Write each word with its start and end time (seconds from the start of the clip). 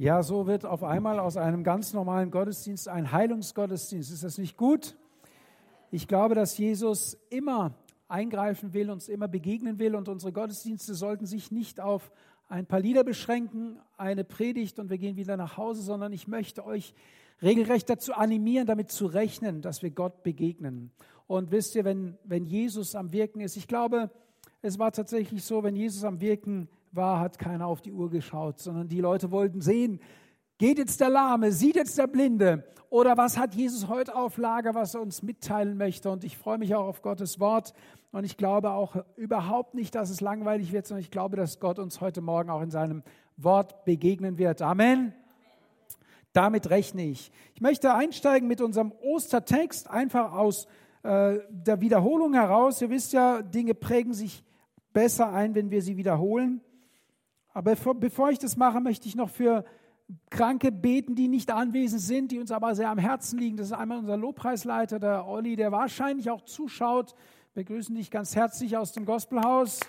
Ja, 0.00 0.22
so 0.22 0.46
wird 0.46 0.64
auf 0.64 0.84
einmal 0.84 1.18
aus 1.18 1.36
einem 1.36 1.64
ganz 1.64 1.92
normalen 1.92 2.30
Gottesdienst 2.30 2.86
ein 2.86 3.10
Heilungsgottesdienst. 3.10 4.12
Ist 4.12 4.22
das 4.22 4.38
nicht 4.38 4.56
gut? 4.56 4.96
Ich 5.90 6.06
glaube, 6.06 6.36
dass 6.36 6.56
Jesus 6.56 7.18
immer 7.30 7.74
eingreifen 8.06 8.74
will, 8.74 8.92
uns 8.92 9.08
immer 9.08 9.26
begegnen 9.26 9.80
will 9.80 9.96
und 9.96 10.08
unsere 10.08 10.30
Gottesdienste 10.32 10.94
sollten 10.94 11.26
sich 11.26 11.50
nicht 11.50 11.80
auf 11.80 12.12
ein 12.48 12.64
paar 12.64 12.78
Lieder 12.78 13.02
beschränken, 13.02 13.80
eine 13.96 14.22
Predigt 14.22 14.78
und 14.78 14.88
wir 14.88 14.98
gehen 14.98 15.16
wieder 15.16 15.36
nach 15.36 15.56
Hause, 15.56 15.82
sondern 15.82 16.12
ich 16.12 16.28
möchte 16.28 16.64
euch 16.64 16.94
regelrecht 17.42 17.90
dazu 17.90 18.14
animieren, 18.14 18.68
damit 18.68 18.92
zu 18.92 19.06
rechnen, 19.06 19.62
dass 19.62 19.82
wir 19.82 19.90
Gott 19.90 20.22
begegnen. 20.22 20.92
Und 21.26 21.50
wisst 21.50 21.74
ihr, 21.74 21.84
wenn, 21.84 22.16
wenn 22.22 22.44
Jesus 22.44 22.94
am 22.94 23.12
Wirken 23.12 23.40
ist, 23.40 23.56
ich 23.56 23.66
glaube, 23.66 24.12
es 24.62 24.78
war 24.78 24.92
tatsächlich 24.92 25.42
so, 25.42 25.64
wenn 25.64 25.74
Jesus 25.74 26.04
am 26.04 26.20
Wirken 26.20 26.68
war, 26.92 27.20
hat 27.20 27.38
keiner 27.38 27.66
auf 27.66 27.80
die 27.80 27.92
Uhr 27.92 28.10
geschaut, 28.10 28.60
sondern 28.60 28.88
die 28.88 29.00
Leute 29.00 29.30
wollten 29.30 29.60
sehen, 29.60 30.00
geht 30.58 30.78
jetzt 30.78 31.00
der 31.00 31.10
Lahme, 31.10 31.52
sieht 31.52 31.76
jetzt 31.76 31.96
der 31.98 32.06
Blinde 32.06 32.64
oder 32.90 33.16
was 33.16 33.38
hat 33.38 33.54
Jesus 33.54 33.88
heute 33.88 34.14
auf 34.16 34.38
Lager, 34.38 34.74
was 34.74 34.94
er 34.94 35.02
uns 35.02 35.22
mitteilen 35.22 35.76
möchte. 35.76 36.10
Und 36.10 36.24
ich 36.24 36.38
freue 36.38 36.58
mich 36.58 36.74
auch 36.74 36.86
auf 36.86 37.02
Gottes 37.02 37.38
Wort 37.38 37.74
und 38.12 38.24
ich 38.24 38.36
glaube 38.36 38.70
auch 38.70 38.96
überhaupt 39.16 39.74
nicht, 39.74 39.94
dass 39.94 40.10
es 40.10 40.20
langweilig 40.20 40.72
wird, 40.72 40.86
sondern 40.86 41.02
ich 41.02 41.10
glaube, 41.10 41.36
dass 41.36 41.60
Gott 41.60 41.78
uns 41.78 42.00
heute 42.00 42.20
Morgen 42.20 42.50
auch 42.50 42.62
in 42.62 42.70
seinem 42.70 43.02
Wort 43.36 43.84
begegnen 43.84 44.38
wird. 44.38 44.62
Amen. 44.62 45.12
Damit 46.32 46.70
rechne 46.70 47.04
ich. 47.04 47.30
Ich 47.54 47.60
möchte 47.60 47.92
einsteigen 47.94 48.48
mit 48.48 48.60
unserem 48.60 48.92
Ostertext, 49.02 49.90
einfach 49.90 50.32
aus 50.32 50.66
äh, 51.02 51.38
der 51.50 51.80
Wiederholung 51.80 52.34
heraus. 52.34 52.80
Ihr 52.80 52.90
wisst 52.90 53.12
ja, 53.12 53.42
Dinge 53.42 53.74
prägen 53.74 54.14
sich 54.14 54.44
besser 54.92 55.32
ein, 55.32 55.54
wenn 55.54 55.70
wir 55.70 55.82
sie 55.82 55.96
wiederholen. 55.96 56.60
Aber 57.58 57.74
bevor, 57.94 58.30
ich 58.30 58.38
das 58.38 58.56
mache, 58.56 58.80
möchte 58.80 59.08
ich 59.08 59.16
noch 59.16 59.30
für 59.30 59.64
Kranke 60.30 60.70
beten, 60.70 61.16
die 61.16 61.26
nicht 61.26 61.50
anwesend 61.50 62.00
sind, 62.00 62.30
die 62.30 62.38
uns 62.38 62.52
aber 62.52 62.76
sehr 62.76 62.88
am 62.88 62.98
Herzen 62.98 63.36
liegen. 63.36 63.56
Das 63.56 63.66
ist 63.66 63.72
einmal 63.72 63.98
unser 63.98 64.16
Lobpreisleiter, 64.16 65.00
der 65.00 65.26
Olli, 65.26 65.56
der 65.56 65.72
wahrscheinlich 65.72 66.30
auch 66.30 66.42
zuschaut. 66.42 67.16
Wir 67.54 67.64
grüßen 67.64 67.96
dich 67.96 68.12
ganz 68.12 68.36
herzlich 68.36 68.76
aus 68.76 68.92
dem 68.92 69.06
Gospelhaus. 69.06 69.80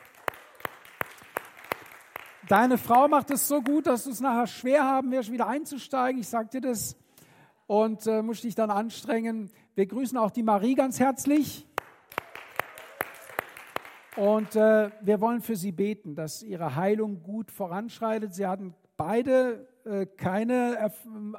Deine 2.47 2.79
Frau 2.79 3.07
macht 3.07 3.29
es 3.29 3.47
so 3.47 3.61
gut, 3.61 3.85
dass 3.85 4.05
du 4.05 4.09
es 4.09 4.19
nachher 4.19 4.47
schwer 4.47 4.85
haben 4.85 5.11
wirst, 5.11 5.31
wieder 5.31 5.45
einzusteigen. 5.45 6.19
Ich 6.19 6.27
sag 6.27 6.49
dir 6.49 6.61
das. 6.61 6.97
Und 7.67 8.07
äh, 8.07 8.23
musst 8.23 8.43
dich 8.43 8.55
dann 8.55 8.71
anstrengen. 8.71 9.51
Wir 9.75 9.85
grüßen 9.85 10.17
auch 10.17 10.31
die 10.31 10.41
Marie 10.41 10.73
ganz 10.73 10.99
herzlich. 10.99 11.67
Und 14.19 14.57
äh, 14.57 14.91
wir 14.99 15.21
wollen 15.21 15.39
für 15.39 15.55
sie 15.55 15.71
beten, 15.71 16.13
dass 16.13 16.43
ihre 16.43 16.75
Heilung 16.75 17.23
gut 17.23 17.51
voranschreitet. 17.51 18.33
Sie 18.33 18.45
hatten 18.45 18.73
beide 18.97 19.65
äh, 19.85 20.07
keine 20.07 20.91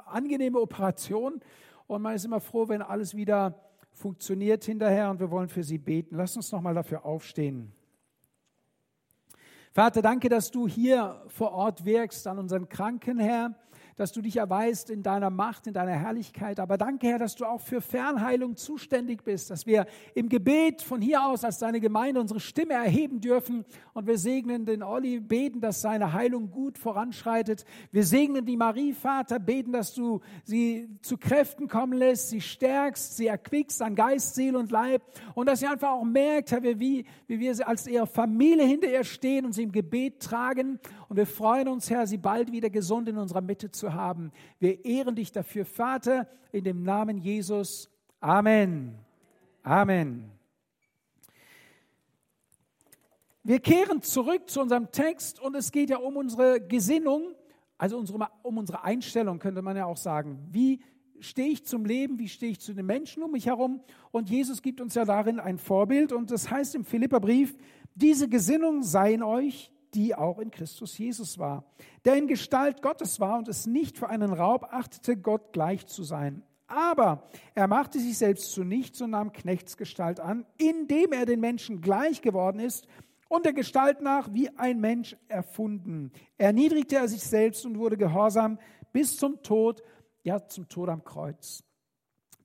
angenehme 0.07 0.59
Operation 0.59 1.41
und 1.85 2.01
man 2.01 2.15
ist 2.15 2.25
immer 2.25 2.39
froh, 2.39 2.69
wenn 2.69 2.81
alles 2.81 3.15
wieder 3.15 3.53
funktioniert 3.91 4.63
hinterher 4.63 5.11
und 5.11 5.19
wir 5.19 5.29
wollen 5.29 5.47
für 5.47 5.63
sie 5.63 5.77
beten. 5.77 6.15
Lass 6.15 6.35
uns 6.35 6.51
nochmal 6.51 6.73
dafür 6.73 7.05
aufstehen. 7.05 7.71
Vater, 9.73 10.01
danke, 10.01 10.27
dass 10.27 10.49
du 10.49 10.67
hier 10.67 11.21
vor 11.27 11.51
Ort 11.51 11.85
wirkst 11.85 12.25
an 12.25 12.39
unseren 12.39 12.67
Kranken, 12.67 13.19
Herr 13.19 13.53
dass 13.95 14.11
du 14.11 14.21
dich 14.21 14.37
erweist 14.37 14.89
in 14.89 15.03
deiner 15.03 15.29
Macht, 15.29 15.67
in 15.67 15.73
deiner 15.73 15.91
Herrlichkeit. 15.91 16.59
Aber 16.59 16.77
danke, 16.77 17.07
Herr, 17.07 17.19
dass 17.19 17.35
du 17.35 17.45
auch 17.45 17.61
für 17.61 17.81
Fernheilung 17.81 18.55
zuständig 18.55 19.23
bist, 19.23 19.49
dass 19.49 19.65
wir 19.65 19.85
im 20.15 20.29
Gebet 20.29 20.81
von 20.81 21.01
hier 21.01 21.25
aus 21.25 21.43
als 21.43 21.59
deine 21.59 21.79
Gemeinde 21.79 22.19
unsere 22.19 22.39
Stimme 22.39 22.73
erheben 22.73 23.21
dürfen 23.21 23.65
und 23.93 24.07
wir 24.07 24.17
segnen 24.17 24.65
den 24.65 24.83
Olli, 24.83 25.19
beten, 25.19 25.61
dass 25.61 25.81
seine 25.81 26.13
Heilung 26.13 26.51
gut 26.51 26.77
voranschreitet. 26.77 27.65
Wir 27.91 28.03
segnen 28.03 28.45
die 28.45 28.57
Marie, 28.57 28.93
Vater, 28.93 29.39
beten, 29.39 29.71
dass 29.71 29.93
du 29.93 30.21
sie 30.43 30.89
zu 31.01 31.17
Kräften 31.17 31.67
kommen 31.67 31.93
lässt, 31.93 32.29
sie 32.29 32.41
stärkst, 32.41 33.17
sie 33.17 33.27
erquickst 33.27 33.81
an 33.81 33.95
Geist, 33.95 34.35
Seele 34.35 34.57
und 34.57 34.71
Leib 34.71 35.01
und 35.35 35.47
dass 35.47 35.59
sie 35.59 35.67
einfach 35.67 35.91
auch 35.91 36.03
merkt, 36.03 36.51
Herr, 36.51 36.61
wie, 36.63 37.05
wie 37.27 37.39
wir 37.39 37.67
als 37.67 37.87
ihre 37.87 38.07
Familie 38.07 38.65
hinter 38.65 38.91
ihr 38.91 39.03
stehen 39.03 39.45
und 39.45 39.53
sie 39.53 39.63
im 39.63 39.71
Gebet 39.71 40.21
tragen. 40.21 40.79
Und 41.11 41.17
wir 41.17 41.27
freuen 41.27 41.67
uns, 41.67 41.89
Herr, 41.89 42.07
sie 42.07 42.15
bald 42.15 42.53
wieder 42.53 42.69
gesund 42.69 43.09
in 43.09 43.17
unserer 43.17 43.41
Mitte 43.41 43.69
zu 43.69 43.93
haben. 43.93 44.31
Wir 44.59 44.85
ehren 44.85 45.13
dich 45.13 45.33
dafür, 45.33 45.65
Vater, 45.65 46.25
in 46.53 46.63
dem 46.63 46.83
Namen 46.83 47.17
Jesus. 47.17 47.89
Amen. 48.21 48.95
Amen. 49.61 50.31
Wir 53.43 53.59
kehren 53.59 54.01
zurück 54.01 54.49
zu 54.49 54.61
unserem 54.61 54.89
Text 54.93 55.41
und 55.41 55.53
es 55.53 55.73
geht 55.73 55.89
ja 55.89 55.97
um 55.97 56.15
unsere 56.15 56.61
Gesinnung, 56.61 57.35
also 57.77 57.97
unsere, 57.97 58.29
um 58.41 58.57
unsere 58.57 58.85
Einstellung, 58.85 59.39
könnte 59.39 59.61
man 59.61 59.75
ja 59.75 59.87
auch 59.87 59.97
sagen. 59.97 60.39
Wie 60.49 60.79
stehe 61.19 61.49
ich 61.49 61.65
zum 61.65 61.83
Leben, 61.83 62.19
wie 62.19 62.29
stehe 62.29 62.53
ich 62.53 62.61
zu 62.61 62.73
den 62.73 62.85
Menschen 62.85 63.21
um 63.21 63.31
mich 63.31 63.47
herum? 63.47 63.81
Und 64.11 64.29
Jesus 64.29 64.61
gibt 64.61 64.79
uns 64.79 64.95
ja 64.95 65.03
darin 65.03 65.41
ein 65.41 65.57
Vorbild 65.57 66.13
und 66.13 66.31
das 66.31 66.49
heißt 66.49 66.73
im 66.73 66.85
Philipperbrief, 66.85 67.57
diese 67.95 68.29
Gesinnung 68.29 68.83
sei 68.83 69.13
in 69.13 69.23
euch, 69.23 69.73
die 69.93 70.15
auch 70.15 70.39
in 70.39 70.51
Christus 70.51 70.97
Jesus 70.97 71.37
war, 71.37 71.65
der 72.05 72.15
in 72.15 72.27
Gestalt 72.27 72.81
Gottes 72.81 73.19
war 73.19 73.37
und 73.37 73.47
es 73.47 73.65
nicht 73.65 73.97
für 73.97 74.09
einen 74.09 74.33
Raub 74.33 74.67
achtete, 74.71 75.17
Gott 75.17 75.53
gleich 75.53 75.87
zu 75.87 76.03
sein. 76.03 76.43
Aber 76.67 77.27
er 77.53 77.67
machte 77.67 77.99
sich 77.99 78.17
selbst 78.17 78.51
zu 78.53 78.63
nichts 78.63 79.01
und 79.01 79.11
nahm 79.11 79.33
Knechtsgestalt 79.33 80.19
an, 80.19 80.45
indem 80.57 81.11
er 81.11 81.25
den 81.25 81.41
Menschen 81.41 81.81
gleich 81.81 82.21
geworden 82.21 82.59
ist 82.59 82.87
und 83.27 83.45
der 83.45 83.53
Gestalt 83.53 84.01
nach 84.01 84.33
wie 84.33 84.49
ein 84.57 84.79
Mensch 84.79 85.17
erfunden. 85.27 86.11
Erniedrigte 86.37 86.95
er 86.95 87.07
sich 87.07 87.23
selbst 87.23 87.65
und 87.65 87.77
wurde 87.77 87.97
gehorsam 87.97 88.57
bis 88.93 89.17
zum 89.17 89.43
Tod, 89.43 89.81
ja 90.23 90.47
zum 90.47 90.69
Tod 90.69 90.89
am 90.89 91.03
Kreuz. 91.03 91.63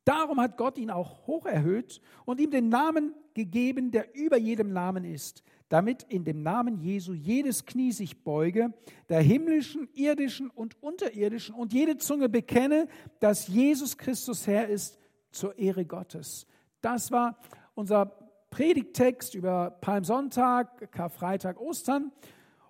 Darum 0.04 0.40
hat 0.40 0.56
Gott 0.56 0.78
ihn 0.78 0.90
auch 0.90 1.26
hoch 1.26 1.46
erhöht 1.46 2.00
und 2.24 2.40
ihm 2.40 2.52
den 2.52 2.68
Namen 2.68 3.14
gegeben, 3.34 3.90
der 3.90 4.14
über 4.14 4.36
jedem 4.36 4.72
Namen 4.72 5.04
ist, 5.04 5.42
damit 5.68 6.04
in 6.04 6.24
dem 6.24 6.42
Namen 6.42 6.78
Jesu 6.78 7.12
jedes 7.12 7.66
Knie 7.66 7.92
sich 7.92 8.22
beuge, 8.22 8.72
der 9.08 9.20
himmlischen, 9.20 9.88
irdischen 9.94 10.50
und 10.50 10.80
unterirdischen, 10.82 11.54
und 11.54 11.72
jede 11.72 11.96
Zunge 11.96 12.28
bekenne, 12.28 12.86
dass 13.20 13.48
Jesus 13.48 13.98
Christus 13.98 14.46
Herr 14.46 14.68
ist, 14.68 14.98
zur 15.32 15.58
Ehre 15.58 15.84
Gottes. 15.84 16.46
Das 16.80 17.10
war 17.10 17.38
unser 17.74 18.06
Predigttext 18.50 19.34
über 19.34 19.70
Palmsonntag, 19.80 20.90
Karfreitag, 20.92 21.60
Ostern. 21.60 22.10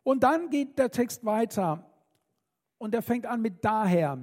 Und 0.03 0.23
dann 0.23 0.51
geht 0.51 0.79
der 0.79 0.91
Text 0.91 1.25
weiter 1.25 1.89
und 2.79 2.95
er 2.95 3.03
fängt 3.03 3.27
an 3.27 3.41
mit 3.41 3.65
daher. 3.65 4.19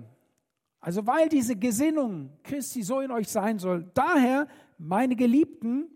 Also 0.79 1.07
weil 1.07 1.29
diese 1.29 1.55
Gesinnung 1.55 2.37
Christi 2.43 2.83
so 2.83 2.99
in 2.99 3.11
euch 3.11 3.29
sein 3.29 3.59
soll. 3.59 3.89
Daher, 3.93 4.47
meine 4.77 5.15
Geliebten, 5.15 5.89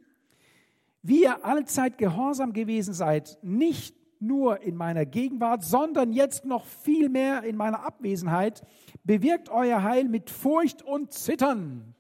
wie 1.08 1.24
ihr 1.24 1.46
allzeit 1.46 1.98
gehorsam 1.98 2.52
gewesen 2.52 2.94
seid, 2.94 3.38
nicht 3.42 3.96
nur 4.20 4.62
in 4.62 4.76
meiner 4.76 5.06
Gegenwart, 5.06 5.64
sondern 5.64 6.12
jetzt 6.12 6.44
noch 6.44 6.66
viel 6.66 7.08
mehr 7.08 7.44
in 7.44 7.56
meiner 7.56 7.86
Abwesenheit, 7.86 8.62
bewirkt 9.06 9.48
euer 9.48 9.84
Heil 9.84 10.10
mit 10.10 10.30
Furcht 10.30 10.82
und 10.82 11.14
Zittern. 11.14 11.96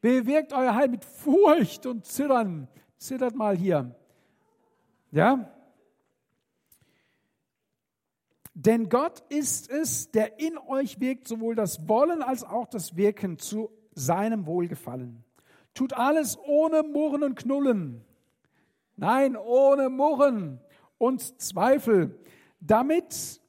Bewirkt 0.00 0.52
euer 0.52 0.76
Heil 0.76 0.88
mit 0.88 1.04
Furcht 1.04 1.86
und 1.86 2.06
Zittern. 2.06 2.68
Zittert 2.98 3.34
mal 3.34 3.56
hier. 3.56 3.96
Ja? 5.10 5.50
Denn 8.54 8.88
Gott 8.88 9.24
ist 9.28 9.70
es, 9.70 10.12
der 10.12 10.38
in 10.38 10.56
euch 10.56 11.00
wirkt, 11.00 11.26
sowohl 11.26 11.56
das 11.56 11.88
Wollen 11.88 12.22
als 12.22 12.44
auch 12.44 12.68
das 12.68 12.96
Wirken 12.96 13.38
zu 13.38 13.70
seinem 13.92 14.46
Wohlgefallen. 14.46 15.24
Tut 15.74 15.94
alles 15.94 16.38
ohne 16.38 16.84
Murren 16.84 17.24
und 17.24 17.34
Knullen 17.34 18.04
Nein, 19.02 19.36
ohne 19.36 19.88
Murren 19.88 20.60
und 20.96 21.42
Zweifel, 21.42 22.20
damit, 22.60 23.40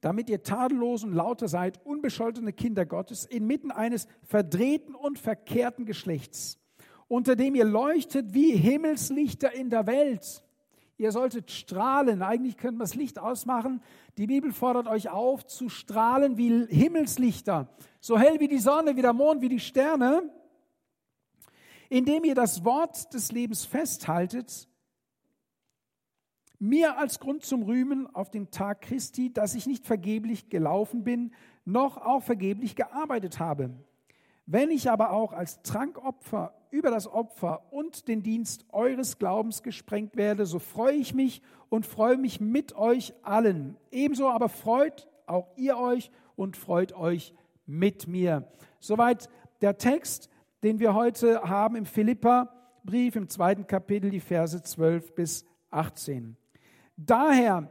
damit 0.00 0.30
ihr 0.30 0.44
tadellos 0.44 1.02
und 1.02 1.12
lauter 1.12 1.48
seid, 1.48 1.84
unbescholtene 1.84 2.52
Kinder 2.52 2.86
Gottes, 2.86 3.24
inmitten 3.24 3.72
eines 3.72 4.06
verdrehten 4.22 4.94
und 4.94 5.18
verkehrten 5.18 5.86
Geschlechts, 5.86 6.60
unter 7.08 7.34
dem 7.34 7.56
ihr 7.56 7.64
leuchtet 7.64 8.32
wie 8.32 8.52
Himmelslichter 8.52 9.52
in 9.52 9.70
der 9.70 9.88
Welt. 9.88 10.44
Ihr 10.96 11.10
solltet 11.10 11.50
strahlen. 11.50 12.22
Eigentlich 12.22 12.56
könnte 12.56 12.78
man 12.78 12.86
das 12.86 12.94
Licht 12.94 13.18
ausmachen. 13.18 13.82
Die 14.18 14.28
Bibel 14.28 14.52
fordert 14.52 14.86
euch 14.86 15.08
auf, 15.08 15.44
zu 15.48 15.68
strahlen 15.68 16.38
wie 16.38 16.64
Himmelslichter. 16.66 17.66
So 17.98 18.16
hell 18.20 18.38
wie 18.38 18.46
die 18.46 18.60
Sonne, 18.60 18.94
wie 18.94 19.02
der 19.02 19.14
Mond, 19.14 19.42
wie 19.42 19.48
die 19.48 19.58
Sterne 19.58 20.30
indem 21.94 22.24
ihr 22.24 22.34
das 22.34 22.64
Wort 22.64 23.14
des 23.14 23.30
Lebens 23.30 23.64
festhaltet, 23.64 24.68
mir 26.58 26.98
als 26.98 27.20
Grund 27.20 27.44
zum 27.44 27.62
Rühmen 27.62 28.12
auf 28.12 28.32
dem 28.32 28.50
Tag 28.50 28.80
Christi, 28.80 29.32
dass 29.32 29.54
ich 29.54 29.66
nicht 29.66 29.86
vergeblich 29.86 30.48
gelaufen 30.48 31.04
bin, 31.04 31.32
noch 31.64 31.96
auch 31.96 32.24
vergeblich 32.24 32.74
gearbeitet 32.74 33.38
habe. 33.38 33.70
Wenn 34.44 34.72
ich 34.72 34.90
aber 34.90 35.12
auch 35.12 35.32
als 35.32 35.62
Trankopfer 35.62 36.52
über 36.72 36.90
das 36.90 37.06
Opfer 37.06 37.72
und 37.72 38.08
den 38.08 38.24
Dienst 38.24 38.64
eures 38.72 39.20
Glaubens 39.20 39.62
gesprengt 39.62 40.16
werde, 40.16 40.46
so 40.46 40.58
freue 40.58 40.96
ich 40.96 41.14
mich 41.14 41.42
und 41.68 41.86
freue 41.86 42.16
mich 42.16 42.40
mit 42.40 42.74
euch 42.74 43.14
allen. 43.22 43.76
Ebenso 43.92 44.28
aber 44.28 44.48
freut 44.48 45.06
auch 45.26 45.46
ihr 45.54 45.78
euch 45.78 46.10
und 46.34 46.56
freut 46.56 46.92
euch 46.92 47.34
mit 47.66 48.08
mir. 48.08 48.48
Soweit 48.80 49.30
der 49.60 49.78
Text, 49.78 50.28
den 50.64 50.78
wir 50.78 50.94
heute 50.94 51.42
haben 51.42 51.76
im 51.76 51.84
Philippa-Brief 51.84 53.16
im 53.16 53.28
zweiten 53.28 53.66
Kapitel, 53.66 54.08
die 54.08 54.18
Verse 54.18 54.62
12 54.62 55.14
bis 55.14 55.44
18. 55.70 56.38
Daher, 56.96 57.70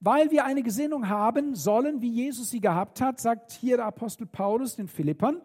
weil 0.00 0.32
wir 0.32 0.44
eine 0.44 0.64
Gesinnung 0.64 1.08
haben 1.08 1.54
sollen, 1.54 2.02
wie 2.02 2.10
Jesus 2.10 2.50
sie 2.50 2.60
gehabt 2.60 3.00
hat, 3.00 3.20
sagt 3.20 3.52
hier 3.52 3.76
der 3.76 3.86
Apostel 3.86 4.26
Paulus 4.26 4.74
den 4.74 4.88
Philippern. 4.88 5.40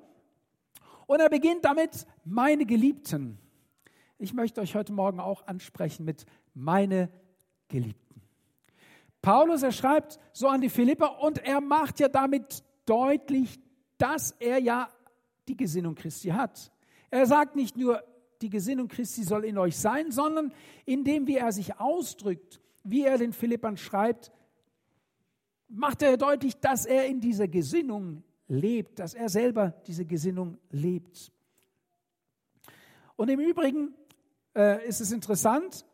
Und 1.05 1.19
er 1.19 1.29
beginnt 1.29 1.65
damit, 1.65 2.07
meine 2.25 2.65
Geliebten. 2.65 3.37
Ich 4.17 4.33
möchte 4.33 4.59
euch 4.59 4.73
heute 4.73 4.91
Morgen 4.91 5.19
auch 5.19 5.45
ansprechen 5.45 6.03
mit 6.03 6.25
meine 6.55 7.11
Geliebten. 7.67 8.23
Paulus, 9.21 9.61
er 9.61 9.71
schreibt 9.71 10.17
so 10.33 10.47
an 10.47 10.61
die 10.61 10.69
Philipper 10.69 11.21
und 11.21 11.37
er 11.45 11.61
macht 11.61 11.99
ja 11.99 12.07
damit 12.07 12.63
deutlich, 12.87 13.59
dass 13.99 14.31
er 14.39 14.57
ja 14.57 14.89
die 15.47 15.55
Gesinnung 15.55 15.93
Christi 15.93 16.29
hat. 16.29 16.71
Er 17.09 17.25
sagt 17.25 17.55
nicht 17.55 17.77
nur, 17.77 18.03
die 18.41 18.49
Gesinnung 18.49 18.87
Christi 18.87 19.23
soll 19.23 19.45
in 19.45 19.57
euch 19.57 19.77
sein, 19.77 20.11
sondern 20.11 20.53
indem, 20.85 21.27
wie 21.27 21.37
er 21.37 21.51
sich 21.51 21.79
ausdrückt, 21.79 22.61
wie 22.83 23.03
er 23.03 23.17
den 23.17 23.33
Philippern 23.33 23.77
schreibt, 23.77 24.31
macht 25.69 26.01
er 26.01 26.17
deutlich, 26.17 26.57
dass 26.59 26.85
er 26.85 27.07
in 27.07 27.19
dieser 27.19 27.47
Gesinnung 27.47 28.23
lebt, 28.47 28.99
dass 28.99 29.13
er 29.13 29.29
selber 29.29 29.71
diese 29.87 30.05
Gesinnung 30.05 30.57
lebt. 30.69 31.31
Und 33.15 33.29
im 33.29 33.39
Übrigen 33.39 33.93
äh, 34.55 34.87
ist 34.87 35.01
es 35.01 35.11
interessant, 35.11 35.85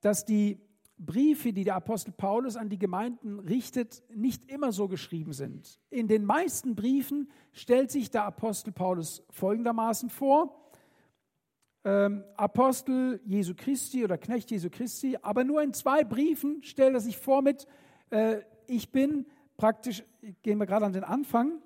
dass 0.00 0.24
die 0.24 0.58
Briefe, 0.98 1.52
die 1.52 1.64
der 1.64 1.76
Apostel 1.76 2.12
Paulus 2.12 2.56
an 2.56 2.68
die 2.68 2.78
Gemeinden 2.78 3.38
richtet, 3.38 4.02
nicht 4.14 4.50
immer 4.50 4.72
so 4.72 4.88
geschrieben 4.88 5.32
sind. 5.32 5.78
In 5.90 6.08
den 6.08 6.24
meisten 6.24 6.74
Briefen 6.74 7.30
stellt 7.52 7.90
sich 7.90 8.10
der 8.10 8.24
Apostel 8.24 8.72
Paulus 8.72 9.22
folgendermaßen 9.30 10.08
vor. 10.08 10.70
Ähm, 11.84 12.24
Apostel 12.36 13.20
Jesu 13.26 13.54
Christi 13.54 14.04
oder 14.04 14.16
Knecht 14.16 14.50
Jesu 14.50 14.70
Christi, 14.70 15.18
aber 15.20 15.44
nur 15.44 15.62
in 15.62 15.74
zwei 15.74 16.02
Briefen 16.02 16.62
stellt 16.62 16.94
er 16.94 17.00
sich 17.00 17.18
vor 17.18 17.42
mit, 17.42 17.66
äh, 18.10 18.40
ich 18.66 18.90
bin 18.90 19.26
praktisch, 19.56 20.02
gehen 20.42 20.58
wir 20.58 20.66
gerade 20.66 20.86
an 20.86 20.92
den 20.92 21.04
Anfang, 21.04 21.60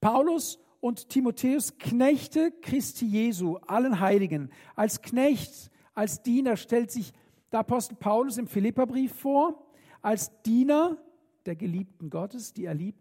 Paulus 0.00 0.58
und 0.80 1.08
Timotheus, 1.08 1.78
Knechte 1.78 2.50
Christi 2.60 3.06
Jesu, 3.06 3.56
allen 3.68 4.00
Heiligen. 4.00 4.50
Als 4.74 5.00
Knecht, 5.00 5.70
als 5.94 6.22
Diener 6.22 6.56
stellt 6.56 6.90
sich 6.90 7.12
der 7.52 7.60
Apostel 7.60 7.94
Paulus 7.94 8.38
im 8.38 8.46
Philipperbrief 8.46 9.14
vor, 9.14 9.66
als 10.00 10.42
Diener 10.42 10.96
der 11.46 11.54
Geliebten 11.54 12.10
Gottes, 12.10 12.52
die 12.52 12.64
er 12.64 12.74
liebt. 12.74 13.00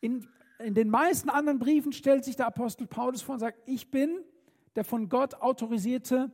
In, 0.00 0.26
in 0.58 0.74
den 0.74 0.88
meisten 0.88 1.28
anderen 1.28 1.58
Briefen 1.58 1.92
stellt 1.92 2.24
sich 2.24 2.36
der 2.36 2.46
Apostel 2.46 2.86
Paulus 2.86 3.22
vor 3.22 3.34
und 3.34 3.40
sagt, 3.40 3.58
ich 3.66 3.90
bin 3.90 4.18
der 4.74 4.84
von 4.84 5.08
Gott 5.08 5.34
autorisierte 5.34 6.30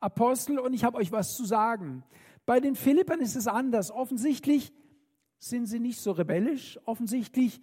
Apostel 0.00 0.58
und 0.58 0.72
ich 0.72 0.84
habe 0.84 0.98
euch 0.98 1.12
was 1.12 1.36
zu 1.36 1.44
sagen. 1.44 2.04
Bei 2.46 2.60
den 2.60 2.74
Philippern 2.74 3.20
ist 3.20 3.36
es 3.36 3.46
anders. 3.46 3.90
Offensichtlich 3.90 4.72
sind 5.38 5.66
sie 5.66 5.80
nicht 5.80 6.00
so 6.00 6.12
rebellisch. 6.12 6.78
Offensichtlich 6.84 7.60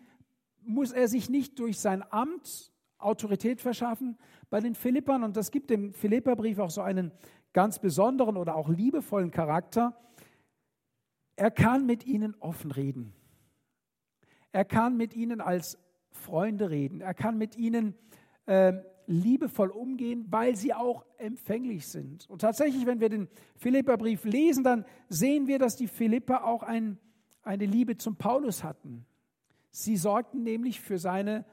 muss 0.62 0.92
er 0.92 1.08
sich 1.08 1.30
nicht 1.30 1.60
durch 1.60 1.80
sein 1.80 2.04
Amt 2.12 2.72
Autorität 2.98 3.62
verschaffen. 3.62 4.18
Bei 4.50 4.60
den 4.60 4.76
Philippern, 4.76 5.24
und 5.24 5.38
das 5.38 5.52
gibt 5.52 5.70
dem 5.70 5.94
Philipperbrief 5.94 6.60
auch 6.60 6.70
so 6.70 6.82
einen 6.82 7.12
ganz 7.54 7.80
besonderen 7.80 8.38
oder 8.38 8.56
auch 8.56 8.70
liebevollen 8.70 9.32
Charakter, 9.32 9.96
er 11.36 11.52
kann 11.52 11.86
mit 11.86 12.06
ihnen 12.06 12.36
offen 12.40 12.72
reden. 12.72 13.14
Er 14.52 14.66
kann 14.66 14.98
mit 14.98 15.16
ihnen 15.16 15.42
als 15.42 15.78
Freunde 16.12 16.70
reden. 16.70 17.02
Er 17.02 17.14
kann 17.14 17.38
mit 17.38 17.56
ihnen 17.56 17.96
äh, 18.46 18.74
liebevoll 19.06 19.70
umgehen, 19.70 20.26
weil 20.30 20.56
sie 20.56 20.74
auch 20.74 21.06
empfänglich 21.18 21.88
sind. 21.88 22.30
Und 22.30 22.42
tatsächlich, 22.42 22.86
wenn 22.86 23.00
wir 23.00 23.10
den 23.10 23.28
Philipperbrief 23.56 24.24
lesen, 24.24 24.64
dann 24.64 24.86
sehen 25.08 25.48
wir, 25.48 25.60
dass 25.60 25.76
die 25.76 25.88
Philipper 25.88 26.46
auch 26.46 26.64
ein, 26.64 26.98
eine 27.42 27.66
Liebe 27.66 27.98
zum 27.98 28.18
Paulus 28.18 28.64
hatten. 28.64 29.06
Sie 29.72 29.98
sorgten 29.98 30.44
nämlich 30.44 30.80
für 30.80 30.98
seine 30.98 31.46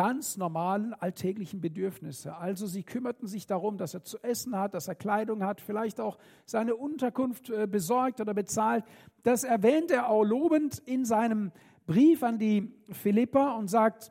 ganz 0.00 0.38
normalen 0.38 0.94
alltäglichen 0.94 1.60
Bedürfnisse. 1.60 2.34
Also 2.34 2.66
sie 2.66 2.84
kümmerten 2.84 3.28
sich 3.28 3.46
darum, 3.46 3.76
dass 3.76 3.92
er 3.92 4.02
zu 4.02 4.16
essen 4.22 4.56
hat, 4.56 4.72
dass 4.72 4.88
er 4.88 4.94
Kleidung 4.94 5.44
hat, 5.44 5.60
vielleicht 5.60 6.00
auch 6.00 6.16
seine 6.46 6.74
Unterkunft 6.74 7.50
äh, 7.50 7.66
besorgt 7.66 8.18
oder 8.18 8.32
bezahlt. 8.32 8.82
Das 9.24 9.44
erwähnt 9.44 9.90
er 9.90 10.08
auch 10.08 10.24
lobend 10.24 10.78
in 10.86 11.04
seinem 11.04 11.52
Brief 11.86 12.22
an 12.22 12.38
die 12.38 12.72
Philipper 12.90 13.56
und 13.56 13.68
sagt, 13.68 14.10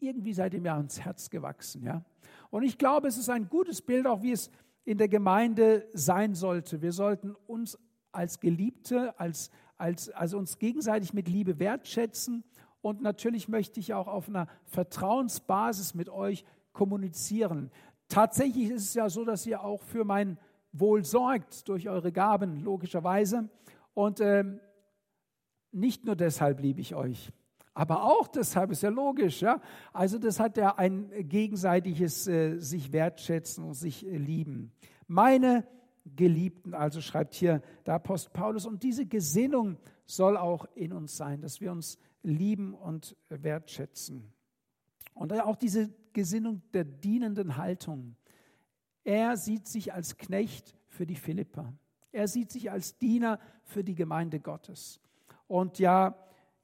irgendwie 0.00 0.32
seid 0.32 0.54
ihr 0.54 0.62
mir 0.62 0.72
ans 0.72 1.00
Herz 1.00 1.28
gewachsen. 1.28 1.82
Ja? 1.82 2.02
Und 2.48 2.62
ich 2.62 2.78
glaube, 2.78 3.08
es 3.08 3.18
ist 3.18 3.28
ein 3.28 3.50
gutes 3.50 3.82
Bild, 3.82 4.06
auch 4.06 4.22
wie 4.22 4.32
es 4.32 4.50
in 4.84 4.96
der 4.96 5.08
Gemeinde 5.08 5.86
sein 5.92 6.34
sollte. 6.34 6.80
Wir 6.80 6.92
sollten 6.92 7.34
uns 7.46 7.78
als 8.10 8.40
Geliebte, 8.40 9.20
als, 9.20 9.50
als, 9.76 10.08
also 10.08 10.38
uns 10.38 10.58
gegenseitig 10.58 11.12
mit 11.12 11.28
Liebe 11.28 11.58
wertschätzen. 11.58 12.42
Und 12.80 13.02
natürlich 13.02 13.48
möchte 13.48 13.80
ich 13.80 13.94
auch 13.94 14.08
auf 14.08 14.28
einer 14.28 14.46
Vertrauensbasis 14.64 15.94
mit 15.94 16.08
euch 16.08 16.44
kommunizieren. 16.72 17.70
Tatsächlich 18.08 18.70
ist 18.70 18.84
es 18.84 18.94
ja 18.94 19.10
so, 19.10 19.24
dass 19.24 19.46
ihr 19.46 19.62
auch 19.62 19.82
für 19.82 20.04
mein 20.04 20.38
Wohl 20.72 21.04
sorgt 21.04 21.68
durch 21.68 21.88
eure 21.88 22.12
Gaben, 22.12 22.62
logischerweise. 22.62 23.48
Und 23.94 24.20
ähm, 24.20 24.60
nicht 25.72 26.04
nur 26.04 26.16
deshalb 26.16 26.60
liebe 26.60 26.80
ich 26.80 26.94
euch, 26.94 27.32
aber 27.74 28.04
auch 28.04 28.26
deshalb 28.26 28.70
ist 28.70 28.82
ja 28.82 28.88
logisch. 28.88 29.40
Ja? 29.40 29.60
Also 29.92 30.18
das 30.18 30.40
hat 30.40 30.56
ja 30.56 30.76
ein 30.76 31.10
gegenseitiges 31.28 32.26
äh, 32.26 32.58
sich 32.58 32.92
wertschätzen 32.92 33.64
und 33.64 33.74
sich 33.74 34.06
äh, 34.06 34.16
lieben. 34.16 34.72
Meine 35.06 35.64
Geliebten, 36.04 36.74
also 36.74 37.00
schreibt 37.00 37.34
hier 37.34 37.62
der 37.86 37.94
Apostel 37.94 38.30
Paulus, 38.32 38.66
und 38.66 38.82
diese 38.82 39.06
Gesinnung 39.06 39.76
soll 40.06 40.36
auch 40.36 40.66
in 40.74 40.92
uns 40.92 41.16
sein, 41.16 41.40
dass 41.40 41.60
wir 41.60 41.70
uns 41.70 41.98
lieben 42.22 42.74
und 42.74 43.16
wertschätzen. 43.28 44.32
Und 45.14 45.32
auch 45.32 45.56
diese 45.56 45.90
Gesinnung 46.12 46.62
der 46.72 46.84
dienenden 46.84 47.56
Haltung. 47.56 48.16
Er 49.04 49.36
sieht 49.36 49.66
sich 49.66 49.92
als 49.92 50.16
Knecht 50.16 50.76
für 50.88 51.06
die 51.06 51.16
Philipper. 51.16 51.72
Er 52.12 52.28
sieht 52.28 52.50
sich 52.50 52.70
als 52.70 52.98
Diener 52.98 53.38
für 53.64 53.84
die 53.84 53.94
Gemeinde 53.94 54.40
Gottes. 54.40 55.00
Und 55.46 55.78
ja, 55.78 56.14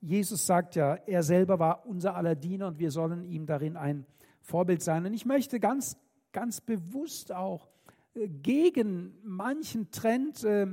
Jesus 0.00 0.46
sagt 0.46 0.74
ja, 0.76 0.94
er 0.94 1.22
selber 1.22 1.58
war 1.58 1.86
unser 1.86 2.16
aller 2.16 2.34
Diener 2.34 2.68
und 2.68 2.78
wir 2.78 2.90
sollen 2.90 3.24
ihm 3.24 3.46
darin 3.46 3.76
ein 3.76 4.06
Vorbild 4.40 4.82
sein. 4.82 5.06
Und 5.06 5.14
ich 5.14 5.24
möchte 5.24 5.60
ganz, 5.60 5.96
ganz 6.32 6.60
bewusst 6.60 7.32
auch 7.32 7.70
gegen 8.14 9.16
manchen 9.22 9.90
Trend 9.90 10.44
äh, 10.44 10.66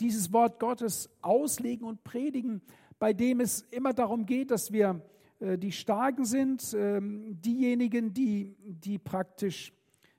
dieses 0.00 0.32
Wort 0.32 0.60
Gottes 0.60 1.10
auslegen 1.20 1.86
und 1.86 2.04
predigen, 2.04 2.62
bei 3.00 3.14
dem 3.14 3.40
es 3.40 3.62
immer 3.70 3.92
darum 3.92 4.26
geht, 4.26 4.52
dass 4.52 4.70
wir 4.70 5.00
äh, 5.40 5.58
die 5.58 5.72
Starken 5.72 6.24
sind, 6.24 6.72
äh, 6.74 7.00
diejenigen, 7.02 8.12
die, 8.12 8.54
die 8.60 8.98
praktisch 8.98 9.72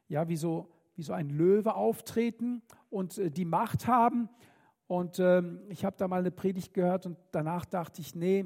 ja, 0.09 0.27
wie, 0.27 0.35
so, 0.35 0.67
wie 0.95 1.03
so 1.03 1.13
ein 1.13 1.29
Löwe 1.29 1.75
auftreten 1.75 2.63
und 2.89 3.17
äh, 3.19 3.29
die 3.29 3.45
Macht 3.45 3.87
haben. 3.87 4.27
Und 4.87 5.19
ähm, 5.19 5.61
ich 5.69 5.85
habe 5.85 5.95
da 5.97 6.07
mal 6.07 6.19
eine 6.19 6.31
Predigt 6.31 6.73
gehört 6.73 7.05
und 7.05 7.17
danach 7.31 7.65
dachte 7.65 8.01
ich, 8.01 8.15
nee, 8.15 8.45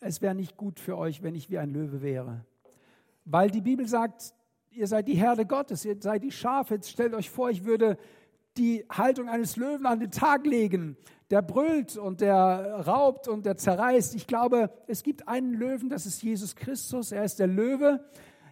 es 0.00 0.22
wäre 0.22 0.34
nicht 0.34 0.56
gut 0.56 0.80
für 0.80 0.96
euch, 0.96 1.22
wenn 1.22 1.34
ich 1.34 1.50
wie 1.50 1.58
ein 1.58 1.70
Löwe 1.70 2.02
wäre. 2.02 2.44
Weil 3.26 3.50
die 3.50 3.60
Bibel 3.60 3.86
sagt, 3.86 4.34
ihr 4.70 4.86
seid 4.86 5.06
die 5.06 5.14
Herde 5.14 5.44
Gottes, 5.44 5.84
ihr 5.84 6.00
seid 6.00 6.22
die 6.22 6.32
Schafe. 6.32 6.74
Jetzt 6.74 6.90
stellt 6.90 7.14
euch 7.14 7.28
vor, 7.28 7.50
ich 7.50 7.64
würde 7.64 7.98
die 8.56 8.84
Haltung 8.90 9.28
eines 9.28 9.56
Löwen 9.56 9.86
an 9.86 10.00
den 10.00 10.10
Tag 10.10 10.46
legen. 10.46 10.96
Der 11.30 11.42
brüllt 11.42 11.96
und 11.96 12.20
der 12.20 12.84
raubt 12.86 13.28
und 13.28 13.46
der 13.46 13.56
zerreißt. 13.56 14.14
Ich 14.14 14.26
glaube, 14.26 14.70
es 14.86 15.02
gibt 15.02 15.26
einen 15.26 15.54
Löwen, 15.54 15.88
das 15.88 16.06
ist 16.06 16.22
Jesus 16.22 16.54
Christus. 16.54 17.12
Er 17.12 17.24
ist 17.24 17.38
der 17.38 17.46
Löwe, 17.46 18.04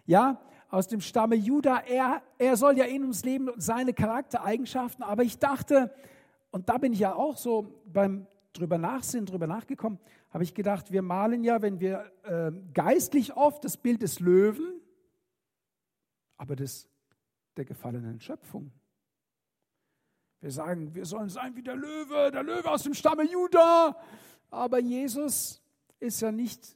ja, 0.05 0.41
aus 0.69 0.87
dem 0.87 1.01
Stamme 1.01 1.35
Juda. 1.35 1.83
Er, 1.87 2.21
er 2.39 2.57
soll 2.57 2.77
ja 2.77 2.85
in 2.85 3.03
uns 3.03 3.23
leben 3.23 3.47
und 3.47 3.61
seine 3.61 3.93
Charaktereigenschaften. 3.93 5.03
Aber 5.03 5.23
ich 5.23 5.37
dachte, 5.37 5.93
und 6.49 6.67
da 6.67 6.77
bin 6.77 6.93
ich 6.93 6.99
ja 6.99 7.13
auch 7.13 7.37
so 7.37 7.81
beim 7.85 8.27
drüber 8.53 8.77
nachsinnen, 8.77 9.25
drüber 9.25 9.47
nachgekommen, 9.47 9.99
habe 10.29 10.43
ich 10.43 10.53
gedacht, 10.53 10.91
wir 10.91 11.01
malen 11.01 11.43
ja, 11.43 11.61
wenn 11.61 11.79
wir 11.79 12.11
äh, 12.23 12.51
geistlich 12.73 13.35
oft 13.35 13.63
das 13.63 13.77
Bild 13.77 14.01
des 14.01 14.19
Löwen, 14.19 14.81
aber 16.37 16.55
des, 16.55 16.87
der 17.57 17.65
gefallenen 17.65 18.19
Schöpfung. 18.19 18.71
Wir 20.43 20.51
sagen, 20.51 20.93
wir 20.93 21.05
sollen 21.05 21.29
sein 21.29 21.55
wie 21.55 21.61
der 21.61 21.77
Löwe, 21.77 22.29
der 22.29 22.43
Löwe 22.43 22.69
aus 22.69 22.83
dem 22.83 22.93
Stamme 22.93 23.23
Juda. 23.23 23.95
Aber 24.51 24.77
Jesus 24.77 25.63
ist 26.01 26.19
ja 26.19 26.33
nicht 26.33 26.75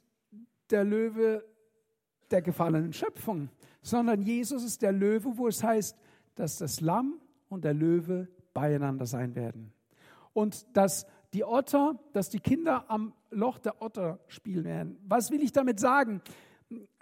der 0.70 0.84
Löwe 0.84 1.44
der 2.30 2.40
gefallenen 2.40 2.94
Schöpfung, 2.94 3.50
sondern 3.82 4.22
Jesus 4.22 4.64
ist 4.64 4.80
der 4.80 4.92
Löwe, 4.92 5.36
wo 5.36 5.48
es 5.48 5.62
heißt, 5.62 5.98
dass 6.34 6.56
das 6.56 6.80
Lamm 6.80 7.20
und 7.50 7.62
der 7.62 7.74
Löwe 7.74 8.28
beieinander 8.54 9.04
sein 9.04 9.34
werden. 9.34 9.74
Und 10.32 10.66
dass 10.74 11.06
die 11.34 11.44
Otter, 11.44 11.98
dass 12.14 12.30
die 12.30 12.40
Kinder 12.40 12.86
am 12.88 13.12
Loch 13.28 13.58
der 13.58 13.82
Otter 13.82 14.18
spielen 14.28 14.64
werden. 14.64 14.98
Was 15.06 15.30
will 15.30 15.42
ich 15.42 15.52
damit 15.52 15.78
sagen? 15.78 16.22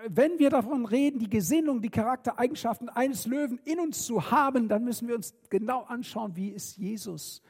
Wenn 0.06 0.38
wir 0.38 0.50
davon 0.50 0.86
reden, 0.86 1.18
die 1.18 1.28
Gesinnung, 1.28 1.82
die 1.82 1.90
Charaktereigenschaften 1.90 2.88
eines 2.88 3.26
Löwen 3.26 3.58
in 3.64 3.80
uns 3.80 4.06
zu 4.06 4.30
haben, 4.30 4.68
dann 4.68 4.84
müssen 4.84 5.08
wir 5.08 5.16
uns 5.16 5.34
genau 5.50 5.82
anschauen, 5.82 6.36
wie 6.36 6.50
ist 6.50 6.76
Jesus? 6.76 7.42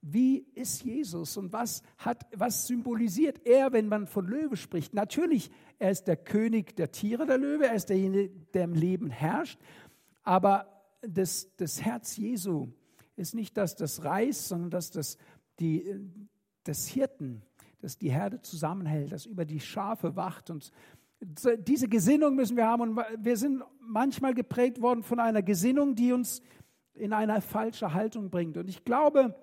Wie 0.00 0.46
ist 0.54 0.84
Jesus 0.84 1.36
und 1.36 1.52
was 1.52 1.82
hat, 1.96 2.26
was 2.32 2.68
symbolisiert 2.68 3.44
er, 3.44 3.72
wenn 3.72 3.88
man 3.88 4.06
von 4.06 4.26
Löwe 4.26 4.56
spricht? 4.56 4.94
Natürlich, 4.94 5.50
er 5.80 5.90
ist 5.90 6.04
der 6.04 6.16
König 6.16 6.76
der 6.76 6.92
Tiere, 6.92 7.26
der 7.26 7.38
Löwe, 7.38 7.66
er 7.66 7.74
ist 7.74 7.88
derjenige, 7.88 8.30
der 8.54 8.64
im 8.64 8.74
Leben 8.74 9.10
herrscht, 9.10 9.58
aber 10.22 10.68
das, 11.00 11.48
das 11.56 11.82
Herz 11.82 12.16
Jesu 12.16 12.68
ist 13.16 13.34
nicht 13.34 13.56
das 13.56 14.04
Reis, 14.04 14.48
sondern 14.48 14.70
das 14.70 15.18
die, 15.58 16.08
des 16.66 16.86
Hirten, 16.86 17.42
das 17.80 17.98
die 17.98 18.10
Herde 18.10 18.40
zusammenhält, 18.42 19.12
das 19.12 19.26
über 19.26 19.44
die 19.44 19.60
Schafe 19.60 20.16
wacht. 20.16 20.50
Und 20.50 20.70
diese 21.20 21.88
Gesinnung 21.88 22.34
müssen 22.36 22.56
wir 22.56 22.66
haben. 22.66 22.82
Und 22.82 23.00
wir 23.18 23.36
sind 23.36 23.62
manchmal 23.80 24.34
geprägt 24.34 24.80
worden 24.80 25.02
von 25.02 25.20
einer 25.20 25.42
Gesinnung, 25.42 25.94
die 25.94 26.12
uns 26.12 26.42
in 26.94 27.12
eine 27.12 27.40
falsche 27.40 27.94
Haltung 27.94 28.30
bringt. 28.30 28.56
Und 28.56 28.68
ich 28.68 28.84
glaube, 28.84 29.34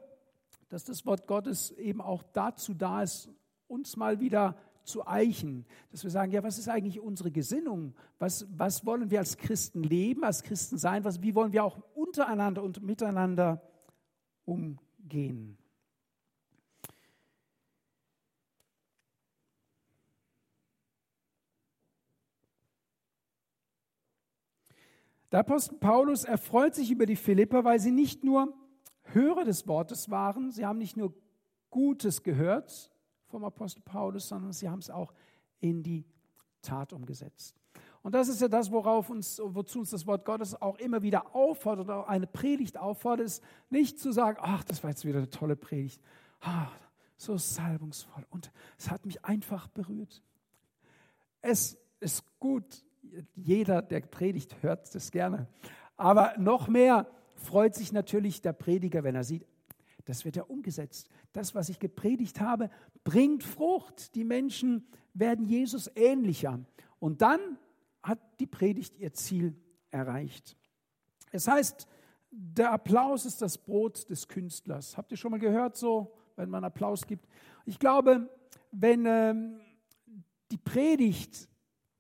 dass 0.70 0.84
das 0.84 1.06
Wort 1.06 1.28
Gottes 1.28 1.72
eben 1.72 2.02
auch 2.02 2.24
dazu 2.34 2.74
da 2.74 3.04
ist, 3.04 3.30
uns 3.68 3.98
mal 3.98 4.20
wieder 4.20 4.56
zu 4.84 5.08
eichen, 5.08 5.66
dass 5.92 6.04
wir 6.04 6.12
sagen, 6.12 6.32
ja, 6.32 6.44
was 6.44 6.60
ist 6.60 6.70
eigentlich 6.70 7.00
unsere 7.00 7.32
Gesinnung? 7.32 7.96
Was, 8.20 8.46
was 8.56 8.86
wollen 8.86 9.10
wir 9.10 9.20
als 9.20 9.38
Christen 9.38 9.84
leben, 9.84 10.24
als 10.24 10.44
Christen 10.44 10.78
sein? 10.78 11.04
Was, 11.04 11.22
wie 11.22 11.34
wollen 11.34 11.52
wir 11.52 11.64
auch 11.64 11.80
untereinander 11.96 12.62
und 12.62 12.84
miteinander 12.84 13.62
umgehen? 14.46 15.58
Der 25.36 25.42
Apostel 25.42 25.76
Paulus 25.76 26.24
erfreut 26.24 26.76
sich 26.76 26.92
über 26.92 27.06
die 27.06 27.18
Philipper, 27.18 27.66
weil 27.66 27.78
sie 27.78 27.92
nicht 27.92 28.24
nur 28.24 28.54
Hörer 29.04 29.44
des 29.44 29.68
Wortes 29.68 30.10
waren, 30.10 30.54
sie 30.54 30.66
haben 30.66 30.78
nicht 30.78 30.96
nur 30.96 31.14
Gutes 31.70 32.24
gehört 32.24 32.90
vom 33.26 33.44
Apostel 33.44 33.82
Paulus, 33.82 34.30
sondern 34.30 34.54
sie 34.54 34.70
haben 34.70 34.80
es 34.80 34.90
auch 34.90 35.12
in 35.60 35.84
die 35.84 36.06
Tat 36.62 36.94
umgesetzt. 36.94 37.54
Und 38.02 38.16
das 38.16 38.30
ist 38.30 38.40
ja 38.40 38.48
das, 38.48 38.72
worauf 38.72 39.10
uns, 39.10 39.42
wozu 39.44 39.80
uns 39.80 39.90
das 39.90 40.08
Wort 40.08 40.24
Gottes 40.24 40.62
auch 40.62 40.78
immer 40.78 41.02
wieder 41.02 41.36
auffordert, 41.36 41.90
auch 41.90 42.08
eine 42.08 42.28
Predigt 42.28 42.78
auffordert, 42.78 43.26
ist 43.26 43.44
nicht 43.70 44.00
zu 44.00 44.14
sagen, 44.14 44.38
ach, 44.40 44.64
das 44.64 44.84
war 44.84 44.92
jetzt 44.92 45.04
wieder 45.04 45.18
eine 45.18 45.30
tolle 45.30 45.58
Predigt, 45.58 46.02
ah, 46.40 46.70
so 47.18 47.38
salbungsvoll 47.38 48.26
und 48.30 48.54
es 48.78 48.90
hat 48.90 49.06
mich 49.06 49.26
einfach 49.26 49.68
berührt. 49.68 50.24
Es 51.42 51.78
ist 52.00 52.24
gut, 52.40 52.85
jeder, 53.36 53.82
der 53.82 54.02
predigt, 54.02 54.62
hört 54.62 54.94
das 54.94 55.12
gerne. 55.12 55.48
Aber 55.98 56.34
noch 56.38 56.68
mehr 56.68 57.08
freut 57.36 57.76
sich 57.76 57.92
natürlich 57.92 58.42
der 58.42 58.54
Prediger, 58.54 59.04
wenn 59.04 59.16
er 59.16 59.24
sieht, 59.24 59.46
das 60.06 60.24
wird 60.24 60.36
ja 60.36 60.44
umgesetzt. 60.44 61.10
Das, 61.34 61.56
was 61.56 61.70
ich 61.70 61.80
gepredigt 61.80 62.40
habe, 62.40 62.70
bringt 63.04 63.44
Frucht. 63.44 64.14
Die 64.16 64.24
Menschen 64.24 64.88
werden 65.14 65.46
Jesus 65.46 65.90
ähnlicher. 65.96 66.60
Und 67.00 67.22
dann 67.22 67.58
hat 68.04 68.20
die 68.40 68.46
Predigt 68.46 68.96
ihr 68.98 69.14
Ziel 69.14 69.56
erreicht. 69.90 70.56
Es 71.32 71.48
heißt, 71.48 71.88
der 72.30 72.72
Applaus 72.72 73.26
ist 73.26 73.42
das 73.42 73.58
Brot 73.58 74.10
des 74.10 74.28
Künstlers. 74.28 74.96
Habt 74.96 75.12
ihr 75.12 75.18
schon 75.18 75.32
mal 75.32 75.40
gehört, 75.40 75.76
so, 75.76 76.14
wenn 76.36 76.50
man 76.50 76.64
Applaus 76.64 77.08
gibt? 77.08 77.28
Ich 77.66 77.80
glaube, 77.80 78.30
wenn 78.72 79.06
ähm, 79.06 79.60
die 80.52 80.58
Predigt 80.58 81.50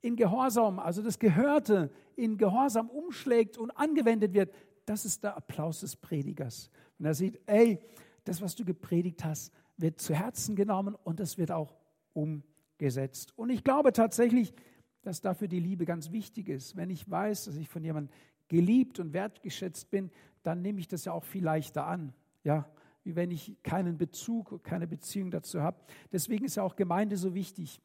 in 0.06 0.16
Gehorsam, 0.16 0.80
also 0.80 1.02
das 1.02 1.18
Gehörte 1.18 1.90
in 2.16 2.38
Gehorsam 2.38 2.90
umschlägt 2.90 3.58
und 3.58 3.72
angewendet 3.72 4.34
wird, 4.34 4.54
das 4.86 5.04
ist 5.04 5.24
der 5.24 5.36
Applaus 5.36 5.80
des 5.80 5.96
Predigers. 5.96 6.70
Wenn 6.98 7.08
er 7.08 7.16
sieht, 7.16 7.42
ey, 7.48 7.80
das, 8.24 8.42
was 8.42 8.56
du 8.56 8.64
gepredigt 8.64 9.26
hast, 9.26 9.52
wird 9.78 10.00
zu 10.00 10.14
Herzen 10.14 10.56
genommen 10.56 10.96
und 11.04 11.20
es 11.20 11.38
wird 11.38 11.52
auch 11.52 11.76
umgesetzt. 12.14 13.34
Und 13.36 13.50
ich 13.50 13.64
glaube 13.64 13.94
tatsächlich, 13.94 14.54
dass 15.02 15.22
dafür 15.22 15.48
die 15.48 15.60
Liebe 15.60 15.86
ganz 15.86 16.12
wichtig 16.12 16.50
ist. 16.50 16.76
Wenn 16.76 16.92
ich 16.92 17.10
weiß, 17.10 17.46
dass 17.46 17.56
ich 17.56 17.68
von 17.68 17.84
jemandem 17.84 18.14
geliebt 18.48 19.00
und 19.00 19.14
wertgeschätzt 19.14 19.90
bin, 19.90 20.12
dann 20.44 20.62
nehme 20.62 20.80
ich 20.80 20.88
das 20.88 21.06
ja 21.06 21.14
auch 21.14 21.24
viel 21.24 21.44
leichter 21.44 21.88
an. 21.88 22.14
Ja, 22.44 22.70
wie 23.04 23.16
wenn 23.16 23.32
ich 23.32 23.58
keinen 23.64 23.98
Bezug, 23.98 24.64
keine 24.64 24.88
Beziehung 24.88 25.32
dazu 25.32 25.62
habe. 25.62 25.80
Deswegen 26.12 26.46
ist 26.46 26.56
ja 26.56 26.64
auch 26.64 26.76
Gemeinde 26.76 27.18
so 27.18 27.34
wichtig. 27.34 27.82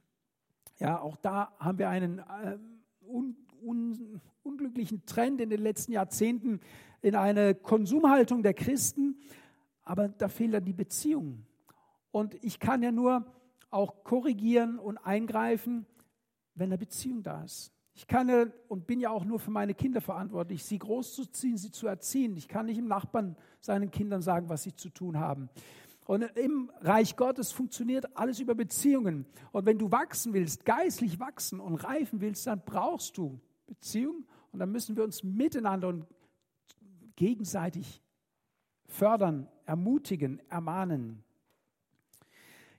Ja, 0.80 1.00
auch 1.00 1.16
da 1.16 1.52
haben 1.58 1.78
wir 1.78 1.90
einen 1.90 2.20
äh, 2.20 2.58
un, 3.06 3.36
un, 3.62 4.20
unglücklichen 4.42 5.04
Trend 5.04 5.40
in 5.40 5.50
den 5.50 5.60
letzten 5.60 5.92
Jahrzehnten 5.92 6.60
in 7.02 7.14
eine 7.14 7.54
Konsumhaltung 7.54 8.42
der 8.42 8.54
Christen, 8.54 9.16
aber 9.82 10.08
da 10.08 10.28
fehlt 10.28 10.54
dann 10.54 10.64
die 10.64 10.72
Beziehung. 10.72 11.44
Und 12.10 12.34
ich 12.42 12.58
kann 12.58 12.82
ja 12.82 12.92
nur 12.92 13.26
auch 13.68 14.04
korrigieren 14.04 14.78
und 14.78 14.96
eingreifen, 14.98 15.86
wenn 16.54 16.70
eine 16.70 16.78
Beziehung 16.78 17.22
da 17.22 17.44
ist. 17.44 17.72
Ich 17.92 18.06
kann 18.06 18.30
ja 18.30 18.46
und 18.68 18.86
bin 18.86 19.00
ja 19.00 19.10
auch 19.10 19.26
nur 19.26 19.38
für 19.38 19.50
meine 19.50 19.74
Kinder 19.74 20.00
verantwortlich, 20.00 20.64
sie 20.64 20.78
großzuziehen, 20.78 21.58
sie 21.58 21.70
zu 21.70 21.86
erziehen. 21.86 22.36
Ich 22.38 22.48
kann 22.48 22.66
nicht 22.66 22.78
im 22.78 22.88
Nachbarn 22.88 23.36
seinen 23.60 23.90
Kindern 23.90 24.22
sagen, 24.22 24.48
was 24.48 24.62
sie 24.62 24.74
zu 24.74 24.88
tun 24.88 25.18
haben. 25.18 25.50
Und 26.10 26.22
im 26.22 26.72
Reich 26.80 27.14
Gottes 27.14 27.52
funktioniert 27.52 28.16
alles 28.16 28.40
über 28.40 28.56
Beziehungen. 28.56 29.26
Und 29.52 29.64
wenn 29.64 29.78
du 29.78 29.92
wachsen 29.92 30.32
willst, 30.32 30.64
geistlich 30.64 31.20
wachsen 31.20 31.60
und 31.60 31.76
reifen 31.76 32.20
willst, 32.20 32.48
dann 32.48 32.64
brauchst 32.64 33.16
du 33.16 33.38
Beziehung. 33.68 34.26
Und 34.50 34.58
dann 34.58 34.72
müssen 34.72 34.96
wir 34.96 35.04
uns 35.04 35.22
miteinander 35.22 35.86
und 35.86 36.08
gegenseitig 37.14 38.02
fördern, 38.88 39.46
ermutigen, 39.66 40.42
ermahnen. 40.48 41.22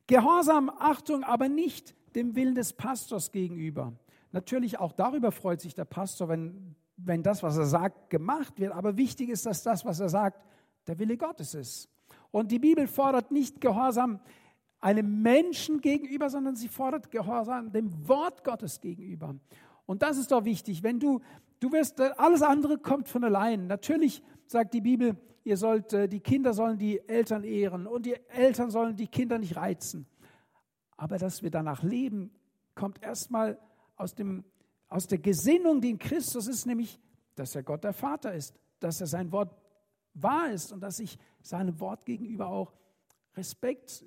Gehorsam, 0.08 0.70
Achtung, 0.70 1.24
aber 1.24 1.48
nicht 1.48 1.96
dem 2.16 2.36
Willen 2.36 2.56
des 2.56 2.74
Pastors 2.74 3.32
gegenüber. 3.32 3.94
Natürlich 4.34 4.78
auch 4.78 4.92
darüber 4.92 5.32
freut 5.32 5.62
sich 5.62 5.74
der 5.74 5.86
Pastor, 5.86 6.28
wenn, 6.28 6.76
wenn 6.98 7.24
das, 7.24 7.44
was 7.44 7.56
er 7.56 7.64
sagt, 7.64 8.10
gemacht 8.10 8.60
wird. 8.60 8.74
Aber 8.74 8.98
wichtig 8.98 9.30
ist, 9.30 9.46
dass 9.46 9.64
das, 9.64 9.86
was 9.86 10.02
er 10.02 10.10
sagt, 10.10 10.46
der 10.86 11.00
Wille 11.00 11.16
Gottes 11.16 11.54
ist. 11.54 11.88
Und 12.32 12.52
die 12.52 12.60
Bibel 12.60 12.88
fordert 12.88 13.32
nicht 13.32 13.62
Gehorsam 13.62 14.20
einem 14.80 15.22
Menschen 15.22 15.80
gegenüber, 15.80 16.30
sondern 16.30 16.56
sie 16.56 16.68
fordert 16.68 17.12
Gehorsam 17.12 17.72
dem 17.72 18.08
Wort 18.08 18.44
Gottes 18.44 18.82
gegenüber. 18.82 19.36
Und 19.86 20.02
das 20.02 20.18
ist 20.18 20.32
doch 20.32 20.44
wichtig. 20.44 20.84
Wenn 20.84 21.00
du, 21.00 21.22
du 21.60 21.72
wirst, 21.72 22.02
alles 22.02 22.42
andere 22.42 22.78
kommt 22.78 23.08
von 23.08 23.24
allein. 23.24 23.68
Natürlich 23.68 24.24
sagt 24.48 24.74
die 24.74 24.82
Bibel, 24.82 25.18
ihr 25.44 25.58
sollt, 25.58 25.94
äh, 25.94 26.08
die 26.08 26.20
Kinder 26.20 26.54
sollen 26.54 26.78
die 26.78 27.00
Eltern 27.08 27.44
ehren 27.44 27.88
und 27.88 28.06
die 28.06 28.16
Eltern 28.30 28.72
sollen 28.72 28.96
die 28.96 29.08
Kinder 29.08 29.38
nicht 29.38 29.56
reizen. 29.56 30.08
Aber 30.98 31.18
dass 31.18 31.44
wir 31.44 31.52
danach 31.52 31.84
leben, 31.84 32.32
kommt 32.76 33.02
erstmal 33.04 33.60
aus, 33.96 34.16
dem, 34.16 34.44
aus 34.88 35.08
der 35.08 35.20
Gesinnung, 35.20 35.82
die 35.82 35.92
in 35.92 36.00
Christus 36.00 36.48
ist, 36.48 36.66
nämlich, 36.66 37.00
dass 37.36 37.56
er 37.56 37.64
Gott 37.64 37.84
der 37.84 37.94
Vater 37.94 38.34
ist, 38.34 38.56
dass 38.80 39.02
er 39.02 39.08
sein 39.08 39.32
Wort 39.32 39.56
wahr 40.14 40.52
ist 40.52 40.72
und 40.72 40.82
dass 40.82 41.00
ich 41.00 41.18
seinem 41.42 41.80
Wort 41.80 42.06
gegenüber 42.06 42.48
auch 42.48 42.74
Respekt 43.36 44.06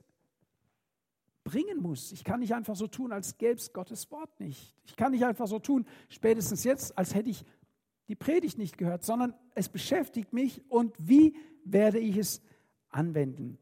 bringen 1.45 1.81
muss. 1.81 2.13
Ich 2.13 2.25
kann 2.25 2.41
nicht 2.41 2.55
einfach 2.55 2.75
so 2.75 2.87
tun, 2.87 3.13
als 3.13 3.37
gäbe 3.37 3.57
es 3.57 3.73
Gottes 3.73 4.11
Wort 4.11 4.41
nicht. 4.41 4.75
Ich 4.87 4.97
kann 4.97 5.13
nicht 5.13 5.25
einfach 5.25 5.47
so 5.47 5.59
tun, 5.59 5.87
spätestens 6.09 6.65
jetzt, 6.65 6.97
als 6.97 7.15
hätte 7.15 7.31
ich 7.31 7.45
die 8.09 8.15
Predigt 8.15 8.59
nicht 8.59 8.79
gehört, 8.79 9.05
sondern 9.05 9.35
es 9.55 9.69
beschäftigt 9.69 10.33
mich 10.33 10.69
und 10.71 10.95
wie 10.99 11.37
werde 11.65 11.99
ich 11.99 12.17
es 12.17 12.43
anwenden. 12.89 13.59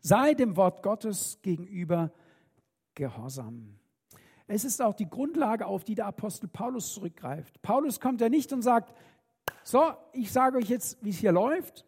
Sei 0.00 0.34
dem 0.34 0.56
Wort 0.56 0.82
Gottes 0.82 1.38
gegenüber 1.42 2.12
gehorsam. 2.94 3.78
Es 4.46 4.64
ist 4.64 4.82
auch 4.82 4.94
die 4.94 5.08
Grundlage, 5.08 5.66
auf 5.66 5.84
die 5.84 5.94
der 5.94 6.06
Apostel 6.06 6.48
Paulus 6.48 6.92
zurückgreift. 6.92 7.62
Paulus 7.62 8.00
kommt 8.00 8.20
ja 8.20 8.28
nicht 8.28 8.52
und 8.52 8.60
sagt, 8.60 8.94
so, 9.62 9.92
ich 10.12 10.30
sage 10.30 10.58
euch 10.58 10.68
jetzt, 10.68 11.02
wie 11.02 11.10
es 11.10 11.18
hier 11.18 11.32
läuft, 11.32 11.86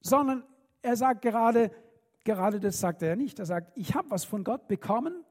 sondern 0.00 0.44
er 0.82 0.96
sagt 0.96 1.22
gerade, 1.22 1.70
gerade 2.24 2.60
das 2.60 2.80
sagt 2.80 3.02
er 3.02 3.16
nicht. 3.16 3.38
Er 3.38 3.46
sagt, 3.46 3.72
ich 3.76 3.94
habe 3.94 4.10
was 4.10 4.24
von 4.24 4.44
Gott 4.44 4.68
bekommen 4.68 5.24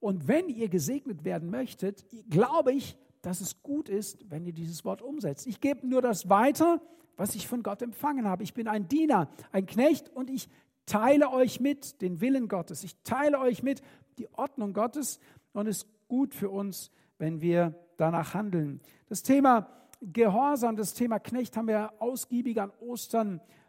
und 0.00 0.26
wenn 0.28 0.48
ihr 0.48 0.68
gesegnet 0.68 1.24
werden 1.24 1.50
möchtet, 1.50 2.04
glaube 2.28 2.72
ich, 2.72 2.98
dass 3.20 3.40
es 3.40 3.62
gut 3.62 3.88
ist, 3.88 4.30
wenn 4.30 4.44
ihr 4.44 4.52
dieses 4.52 4.84
Wort 4.84 5.00
umsetzt. 5.00 5.46
Ich 5.46 5.60
gebe 5.60 5.86
nur 5.86 6.02
das 6.02 6.28
weiter, 6.28 6.80
was 7.16 7.34
ich 7.36 7.46
von 7.46 7.62
Gott 7.62 7.82
empfangen 7.82 8.26
habe. 8.26 8.42
Ich 8.42 8.52
bin 8.52 8.66
ein 8.66 8.88
Diener, 8.88 9.28
ein 9.52 9.66
Knecht 9.66 10.08
und 10.08 10.28
ich 10.28 10.48
teile 10.86 11.30
euch 11.30 11.60
mit 11.60 12.02
den 12.02 12.20
Willen 12.20 12.48
Gottes. 12.48 12.82
Ich 12.82 12.96
teile 13.04 13.38
euch 13.38 13.62
mit 13.62 13.80
die 14.18 14.28
Ordnung 14.32 14.72
Gottes 14.72 15.20
und 15.52 15.68
es 15.68 15.78
ist 15.78 16.08
gut 16.08 16.34
für 16.34 16.50
uns, 16.50 16.90
wenn 17.18 17.40
wir 17.40 17.74
danach 17.96 18.34
handeln. 18.34 18.80
Das 19.08 19.22
Thema 19.22 19.68
Gehorsam, 20.00 20.74
das 20.74 20.94
Thema 20.94 21.20
Knecht 21.20 21.56
haben 21.56 21.68
wir 21.68 21.92
ausgiebig 22.00 22.60
an 22.60 22.72
Ostern 22.80 23.38
äh, 23.38 23.61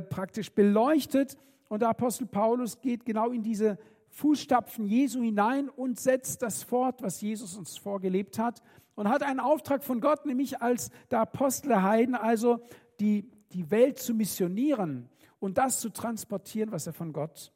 praktisch 0.00 0.52
beleuchtet. 0.52 1.36
Und 1.68 1.80
der 1.80 1.88
Apostel 1.88 2.26
Paulus 2.26 2.80
geht 2.80 3.04
genau 3.04 3.30
in 3.30 3.42
diese 3.42 3.78
Fußstapfen 4.08 4.86
Jesu 4.86 5.20
hinein 5.22 5.68
und 5.68 5.98
setzt 5.98 6.42
das 6.42 6.62
fort, 6.62 7.02
was 7.02 7.20
Jesus 7.20 7.56
uns 7.56 7.76
vorgelebt 7.76 8.38
hat. 8.38 8.62
Und 8.94 9.08
hat 9.08 9.24
einen 9.24 9.40
Auftrag 9.40 9.82
von 9.82 10.00
Gott, 10.00 10.24
nämlich 10.24 10.62
als 10.62 10.90
der 11.10 11.20
Apostel 11.20 11.68
der 11.68 11.82
Heiden, 11.82 12.14
also 12.14 12.60
die, 13.00 13.28
die 13.52 13.70
Welt 13.72 13.98
zu 13.98 14.14
missionieren 14.14 15.08
und 15.40 15.58
das 15.58 15.80
zu 15.80 15.90
transportieren, 15.90 16.70
was 16.70 16.86
er 16.86 16.92
von 16.92 17.12
Gott 17.12 17.52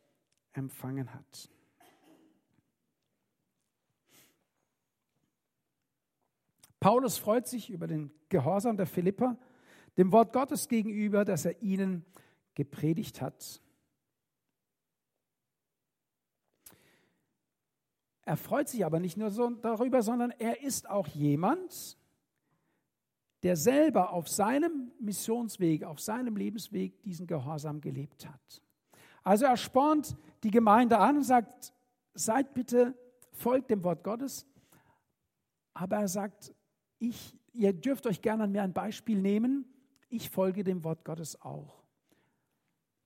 empfangen 0.52 1.14
hat. 1.14 1.48
Paulus 6.80 7.18
freut 7.18 7.46
sich 7.46 7.70
über 7.70 7.86
den 7.86 8.10
Gehorsam 8.28 8.76
der 8.76 8.86
Philipper, 8.86 9.36
dem 9.98 10.12
Wort 10.12 10.32
Gottes 10.32 10.68
gegenüber, 10.68 11.24
das 11.24 11.44
er 11.44 11.60
ihnen 11.60 12.04
gepredigt 12.54 13.20
hat. 13.20 13.60
Er 18.22 18.36
freut 18.36 18.68
sich 18.68 18.84
aber 18.84 19.00
nicht 19.00 19.16
nur 19.16 19.30
so 19.30 19.50
darüber, 19.50 20.02
sondern 20.02 20.30
er 20.32 20.62
ist 20.62 20.88
auch 20.88 21.08
jemand, 21.08 21.98
der 23.42 23.56
selber 23.56 24.12
auf 24.12 24.28
seinem 24.28 24.92
Missionsweg, 25.00 25.84
auf 25.84 26.00
seinem 26.00 26.36
Lebensweg 26.36 27.02
diesen 27.02 27.26
Gehorsam 27.26 27.80
gelebt 27.80 28.28
hat. 28.28 28.62
Also 29.24 29.46
er 29.46 29.56
spornt 29.56 30.16
die 30.42 30.50
Gemeinde 30.50 30.98
an 30.98 31.16
und 31.16 31.22
sagt, 31.22 31.72
seid 32.14 32.54
bitte, 32.54 32.94
folgt 33.32 33.70
dem 33.70 33.82
Wort 33.82 34.04
Gottes. 34.04 34.46
Aber 35.74 35.96
er 35.96 36.08
sagt, 36.08 36.54
ich, 36.98 37.36
ihr 37.52 37.72
dürft 37.72 38.06
euch 38.06 38.20
gerne 38.20 38.44
an 38.44 38.52
mir 38.52 38.62
ein 38.62 38.72
Beispiel 38.72 39.20
nehmen, 39.20 39.64
ich 40.08 40.30
folge 40.30 40.64
dem 40.64 40.84
Wort 40.84 41.04
Gottes 41.04 41.40
auch. 41.40 41.82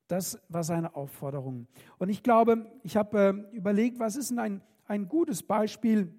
Das 0.08 0.40
war 0.48 0.62
seine 0.62 0.94
Aufforderung. 0.94 1.66
Und 1.98 2.08
ich 2.08 2.22
glaube, 2.22 2.70
ich 2.82 2.96
habe 2.96 3.46
äh, 3.52 3.56
überlegt, 3.56 3.98
was 3.98 4.16
ist 4.16 4.30
denn 4.30 4.38
ein, 4.38 4.62
ein 4.86 5.08
gutes 5.08 5.42
Beispiel 5.42 6.12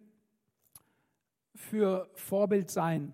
für 1.53 2.09
Vorbild 2.15 2.71
sein, 2.71 3.13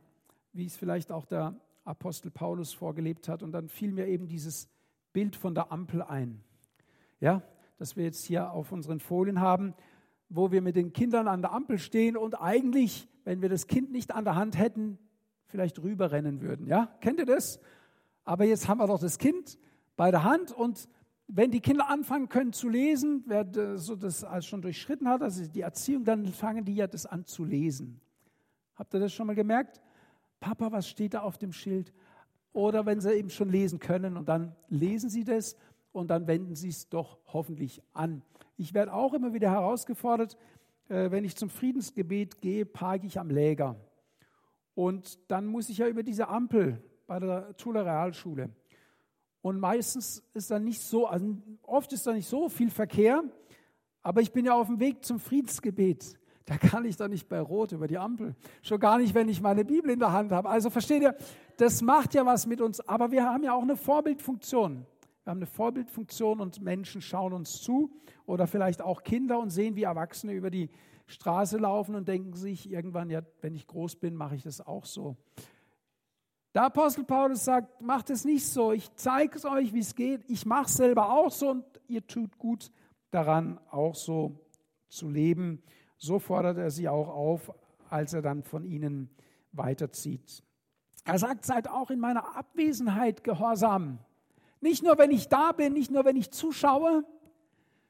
wie 0.53 0.65
es 0.65 0.77
vielleicht 0.77 1.11
auch 1.11 1.25
der 1.25 1.59
Apostel 1.83 2.31
Paulus 2.31 2.73
vorgelebt 2.73 3.27
hat. 3.27 3.43
Und 3.43 3.51
dann 3.51 3.67
fiel 3.67 3.91
mir 3.91 4.07
eben 4.07 4.27
dieses 4.27 4.69
Bild 5.11 5.35
von 5.35 5.53
der 5.53 5.71
Ampel 5.71 6.01
ein. 6.01 6.41
Ja, 7.19 7.41
das 7.77 7.97
wir 7.97 8.05
jetzt 8.05 8.23
hier 8.23 8.51
auf 8.51 8.71
unseren 8.71 8.99
Folien 8.99 9.41
haben, 9.41 9.73
wo 10.29 10.51
wir 10.51 10.61
mit 10.61 10.75
den 10.75 10.93
Kindern 10.93 11.27
an 11.27 11.41
der 11.41 11.51
Ampel 11.51 11.79
stehen 11.79 12.15
und 12.15 12.39
eigentlich, 12.39 13.09
wenn 13.23 13.41
wir 13.41 13.49
das 13.49 13.67
Kind 13.67 13.91
nicht 13.91 14.13
an 14.13 14.23
der 14.23 14.35
Hand 14.35 14.57
hätten, 14.57 14.99
vielleicht 15.49 15.79
rüberrennen 15.79 16.41
würden. 16.41 16.65
Ja, 16.67 16.95
kennt 17.01 17.19
ihr 17.19 17.25
das? 17.25 17.59
Aber 18.23 18.45
jetzt 18.45 18.67
haben 18.67 18.77
wir 18.77 18.87
doch 18.87 18.99
das 18.99 19.17
Kind 19.17 19.57
bei 19.97 20.11
der 20.11 20.23
Hand 20.23 20.51
und 20.51 20.87
wenn 21.27 21.51
die 21.51 21.59
Kinder 21.59 21.89
anfangen 21.89 22.29
können 22.29 22.53
zu 22.53 22.69
lesen, 22.69 23.23
wer 23.27 23.77
so 23.77 23.95
das 23.95 24.25
schon 24.45 24.61
durchschritten 24.61 25.07
hat, 25.07 25.21
also 25.21 25.45
die 25.45 25.61
Erziehung, 25.61 26.03
dann 26.03 26.25
fangen 26.27 26.65
die 26.65 26.75
ja 26.75 26.87
das 26.87 27.05
an 27.05 27.25
zu 27.25 27.43
lesen. 27.43 28.01
Habt 28.75 28.93
ihr 28.93 28.99
das 28.99 29.13
schon 29.13 29.27
mal 29.27 29.35
gemerkt? 29.35 29.81
Papa, 30.39 30.71
was 30.71 30.87
steht 30.87 31.13
da 31.13 31.21
auf 31.21 31.37
dem 31.37 31.51
Schild? 31.51 31.93
Oder 32.53 32.85
wenn 32.85 32.99
sie 32.99 33.13
eben 33.13 33.29
schon 33.29 33.49
lesen 33.49 33.79
können 33.79 34.17
und 34.17 34.27
dann 34.27 34.55
lesen 34.69 35.09
sie 35.09 35.23
das 35.23 35.55
und 35.91 36.09
dann 36.09 36.27
wenden 36.27 36.55
sie 36.55 36.69
es 36.69 36.89
doch 36.89 37.19
hoffentlich 37.27 37.83
an. 37.93 38.23
Ich 38.57 38.73
werde 38.73 38.93
auch 38.93 39.13
immer 39.13 39.33
wieder 39.33 39.51
herausgefordert, 39.51 40.37
äh, 40.87 41.11
wenn 41.11 41.25
ich 41.25 41.35
zum 41.35 41.49
Friedensgebet 41.49 42.41
gehe, 42.41 42.65
parke 42.65 43.05
ich 43.05 43.19
am 43.19 43.29
Läger. 43.29 43.75
Und 44.79 45.19
dann 45.29 45.45
muss 45.45 45.67
ich 45.67 45.79
ja 45.79 45.89
über 45.89 46.03
diese 46.03 46.29
Ampel 46.29 46.81
bei 47.05 47.19
der 47.19 47.53
Tuller 47.57 47.85
Realschule. 47.85 48.49
Und 49.41 49.59
meistens 49.59 50.23
ist 50.33 50.51
da 50.51 50.57
nicht 50.57 50.79
so, 50.79 51.05
also 51.05 51.35
oft 51.63 51.91
ist 51.91 52.07
da 52.07 52.13
nicht 52.13 52.29
so 52.29 52.47
viel 52.47 52.69
Verkehr, 52.69 53.21
aber 54.03 54.21
ich 54.21 54.31
bin 54.31 54.45
ja 54.45 54.53
auf 54.53 54.67
dem 54.67 54.79
Weg 54.79 55.03
zum 55.03 55.19
Friedensgebet. 55.19 56.17
Da 56.45 56.57
kann 56.57 56.85
ich 56.85 56.95
doch 56.95 57.09
nicht 57.09 57.27
bei 57.27 57.41
Rot 57.41 57.73
über 57.73 57.89
die 57.89 57.97
Ampel. 57.97 58.37
Schon 58.61 58.79
gar 58.79 58.99
nicht, 58.99 59.13
wenn 59.13 59.27
ich 59.27 59.41
meine 59.41 59.65
Bibel 59.65 59.91
in 59.91 59.99
der 59.99 60.13
Hand 60.13 60.31
habe. 60.31 60.47
Also 60.47 60.69
versteht 60.69 61.01
ihr, 61.01 61.13
das 61.57 61.81
macht 61.81 62.13
ja 62.13 62.25
was 62.25 62.47
mit 62.47 62.61
uns. 62.61 62.79
Aber 62.79 63.11
wir 63.11 63.25
haben 63.25 63.43
ja 63.43 63.51
auch 63.51 63.63
eine 63.63 63.75
Vorbildfunktion. 63.75 64.85
Wir 65.29 65.33
haben 65.33 65.39
eine 65.41 65.45
Vorbildfunktion 65.45 66.39
und 66.39 66.59
Menschen 66.63 67.03
schauen 67.03 67.33
uns 67.33 67.61
zu 67.61 67.91
oder 68.25 68.47
vielleicht 68.47 68.81
auch 68.81 69.03
Kinder 69.03 69.37
und 69.37 69.51
sehen, 69.51 69.75
wie 69.75 69.83
Erwachsene 69.83 70.33
über 70.33 70.49
die 70.49 70.71
Straße 71.05 71.59
laufen 71.59 71.93
und 71.93 72.07
denken 72.07 72.33
sich 72.33 72.67
irgendwann, 72.67 73.11
ja, 73.11 73.21
wenn 73.41 73.53
ich 73.53 73.67
groß 73.67 73.97
bin, 73.97 74.15
mache 74.15 74.33
ich 74.33 74.41
das 74.41 74.59
auch 74.59 74.85
so. 74.85 75.17
Der 76.55 76.63
Apostel 76.63 77.03
Paulus 77.03 77.45
sagt, 77.45 77.79
macht 77.79 78.09
es 78.09 78.25
nicht 78.25 78.47
so, 78.47 78.71
ich 78.71 78.91
zeige 78.95 79.37
es 79.37 79.45
euch, 79.45 79.71
wie 79.71 79.81
es 79.81 79.93
geht, 79.93 80.27
ich 80.27 80.47
mache 80.47 80.65
es 80.65 80.77
selber 80.77 81.11
auch 81.11 81.29
so 81.29 81.51
und 81.51 81.63
ihr 81.85 82.07
tut 82.07 82.39
gut 82.39 82.71
daran, 83.11 83.59
auch 83.69 83.93
so 83.93 84.47
zu 84.87 85.09
leben. 85.09 85.61
So 85.99 86.17
fordert 86.17 86.57
er 86.57 86.71
sie 86.71 86.89
auch 86.89 87.07
auf, 87.07 87.53
als 87.91 88.13
er 88.13 88.23
dann 88.23 88.41
von 88.41 88.65
ihnen 88.65 89.11
weiterzieht. 89.51 90.41
Er 91.05 91.19
sagt, 91.19 91.45
seid 91.45 91.69
auch 91.69 91.91
in 91.91 91.99
meiner 91.99 92.35
Abwesenheit 92.35 93.23
gehorsam. 93.23 93.99
Nicht 94.61 94.83
nur, 94.83 94.97
wenn 94.97 95.11
ich 95.11 95.27
da 95.27 95.51
bin, 95.51 95.73
nicht 95.73 95.91
nur, 95.91 96.05
wenn 96.05 96.15
ich 96.15 96.31
zuschaue, 96.31 97.05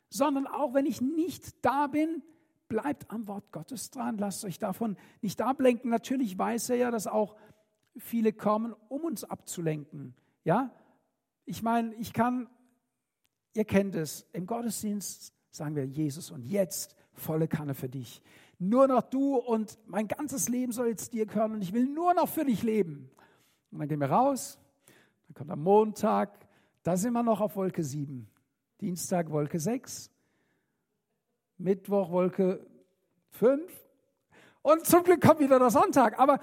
sondern 0.10 0.48
auch, 0.48 0.74
wenn 0.74 0.86
ich 0.86 1.02
nicht 1.02 1.64
da 1.66 1.88
bin, 1.88 2.24
bleibt 2.68 3.10
am 3.12 3.28
Wort 3.28 3.52
Gottes 3.52 3.90
dran. 3.90 4.18
Lasst 4.18 4.46
euch 4.46 4.60
davon 4.60 4.98
nicht 5.22 5.42
ablenken. 5.42 5.90
Natürlich 5.90 6.38
weiß 6.38 6.70
er 6.70 6.76
ja, 6.78 6.92
dass 6.92 7.08
auch 7.08 7.36
viele 7.98 8.34
kommen, 8.34 8.76
um 8.88 9.04
uns 9.04 9.24
abzulenken. 9.24 10.16
Ja, 10.44 10.72
ich 11.46 11.64
meine, 11.64 11.94
ich 11.96 12.14
kann, 12.14 12.48
ihr 13.56 13.66
kennt 13.66 13.96
es, 13.96 14.28
im 14.34 14.46
Gottesdienst 14.46 15.34
sagen 15.52 15.76
wir 15.76 15.86
Jesus 15.86 16.32
und 16.32 16.44
jetzt 16.44 16.96
volle 17.14 17.48
Kanne 17.48 17.74
für 17.74 17.90
dich. 17.90 18.22
Nur 18.60 18.88
noch 18.88 19.02
du 19.02 19.36
und 19.36 19.78
mein 19.88 20.08
ganzes 20.08 20.50
Leben 20.50 20.72
soll 20.72 20.88
jetzt 20.88 21.14
dir 21.14 21.26
gehören 21.26 21.54
und 21.54 21.62
ich 21.62 21.74
will 21.74 21.86
nur 21.86 22.14
noch 22.14 22.30
für 22.30 22.46
dich 22.46 22.62
leben. 22.62 23.10
Und 23.72 23.80
dann 23.80 23.88
gehen 23.88 24.00
wir 24.00 24.12
raus, 24.12 24.60
dann 25.28 25.34
kommt 25.34 25.52
am 25.52 25.64
Montag, 25.64 26.48
da 26.84 26.96
sind 26.96 27.14
wir 27.14 27.24
noch 27.24 27.42
auf 27.42 27.56
Wolke 27.56 27.84
7. 27.84 28.30
Dienstag 28.82 29.30
Wolke 29.30 29.60
6. 29.60 30.10
Mittwoch 31.58 32.10
Wolke 32.12 32.66
5. 33.32 33.72
Und 34.62 34.86
zum 34.86 35.04
Glück 35.04 35.22
kommt 35.22 35.40
wieder 35.40 35.60
der 35.60 35.72
Sonntag. 35.72 36.18
Aber 36.18 36.40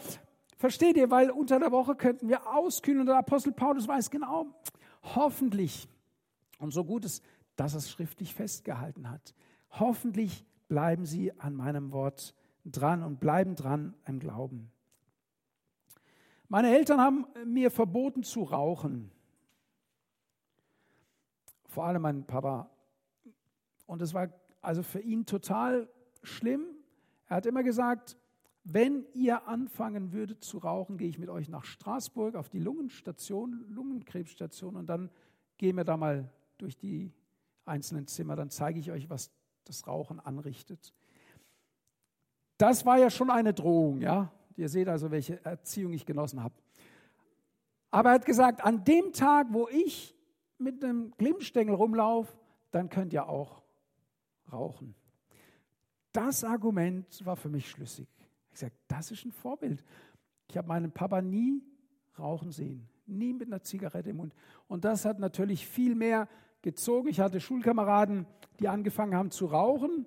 versteht 0.59 0.97
ihr, 0.97 1.11
weil 1.11 1.31
unter 1.31 1.59
der 1.59 1.73
Woche 1.73 1.95
könnten 1.95 2.29
wir 2.29 2.47
auskühlen 2.55 3.01
und 3.01 3.07
der 3.07 3.17
Apostel 3.17 3.53
Paulus 3.53 3.89
weiß 3.89 4.11
genau, 4.11 4.47
hoffentlich, 5.15 5.89
und 6.59 6.73
so 6.73 6.85
gut 6.85 7.05
ist, 7.05 7.23
dass 7.57 7.75
er 7.75 7.79
es 7.79 7.91
schriftlich 7.91 8.35
festgehalten 8.35 9.11
hat, 9.11 9.35
hoffentlich 9.71 10.45
bleiben 10.69 11.07
sie 11.07 11.39
an 11.39 11.55
meinem 11.55 11.93
Wort 11.93 12.35
dran 12.65 13.03
und 13.03 13.21
bleiben 13.21 13.55
dran 13.55 13.95
im 14.07 14.19
Glauben. 14.19 14.71
Meine 16.49 16.75
Eltern 16.75 17.01
haben 17.01 17.27
mir 17.47 17.71
verboten 17.71 18.23
zu 18.23 18.43
rauchen 18.43 19.11
vor 21.77 21.85
allem 21.85 22.01
mein 22.01 22.25
Papa. 22.25 22.71
Und 23.85 24.01
es 24.01 24.15
war 24.15 24.31
also 24.63 24.83
für 24.83 25.01
ihn 25.01 25.27
total 25.27 25.91
schlimm. 26.23 26.65
Er 27.27 27.37
hat 27.37 27.45
immer 27.45 27.63
gesagt, 27.63 28.17
wenn 28.65 29.05
ihr 29.13 29.47
anfangen 29.47 30.11
würdet 30.11 30.43
zu 30.43 30.57
rauchen, 30.57 30.97
gehe 30.97 31.11
ich 31.11 31.19
mit 31.19 31.29
euch 31.29 31.51
nach 31.51 31.67
Straßburg 31.67 32.35
auf 32.35 32.49
die 32.49 32.61
Lungenstation, 32.61 33.67
Lungenkrebsstation 33.69 34.75
und 34.75 34.87
dann 34.87 35.11
gehen 35.59 35.77
wir 35.77 35.85
da 35.85 35.99
mal 35.99 36.31
durch 36.57 36.79
die 36.79 37.13
einzelnen 37.67 38.07
Zimmer, 38.07 38.37
dann 38.37 38.49
zeige 38.49 38.81
ich 38.81 38.91
euch, 38.91 39.11
was 39.11 39.31
das 39.65 39.87
Rauchen 39.87 40.19
anrichtet. 40.19 40.95
Das 42.57 42.87
war 42.87 42.97
ja 42.97 43.11
schon 43.11 43.31
eine 43.31 43.53
Drohung, 43.53 44.01
ja. 44.01 44.33
Ihr 44.57 44.71
seht 44.71 44.89
also, 44.89 45.11
welche 45.11 45.45
Erziehung 45.45 45.93
ich 45.93 46.07
genossen 46.07 46.43
habe. 46.43 46.55
Aber 47.91 48.09
er 48.09 48.15
hat 48.15 48.25
gesagt, 48.25 48.65
an 48.65 48.83
dem 48.83 49.13
Tag, 49.13 49.49
wo 49.51 49.69
ich 49.69 50.16
mit 50.59 50.83
einem 50.83 51.13
Glimmstängel 51.19 51.75
rumlaufe, 51.75 52.37
dann 52.71 52.89
könnt 52.89 53.13
ihr 53.13 53.29
auch 53.29 53.63
rauchen. 54.53 54.95
Das 56.13 56.45
Argument 56.45 57.25
war 57.27 57.37
für 57.37 57.49
mich 57.49 57.69
schlüssig. 57.69 58.09
Ich 58.53 58.61
sage, 58.61 58.73
das 58.89 59.11
ist 59.11 59.25
ein 59.25 59.33
Vorbild. 59.33 59.85
Ich 60.49 60.57
habe 60.57 60.69
meinen 60.69 60.93
Papa 60.93 61.21
nie 61.21 61.63
rauchen 62.19 62.53
sehen, 62.53 62.89
nie 63.07 63.35
mit 63.35 63.49
einer 63.49 63.63
Zigarette 63.63 64.11
im 64.11 64.17
Mund. 64.17 64.35
Und 64.69 64.85
das 64.85 65.05
hat 65.05 65.19
natürlich 65.19 65.67
viel 65.67 65.95
mehr 65.95 66.29
gezogen. 66.63 67.09
Ich 67.09 67.21
hatte 67.21 67.41
Schulkameraden, 67.41 68.27
die 68.59 68.69
angefangen 68.69 69.15
haben 69.15 69.31
zu 69.31 69.47
rauchen, 69.47 70.07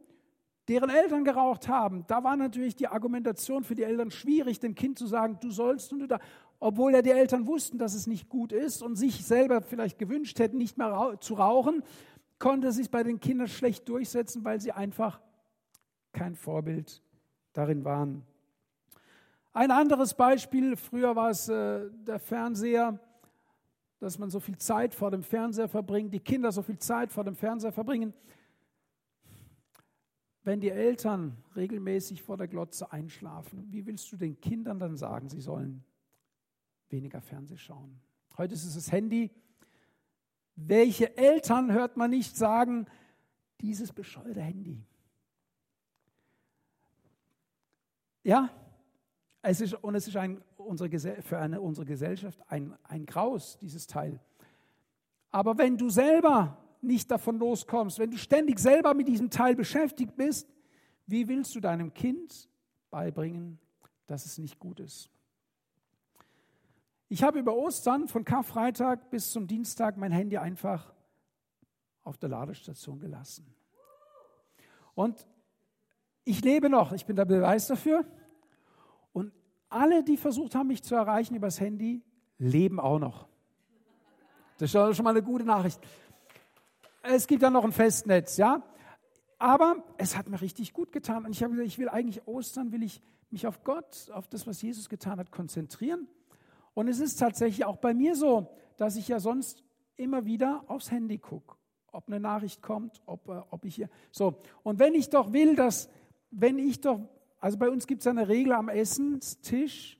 deren 0.68 0.90
Eltern 0.90 1.24
geraucht 1.24 1.68
haben. 1.68 2.06
Da 2.08 2.24
war 2.24 2.36
natürlich 2.36 2.76
die 2.76 2.88
Argumentation 2.88 3.64
für 3.64 3.76
die 3.76 3.84
Eltern 3.84 4.12
schwierig, 4.12 4.60
dem 4.60 4.76
Kind 4.76 4.98
zu 4.98 5.08
sagen, 5.08 5.38
du 5.42 5.52
sollst 5.52 5.94
und 5.94 6.00
du 6.00 6.08
da 6.08 6.20
obwohl 6.60 6.94
ja 6.94 7.02
die 7.02 7.12
Eltern 7.12 7.48
wussten, 7.48 7.78
dass 7.78 7.94
es 7.94 8.08
nicht 8.08 8.30
gut 8.30 8.52
ist 8.52 8.82
und 8.82 8.96
sich 8.96 9.26
selber 9.26 9.62
vielleicht 9.62 9.98
gewünscht 9.98 10.40
hätten, 10.40 10.58
nicht 10.58 10.78
mehr 10.78 11.18
zu 11.20 11.36
rauchen, 11.36 11.84
konnte 12.38 12.68
es 12.68 12.76
sich 12.76 12.92
bei 12.92 13.04
den 13.04 13.20
Kindern 13.20 13.48
schlecht 13.48 13.88
durchsetzen, 13.90 14.44
weil 14.44 14.60
sie 14.60 14.72
einfach 14.72 15.20
kein 16.12 16.36
Vorbild 16.36 17.02
darin 17.54 17.84
waren. 17.86 18.24
Ein 19.54 19.72
anderes 19.72 20.14
Beispiel, 20.14 20.76
früher 20.76 21.16
war 21.16 21.32
es 21.32 21.50
äh, 21.50 21.90
der 22.06 22.20
Fernseher 22.20 23.00
dass 24.00 24.18
man 24.18 24.30
so 24.30 24.40
viel 24.40 24.58
Zeit 24.58 24.96
vor 24.96 25.12
dem 25.12 25.24
Fernseher 25.24 25.68
verbringt, 25.68 26.14
die 26.14 26.22
Kinder 26.22 26.52
so 26.52 26.62
viel 26.62 26.80
Zeit 26.80 27.12
vor 27.12 27.26
dem 27.26 27.36
Fernseher 27.36 27.74
verbringen. 27.74 28.14
Wenn 30.44 30.62
die 30.62 30.70
Eltern 30.70 31.36
regelmäßig 31.56 32.24
vor 32.24 32.38
der 32.38 32.48
Glotze 32.48 32.92
einschlafen, 32.92 33.68
wie 33.72 33.86
willst 33.86 34.12
du 34.12 34.18
den 34.18 34.40
Kindern 34.40 34.80
dann 34.80 34.96
sagen, 34.96 35.30
sie 35.30 35.42
sollen 35.42 35.84
weniger 36.92 37.22
Fernseh 37.22 37.58
schauen? 37.58 38.00
Heute 38.38 38.54
ist 38.54 38.66
es 38.66 38.76
das 38.76 38.92
Handy. 38.92 39.32
Welche 40.56 41.18
Eltern 41.18 41.72
hört 41.72 41.98
man 41.98 42.10
nicht 42.10 42.36
sagen, 42.36 42.86
dieses 43.62 43.94
bescheuerte 43.94 44.42
Handy? 44.42 44.86
Ja, 48.24 48.50
es 49.42 49.62
ist, 49.62 49.74
und 49.74 49.96
es 49.96 50.08
ist 50.08 50.18
ein, 50.18 50.42
unsere, 50.58 50.90
für 51.22 51.40
eine, 51.40 51.62
unsere 51.62 51.86
Gesellschaft 51.86 52.40
ein, 52.48 52.78
ein 52.84 53.06
Graus, 53.06 53.58
dieses 53.58 53.88
Teil. 53.88 54.20
Aber 55.32 55.58
wenn 55.58 55.78
du 55.78 55.90
selber 55.90 56.58
nicht 56.82 57.10
davon 57.10 57.40
loskommst, 57.40 58.00
wenn 58.00 58.12
du 58.12 58.18
ständig 58.18 58.60
selber 58.60 58.94
mit 58.94 59.08
diesem 59.08 59.30
Teil 59.30 59.56
beschäftigt 59.56 60.16
bist, 60.16 60.48
wie 61.08 61.28
willst 61.28 61.56
du 61.56 61.60
deinem 61.60 61.94
Kind 61.94 62.50
beibringen, 62.90 63.60
dass 64.08 64.26
es 64.26 64.38
nicht 64.38 64.60
gut 64.60 64.80
ist? 64.80 65.10
Ich 67.12 67.24
habe 67.24 67.40
über 67.40 67.56
Ostern 67.56 68.08
von 68.08 68.24
Karfreitag 68.24 69.10
bis 69.10 69.32
zum 69.32 69.48
Dienstag 69.48 69.98
mein 69.98 70.12
Handy 70.12 70.38
einfach 70.38 70.94
auf 72.04 72.20
der 72.20 72.30
Ladestation 72.30 73.00
gelassen. 73.00 73.52
Und 74.94 75.28
ich 76.24 76.44
lebe 76.44 76.70
noch, 76.70 76.92
ich 76.92 77.08
bin 77.08 77.16
der 77.16 77.26
Beweis 77.26 77.66
dafür. 77.66 78.06
Und 79.12 79.34
alle, 79.70 80.04
die 80.04 80.18
versucht 80.18 80.54
haben, 80.54 80.68
mich 80.68 80.84
zu 80.84 80.94
erreichen 80.94 81.34
übers 81.34 81.60
Handy, 81.60 82.04
leben 82.38 82.80
auch 82.80 83.00
noch. 83.00 83.28
Das 84.60 84.72
ist 84.72 84.96
schon 84.96 85.04
mal 85.04 85.10
eine 85.10 85.24
gute 85.24 85.46
Nachricht. 85.46 85.80
Es 87.02 87.26
gibt 87.26 87.42
ja 87.42 87.50
noch 87.50 87.64
ein 87.64 87.72
Festnetz, 87.72 88.38
ja. 88.38 88.62
Aber 89.40 89.84
es 89.98 90.16
hat 90.16 90.30
mir 90.30 90.40
richtig 90.40 90.74
gut 90.74 90.92
getan. 90.92 91.26
Und 91.26 91.32
ich 91.32 91.42
habe 91.42 91.54
gesagt, 91.54 91.70
ich 91.70 91.80
will 91.80 91.90
eigentlich 91.90 92.28
Ostern, 92.28 92.72
will 92.72 92.84
ich 92.84 93.02
mich 93.32 93.48
auf 93.48 93.64
Gott, 93.64 94.12
auf 94.14 94.28
das, 94.28 94.46
was 94.46 94.62
Jesus 94.62 94.90
getan 94.90 95.18
hat, 95.18 95.32
konzentrieren. 95.32 96.08
Und 96.80 96.88
es 96.88 97.02
ist 97.02 97.18
tatsächlich 97.18 97.66
auch 97.66 97.76
bei 97.76 97.94
mir 97.94 98.16
so, 98.16 98.48
dass 98.78 98.96
ich 98.96 99.10
ja 99.10 99.20
sonst 99.20 99.66
immer 99.98 100.24
wieder 100.24 100.64
aufs 100.68 100.92
Handy 100.92 101.18
gucke, 101.18 101.58
ob 101.92 102.08
eine 102.08 102.22
Nachricht 102.22 102.62
kommt, 102.62 103.02
ob, 103.06 103.28
äh, 103.28 103.42
ob 103.52 103.66
ich 103.66 103.76
hier. 103.76 103.90
So, 104.12 104.36
und 104.64 104.80
wenn 104.80 104.94
ich 104.94 105.10
doch 105.10 105.34
will, 105.34 105.58
dass, 105.58 105.90
wenn 106.32 106.58
ich 106.58 106.80
doch, 106.80 107.02
also 107.38 107.58
bei 107.58 107.70
uns 107.70 107.86
gibt 107.86 108.00
es 108.00 108.08
eine 108.08 108.30
Regel 108.30 108.54
am 108.54 108.70
Essenstisch, 108.70 110.00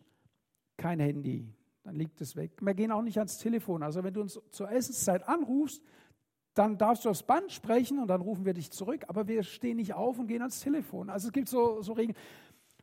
kein 0.78 1.02
Handy, 1.02 1.54
dann 1.84 1.96
liegt 1.96 2.22
es 2.22 2.38
weg. 2.38 2.54
Wir 2.62 2.74
gehen 2.74 2.94
auch 2.94 3.02
nicht 3.02 3.18
ans 3.18 3.40
Telefon. 3.40 3.84
Also 3.84 4.02
wenn 4.06 4.14
du 4.14 4.22
uns 4.22 4.40
zur 4.50 4.72
Essenszeit 4.72 5.28
anrufst, 5.28 5.84
dann 6.54 6.78
darfst 6.78 7.04
du 7.04 7.10
aufs 7.10 7.24
Band 7.24 7.52
sprechen 7.52 8.00
und 8.00 8.08
dann 8.08 8.22
rufen 8.22 8.46
wir 8.46 8.54
dich 8.54 8.72
zurück, 8.72 9.04
aber 9.10 9.28
wir 9.28 9.44
stehen 9.44 9.76
nicht 9.76 9.96
auf 9.96 10.18
und 10.18 10.28
gehen 10.28 10.42
ans 10.42 10.62
Telefon. 10.62 11.10
Also 11.10 11.28
es 11.28 11.34
gibt 11.34 11.50
so, 11.50 11.82
so 11.82 11.92
Regeln. 11.92 12.18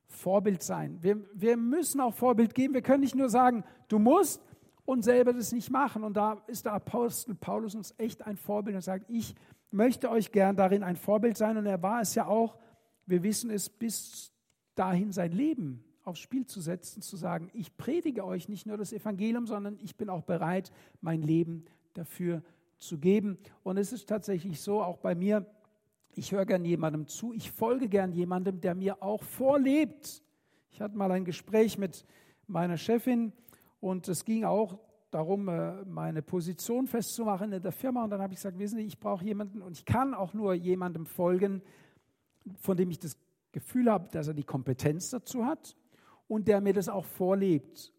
Vorbild 0.09 0.63
sein. 0.63 0.99
Wir, 1.03 1.23
wir 1.35 1.57
müssen 1.57 2.01
auch 2.01 2.15
Vorbild 2.15 2.55
geben. 2.55 2.75
Wir 2.75 2.83
können 2.83 3.01
nicht 3.01 3.15
nur 3.15 3.29
sagen, 3.29 3.65
du 3.89 3.99
musst 3.99 4.43
und 4.85 5.03
selber 5.03 5.33
das 5.33 5.53
nicht 5.53 5.71
machen. 5.71 6.05
Und 6.05 6.17
da 6.17 6.43
ist 6.47 6.65
der 6.65 6.73
Apostel 6.73 7.35
Paulus 7.35 7.75
uns 7.75 7.95
echt 7.99 8.27
ein 8.27 8.37
Vorbild 8.37 8.77
und 8.77 8.83
sagt, 8.83 9.07
ich 9.09 9.35
möchte 9.71 10.11
euch 10.11 10.33
gern 10.33 10.57
darin 10.57 10.83
ein 10.83 10.97
Vorbild 10.97 11.37
sein. 11.37 11.57
Und 11.57 11.67
er 11.67 11.83
war 11.83 12.01
es 12.01 12.15
ja 12.15 12.27
auch, 12.27 12.57
wir 13.05 13.23
wissen 13.23 13.51
es, 13.51 13.69
bis 13.69 14.33
dahin 14.75 15.13
sein 15.13 15.33
Leben 15.33 15.85
aufs 16.05 16.21
Spiel 16.21 16.47
zu 16.47 16.61
setzen, 16.61 17.03
zu 17.03 17.17
sagen, 17.17 17.51
ich 17.53 17.77
predige 17.77 18.25
euch 18.25 18.49
nicht 18.49 18.67
nur 18.67 18.77
das 18.77 18.93
Evangelium, 18.93 19.47
sondern 19.47 19.77
ich 19.81 19.97
bin 19.97 20.09
auch 20.09 20.23
bereit, 20.23 20.71
mein 21.01 21.21
Leben 21.21 21.65
dafür 21.95 22.43
zu 22.79 22.99
geben. 22.99 23.39
Und 23.65 23.77
es 23.77 23.93
ist 23.93 24.09
tatsächlich 24.09 24.61
so, 24.61 24.83
auch 24.83 24.99
bei 24.99 25.17
mir, 25.17 25.47
ich 26.17 26.33
höre 26.33 26.47
gern 26.47 26.65
jemandem 26.65 27.07
zu, 27.07 27.35
ich 27.35 27.51
folge 27.51 27.89
gern 27.89 28.13
jemandem, 28.13 28.61
der 28.61 28.75
mir 28.75 29.03
auch 29.03 29.23
vorlebt. 29.23 30.23
Ich 30.71 30.81
hatte 30.81 30.97
mal 30.97 31.13
ein 31.13 31.27
Gespräch 31.27 31.77
mit 31.77 32.07
meiner 32.47 32.79
Chefin 32.79 33.33
und 33.81 34.09
es 34.09 34.25
ging 34.25 34.45
auch 34.45 34.79
darum, 35.11 35.49
äh, 35.49 35.85
meine 35.85 36.23
Position 36.23 36.87
festzumachen 36.87 37.53
in 37.53 37.63
der 37.63 37.73
Firma. 37.73 38.03
Und 38.05 38.11
dann 38.11 38.23
habe 38.23 38.33
ich 38.33 38.39
gesagt, 38.39 38.59
wissen 38.59 38.79
Sie, 38.79 38.87
ich 38.87 38.99
brauche 38.99 39.25
jemanden 39.25 39.61
und 39.61 39.73
ich 39.77 39.85
kann 39.85 40.15
auch 40.15 40.33
nur 40.33 40.55
jemandem 40.55 41.05
folgen, 41.05 41.63
von 42.61 42.77
dem 42.77 42.91
ich 42.91 42.99
das 42.99 43.19
Gefühl 43.53 43.91
habe, 43.91 44.09
dass 44.11 44.29
er 44.29 44.35
die 44.35 44.45
Kompetenz 44.45 45.11
dazu 45.11 45.45
hat 45.45 45.77
und 46.29 46.49
der 46.49 46.63
mir 46.63 46.73
das 46.73 46.89
auch 46.89 47.05
vorlebt. 47.05 47.93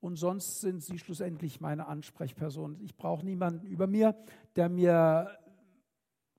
Und 0.00 0.16
sonst 0.16 0.60
sind 0.60 0.84
Sie 0.84 0.98
schlussendlich 0.98 1.60
meine 1.60 1.88
Ansprechperson. 1.88 2.78
Ich 2.80 2.96
brauche 2.96 3.24
niemanden 3.24 3.66
über 3.66 3.88
mir, 3.88 4.14
der 4.54 4.68
mir 4.68 5.36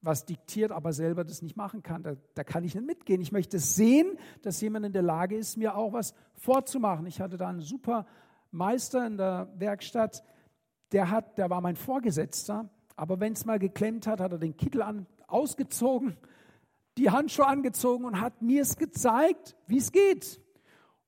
was 0.01 0.25
diktiert, 0.25 0.71
aber 0.71 0.93
selber 0.93 1.23
das 1.23 1.41
nicht 1.41 1.57
machen 1.57 1.83
kann. 1.83 2.03
Da, 2.03 2.15
da, 2.35 2.43
kann 2.43 2.63
ich 2.63 2.75
nicht 2.75 2.85
mitgehen. 2.85 3.21
Ich 3.21 3.31
möchte 3.31 3.59
sehen, 3.59 4.17
dass 4.41 4.61
jemand 4.61 4.85
in 4.85 4.93
der 4.93 5.01
Lage 5.01 5.35
ist, 5.35 5.57
mir 5.57 5.75
auch 5.75 5.93
was 5.93 6.13
vorzumachen. 6.35 7.05
Ich 7.07 7.19
hatte 7.19 7.37
da 7.37 7.47
einen 7.47 7.61
super 7.61 8.05
Meister 8.51 9.05
in 9.05 9.17
der 9.17 9.49
Werkstatt, 9.57 10.23
der, 10.91 11.11
hat, 11.11 11.37
der 11.37 11.49
war 11.49 11.61
mein 11.61 11.75
Vorgesetzter, 11.75 12.69
aber 12.95 13.19
wenn 13.19 13.33
es 13.33 13.45
mal 13.45 13.59
geklemmt 13.59 14.07
hat, 14.07 14.21
hat 14.21 14.31
er 14.31 14.37
den 14.37 14.55
Kittel 14.55 14.81
an, 14.81 15.05
ausgezogen, 15.27 16.17
die 16.97 17.11
Handschuhe 17.11 17.45
angezogen 17.45 18.05
und 18.05 18.21
hat 18.21 18.41
mir 18.41 18.61
es 18.61 18.77
gezeigt, 18.77 19.55
wie 19.67 19.77
es 19.77 19.91
geht. 19.91 20.41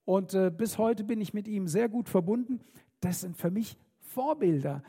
Und 0.06 0.34
äh, 0.34 0.52
bis 0.52 0.78
heute 0.78 1.04
bin 1.04 1.22
ich 1.22 1.34
mit 1.34 1.48
ihm 1.48 1.68
sehr 1.68 1.88
gut 1.88 2.10
verbunden. 2.10 2.60
Das 3.00 3.22
sind 3.22 3.38
für 3.38 3.52
mich 3.52 3.78
Vorbilder 4.02 4.84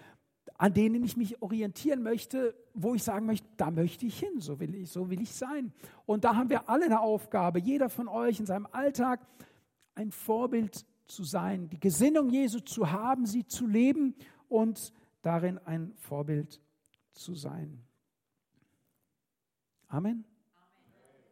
an 0.61 0.75
denen 0.75 1.03
ich 1.03 1.17
mich 1.17 1.41
orientieren 1.41 2.03
möchte, 2.03 2.55
wo 2.75 2.95
ich 2.95 3.03
sagen 3.03 3.25
möchte, 3.25 3.49
da 3.57 3.71
möchte 3.71 4.05
ich 4.05 4.19
hin, 4.19 4.41
so 4.41 4.61
will 4.61 4.75
ich, 4.75 4.91
so 4.91 5.09
will 5.09 5.23
ich 5.23 5.33
sein. 5.33 5.73
Und 6.05 6.25
da 6.25 6.37
haben 6.37 6.51
wir 6.51 6.69
alle 6.69 6.85
eine 6.85 7.01
Aufgabe, 7.01 7.59
jeder 7.59 7.89
von 7.89 8.09
euch 8.09 8.41
in 8.41 8.45
seinem 8.45 8.67
Alltag 8.71 9.27
ein 9.95 10.13
Vorbild 10.13 10.85
zu 11.07 11.25
sein, 11.25 11.71
die 11.71 11.81
Gesinnung 11.81 12.29
Jesu 12.29 12.61
zu 12.61 12.93
haben, 12.93 13.25
sie 13.25 13.47
zu 13.47 13.67
leben 13.67 14.15
und 14.51 14.93
darin 15.23 15.57
ein 15.65 15.95
Vorbild 15.97 16.61
zu 17.15 17.35
sein. 17.35 17.83
Amen? 19.89 20.27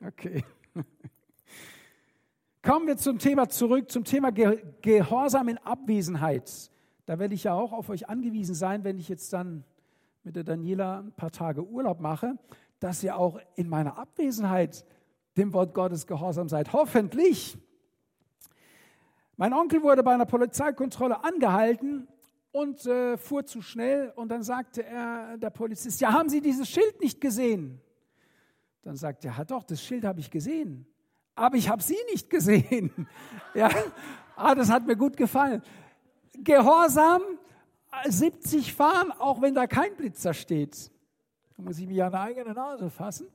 Okay. 0.03 0.43
Kommen 2.63 2.87
wir 2.87 2.97
zum 2.97 3.19
Thema 3.19 3.51
zurück, 3.51 3.91
zum 3.91 4.05
Thema 4.05 4.31
Gehorsam 4.31 5.49
in 5.49 5.59
Abwesenheit. 5.59 6.71
Da 7.09 7.19
werde 7.19 7.35
ich 7.35 7.45
ja 7.45 7.55
auch 7.55 7.73
auf 7.73 7.89
euch 7.89 8.11
angewiesen 8.11 8.55
sein, 8.55 8.85
wenn 8.85 8.99
ich 8.99 9.09
jetzt 9.09 9.33
dann 9.33 9.65
mit 10.25 10.37
der 10.37 10.45
Daniela 10.45 10.99
ein 10.99 11.13
paar 11.13 11.31
Tage 11.31 11.65
Urlaub 11.67 12.01
mache, 12.01 12.37
dass 12.81 13.03
ihr 13.03 13.17
auch 13.17 13.41
in 13.57 13.67
meiner 13.67 13.97
Abwesenheit 13.97 14.85
dem 15.39 15.55
Wort 15.55 15.73
Gottes 15.73 16.07
gehorsam 16.07 16.51
seid. 16.51 16.75
Hoffentlich. 16.75 17.57
Mein 19.39 19.55
Onkel 19.55 19.83
wurde 19.83 20.03
bei 20.03 20.13
einer 20.13 20.27
Polizeikontrolle 20.27 21.25
angehalten 21.25 22.09
und 22.53 22.85
äh, 22.85 23.17
fuhr 23.17 23.47
zu 23.47 23.63
schnell 23.63 24.13
und 24.15 24.29
dann 24.29 24.43
sagte 24.43 24.85
er, 24.85 25.39
der 25.39 25.49
Polizist, 25.49 26.03
ja, 26.03 26.13
haben 26.13 26.29
Sie 26.29 26.43
dieses 26.43 26.69
Schild 26.69 27.01
nicht 27.01 27.23
gesehen? 27.23 27.81
Dann 28.83 28.97
sagte 28.97 29.29
er, 29.29 29.39
ja 29.39 29.45
doch, 29.47 29.63
das 29.63 29.83
Schild 29.83 30.05
habe 30.05 30.21
ich 30.21 30.31
gesehen, 30.31 30.87
aber 31.35 31.57
ich 31.57 31.71
habe 31.71 31.83
Sie 31.83 31.97
nicht 32.13 32.29
gesehen. 32.29 33.09
ja, 33.55 33.71
ah, 34.37 34.55
das 34.55 34.71
hat 34.71 34.87
mir 34.87 34.97
gut 34.97 35.17
gefallen. 35.17 35.63
Gehorsam 36.45 37.23
70 38.07 38.73
fahren, 38.75 39.13
auch 39.13 39.41
wenn 39.41 39.55
da 39.55 39.67
kein 39.67 39.95
Blitzer 39.97 40.35
steht. 40.35 40.91
Da 41.57 41.63
muss 41.63 41.79
ich 41.79 41.87
mich 41.87 42.03
an 42.03 42.13
der 42.13 42.21
eigene 42.21 42.53
Nase 42.53 42.91
fassen. 42.91 43.29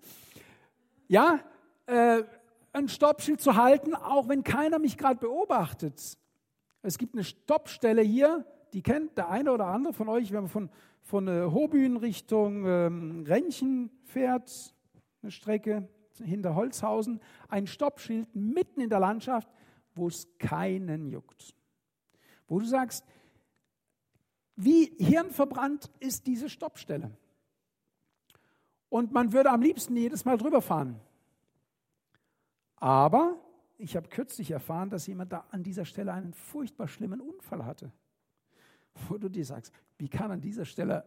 Ja, 1.08 1.40
äh, 1.86 2.24
ein 2.72 2.88
Stoppschild 2.88 3.42
zu 3.42 3.56
halten, 3.56 3.94
auch 3.94 4.30
wenn 4.30 4.44
keiner 4.44 4.80
mich 4.80 4.98
gerade 4.98 5.20
beobachtet. 5.20 6.18
Es 6.82 6.98
gibt 6.98 7.14
eine 7.14 7.24
Stoppstelle 7.24 8.02
hier, 8.02 8.46
die 8.74 8.82
kennt 8.82 9.18
der 9.18 9.30
eine 9.30 9.52
oder 9.52 9.68
andere 9.68 9.94
von 9.94 10.10
euch, 10.10 10.32
wenn 10.32 10.42
man 10.42 10.50
von, 10.50 10.70
von 11.02 11.28
äh, 11.28 11.32
Richtung 12.02 12.66
ähm, 12.66 13.24
Rennchen 13.28 13.92
fährt, 14.06 14.74
eine 15.22 15.32
Strecke 15.32 15.88
hinter 16.24 16.56
Holzhausen, 16.56 17.20
ein 17.50 17.68
Stoppschild 17.68 18.34
mitten 18.36 18.82
in 18.82 18.90
der 18.90 19.00
Landschaft, 19.00 19.50
wo 19.96 20.08
es 20.08 20.28
keinen 20.40 21.08
juckt 21.08 21.56
wo 22.48 22.60
du 22.60 22.66
sagst, 22.66 23.06
wie 24.56 24.86
hirnverbrannt 24.98 25.90
ist 26.00 26.28
diese 26.28 26.50
Stoppstelle? 26.50 27.12
Und 28.90 29.12
man 29.12 29.34
würde 29.34 29.50
am 29.50 29.62
liebsten 29.62 29.96
jedes 29.96 30.24
Mal 30.26 30.38
drüber 30.38 30.62
fahren. 30.62 31.00
Aber 32.76 33.40
ich 33.78 33.96
habe 33.96 34.08
kürzlich 34.08 34.52
erfahren, 34.52 34.90
dass 34.90 35.08
jemand 35.08 35.32
da 35.32 35.48
an 35.50 35.64
dieser 35.64 35.86
Stelle 35.86 36.14
einen 36.14 36.34
furchtbar 36.34 36.88
schlimmen 36.88 37.20
Unfall 37.20 37.66
hatte. 37.66 37.92
Wo 39.08 39.18
du 39.18 39.30
dir 39.30 39.46
sagst, 39.46 39.74
wie 39.98 40.10
kann 40.10 40.32
an 40.32 40.42
dieser 40.42 40.66
Stelle 40.66 41.04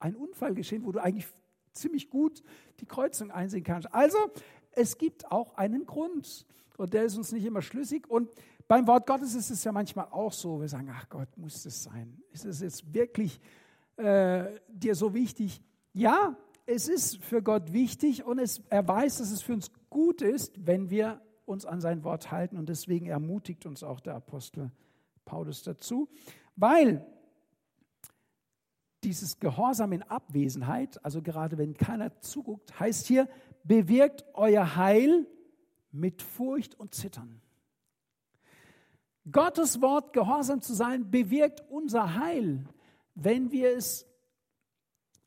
ein 0.00 0.16
Unfall 0.16 0.54
geschehen, 0.54 0.84
wo 0.84 0.92
du 0.92 0.98
eigentlich 0.98 1.28
ziemlich 1.72 2.10
gut 2.10 2.42
die 2.80 2.86
Kreuzung 2.86 3.30
einsehen 3.30 3.62
kannst. 3.62 3.92
Also, 3.94 4.18
es 4.72 4.98
gibt 4.98 5.30
auch 5.30 5.54
einen 5.54 5.86
Grund 5.86 6.46
und 6.76 6.94
der 6.94 7.04
ist 7.04 7.16
uns 7.16 7.32
nicht 7.32 7.44
immer 7.44 7.62
schlüssig. 7.62 8.08
Und 8.08 8.30
beim 8.70 8.86
Wort 8.86 9.04
Gottes 9.04 9.34
ist 9.34 9.50
es 9.50 9.64
ja 9.64 9.72
manchmal 9.72 10.06
auch 10.12 10.32
so, 10.32 10.60
wir 10.60 10.68
sagen, 10.68 10.88
ach 10.94 11.08
Gott, 11.08 11.36
muss 11.36 11.64
das 11.64 11.82
sein? 11.82 12.22
Ist 12.30 12.44
es 12.44 12.60
jetzt 12.60 12.94
wirklich 12.94 13.40
äh, 13.96 14.44
dir 14.68 14.94
so 14.94 15.12
wichtig? 15.12 15.60
Ja, 15.92 16.36
es 16.66 16.86
ist 16.86 17.16
für 17.16 17.42
Gott 17.42 17.72
wichtig 17.72 18.24
und 18.24 18.38
es, 18.38 18.62
er 18.70 18.86
weiß, 18.86 19.18
dass 19.18 19.32
es 19.32 19.42
für 19.42 19.54
uns 19.54 19.72
gut 19.88 20.22
ist, 20.22 20.64
wenn 20.64 20.88
wir 20.88 21.20
uns 21.46 21.66
an 21.66 21.80
sein 21.80 22.04
Wort 22.04 22.30
halten. 22.30 22.56
Und 22.56 22.68
deswegen 22.68 23.06
ermutigt 23.06 23.66
uns 23.66 23.82
auch 23.82 23.98
der 23.98 24.14
Apostel 24.14 24.70
Paulus 25.24 25.64
dazu, 25.64 26.08
weil 26.54 27.04
dieses 29.02 29.40
Gehorsam 29.40 29.90
in 29.94 30.04
Abwesenheit, 30.04 31.04
also 31.04 31.22
gerade 31.22 31.58
wenn 31.58 31.74
keiner 31.74 32.20
zuguckt, 32.20 32.78
heißt 32.78 33.08
hier, 33.08 33.28
bewirkt 33.64 34.24
euer 34.34 34.76
Heil 34.76 35.26
mit 35.90 36.22
Furcht 36.22 36.78
und 36.78 36.94
Zittern. 36.94 37.42
Gottes 39.30 39.80
Wort 39.80 40.12
gehorsam 40.12 40.60
zu 40.60 40.74
sein, 40.74 41.10
bewirkt 41.10 41.62
unser 41.68 42.14
Heil, 42.14 42.64
wenn 43.14 43.50
wir 43.50 43.76
es, 43.76 44.06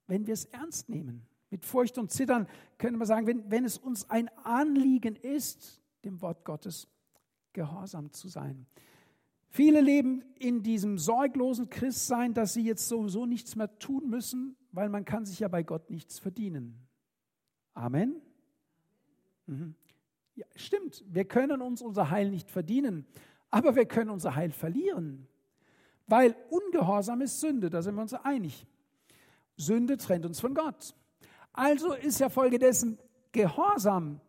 wenn 0.08 0.26
wir 0.26 0.34
es 0.34 0.46
ernst 0.46 0.90
nehmen. 0.90 1.26
Mit 1.50 1.66
Furcht 1.66 1.98
und 1.98 2.12
Zittern 2.12 2.48
können 2.78 2.98
wir 2.98 3.06
sagen, 3.06 3.28
wenn, 3.28 3.52
wenn 3.52 3.66
es 3.66 3.78
uns 3.78 4.10
ein 4.10 4.30
Anliegen 4.44 5.16
ist, 5.16 5.82
dem 6.04 6.22
Wort 6.22 6.44
Gottes 6.44 6.88
gehorsam 7.54 8.12
zu 8.12 8.28
sein. 8.28 8.66
Viele 9.50 9.82
leben 9.82 10.24
in 10.40 10.64
diesem 10.64 10.98
sorglosen 10.98 11.70
Christsein, 11.70 12.34
dass 12.34 12.56
sie 12.56 12.64
jetzt 12.64 12.88
sowieso 12.88 13.28
nichts 13.28 13.56
mehr 13.56 13.78
tun 13.78 14.10
müssen, 14.10 14.58
weil 14.72 14.90
man 14.90 15.06
kann 15.06 15.26
sich 15.28 15.40
ja 15.40 15.48
bei 15.48 15.62
Gott 15.62 15.92
nichts 15.92 16.18
verdienen. 16.18 16.88
Amen. 17.76 18.20
Mhm. 19.46 19.76
Ja, 20.36 20.48
stimmt, 20.56 21.04
wir 21.08 21.26
können 21.26 21.62
uns 21.62 21.84
unser 21.84 22.10
Heil 22.10 22.32
nicht 22.32 22.50
verdienen, 22.50 23.06
aber 23.54 23.76
wir 23.76 23.86
können 23.86 24.10
unser 24.10 24.34
Heil 24.34 24.50
verlieren, 24.50 25.28
weil 26.08 26.36
Ungehorsam 26.50 27.22
ist 27.22 27.40
Sünde, 27.40 27.70
da 27.70 27.84
sind 27.84 27.94
wir 27.94 28.02
uns 28.02 28.16
einig. 28.16 28.66
Sünde 29.58 29.96
trennt 29.98 30.26
uns 30.26 30.40
von 30.40 30.56
Gott. 30.56 30.96
Also 31.54 31.94
ist 31.94 32.20
ja 32.20 32.30
folgedessen 32.30 32.98
Gehorsam 33.32 34.20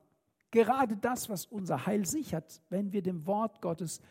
gerade 0.51 0.99
das, 0.99 1.31
was 1.31 1.47
unser 1.47 1.87
Heil 1.87 2.05
sichert, 2.05 2.61
wenn 2.69 2.93
wir 2.93 3.01
dem 3.01 3.27
Wort 3.27 3.63
Gottes 3.63 4.03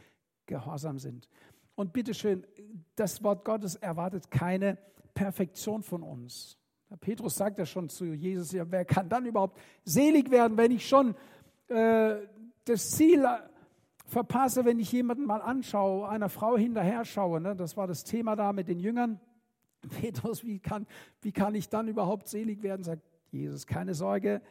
gehorsam 0.48 0.98
sind. 0.98 1.30
Und 1.76 1.94
bitteschön, 1.94 2.48
das 2.96 3.24
Wort 3.24 3.46
Gottes 3.46 3.76
erwartet 3.76 4.32
keine 4.32 4.80
Perfektion 5.14 5.84
von 5.84 6.02
uns. 6.02 6.58
Petrus 7.02 7.36
sagt 7.36 7.60
ja 7.60 7.68
schon 7.68 7.88
zu 7.88 8.06
Jesus, 8.06 8.52
ja, 8.52 8.66
wer 8.68 8.84
kann 8.84 9.10
dann 9.10 9.28
überhaupt 9.28 9.60
selig 9.86 10.32
werden, 10.32 10.58
wenn 10.58 10.72
ich 10.72 10.88
schon 10.88 11.14
äh, 11.68 12.16
das 12.66 12.90
Ziel 12.90 13.28
verpasse, 14.14 14.64
wenn 14.64 14.80
ich 14.80 14.92
jemanden 14.92 15.26
mal 15.26 15.42
anschaue, 15.42 16.08
einer 16.08 16.30
Frau 16.30 16.56
hinterher 16.58 17.04
schaue. 17.04 17.42
Ne? 17.42 17.56
Das 17.56 17.76
war 17.76 17.88
das 17.88 18.06
Thema 18.06 18.36
da 18.36 18.54
mit 18.54 18.70
den 18.70 18.80
Jüngern. 18.80 19.20
Petrus, 20.02 20.46
wie 20.46 20.60
kann, 20.60 20.88
wie 21.22 21.34
kann 21.34 21.56
ich 21.56 21.68
dann 21.68 21.90
überhaupt 21.90 22.30
selig 22.30 22.64
werden? 22.64 22.84
Sagt 22.84 23.02
Jesus, 23.32 23.68
keine 23.68 23.94
Sorge, 23.94 24.42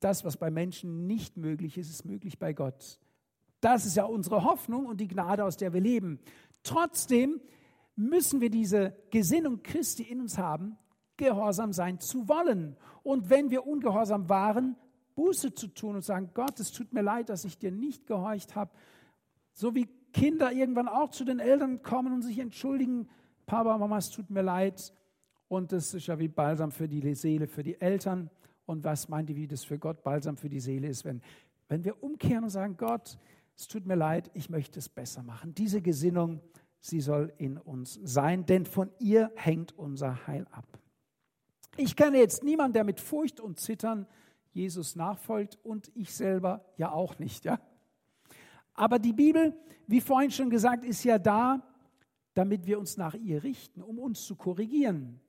das, 0.00 0.24
was 0.24 0.36
bei 0.36 0.50
Menschen 0.50 1.06
nicht 1.06 1.36
möglich 1.36 1.76
ist, 1.76 1.90
ist 1.90 2.04
möglich 2.04 2.38
bei 2.38 2.52
Gott. 2.52 2.98
Das 3.60 3.84
ist 3.84 3.96
ja 3.96 4.04
unsere 4.04 4.44
Hoffnung 4.44 4.86
und 4.86 5.00
die 5.00 5.08
Gnade, 5.08 5.44
aus 5.44 5.56
der 5.56 5.72
wir 5.72 5.80
leben. 5.80 6.20
Trotzdem 6.62 7.40
müssen 7.96 8.40
wir 8.40 8.50
diese 8.50 8.96
Gesinnung 9.10 9.62
Christi 9.62 10.04
in 10.04 10.20
uns 10.20 10.38
haben, 10.38 10.78
gehorsam 11.16 11.72
sein 11.72 11.98
zu 11.98 12.28
wollen. 12.28 12.76
Und 13.02 13.30
wenn 13.30 13.50
wir 13.50 13.66
ungehorsam 13.66 14.28
waren, 14.28 14.76
Buße 15.16 15.54
zu 15.54 15.66
tun 15.68 15.96
und 15.96 16.04
sagen, 16.04 16.30
Gott, 16.34 16.60
es 16.60 16.70
tut 16.70 16.92
mir 16.92 17.02
leid, 17.02 17.28
dass 17.28 17.44
ich 17.44 17.58
dir 17.58 17.72
nicht 17.72 18.06
gehorcht 18.06 18.54
habe. 18.54 18.70
So 19.52 19.74
wie 19.74 19.88
Kinder 20.12 20.52
irgendwann 20.52 20.88
auch 20.88 21.10
zu 21.10 21.24
den 21.24 21.40
Eltern 21.40 21.82
kommen 21.82 22.12
und 22.12 22.22
sich 22.22 22.38
entschuldigen, 22.38 23.08
Papa, 23.46 23.76
Mama, 23.76 23.98
es 23.98 24.10
tut 24.10 24.30
mir 24.30 24.42
leid. 24.42 24.92
Und 25.48 25.72
das 25.72 25.94
ist 25.94 26.06
ja 26.06 26.18
wie 26.18 26.28
Balsam 26.28 26.70
für 26.70 26.86
die 26.86 27.14
Seele, 27.14 27.48
für 27.48 27.62
die 27.62 27.80
Eltern. 27.80 28.30
Und 28.66 28.84
was 28.84 29.08
meint 29.08 29.30
ihr, 29.30 29.36
wie 29.36 29.46
das 29.46 29.64
für 29.64 29.78
Gott 29.78 30.02
Balsam 30.02 30.36
für 30.36 30.48
die 30.48 30.60
Seele 30.60 30.88
ist, 30.88 31.04
wenn, 31.04 31.22
wenn 31.68 31.84
wir 31.84 32.02
umkehren 32.02 32.44
und 32.44 32.50
sagen, 32.50 32.76
Gott, 32.76 33.18
es 33.56 33.68
tut 33.68 33.86
mir 33.86 33.94
leid, 33.94 34.30
ich 34.34 34.50
möchte 34.50 34.78
es 34.78 34.88
besser 34.88 35.22
machen. 35.22 35.54
Diese 35.54 35.80
Gesinnung, 35.80 36.40
sie 36.80 37.00
soll 37.00 37.32
in 37.38 37.56
uns 37.56 37.98
sein, 38.02 38.44
denn 38.44 38.66
von 38.66 38.90
ihr 38.98 39.30
hängt 39.36 39.78
unser 39.78 40.26
Heil 40.26 40.46
ab. 40.50 40.66
Ich 41.76 41.96
kenne 41.96 42.18
jetzt 42.18 42.42
niemanden, 42.42 42.74
der 42.74 42.84
mit 42.84 43.00
Furcht 43.00 43.40
und 43.40 43.60
Zittern 43.60 44.06
Jesus 44.56 44.96
nachfolgt 44.96 45.58
und 45.62 45.92
ich 45.94 46.14
selber 46.14 46.64
ja 46.78 46.90
auch 46.90 47.18
nicht, 47.18 47.44
ja. 47.44 47.60
Aber 48.74 48.98
die 48.98 49.12
Bibel, 49.12 49.54
wie 49.86 50.00
vorhin 50.00 50.30
schon 50.30 50.50
gesagt, 50.50 50.84
ist 50.84 51.04
ja 51.04 51.18
da, 51.18 51.62
damit 52.34 52.66
wir 52.66 52.78
uns 52.78 52.96
nach 52.96 53.14
ihr 53.14 53.44
richten, 53.44 53.82
um 53.82 53.98
uns 53.98 54.24
zu 54.24 54.34
korrigieren. 54.34 55.20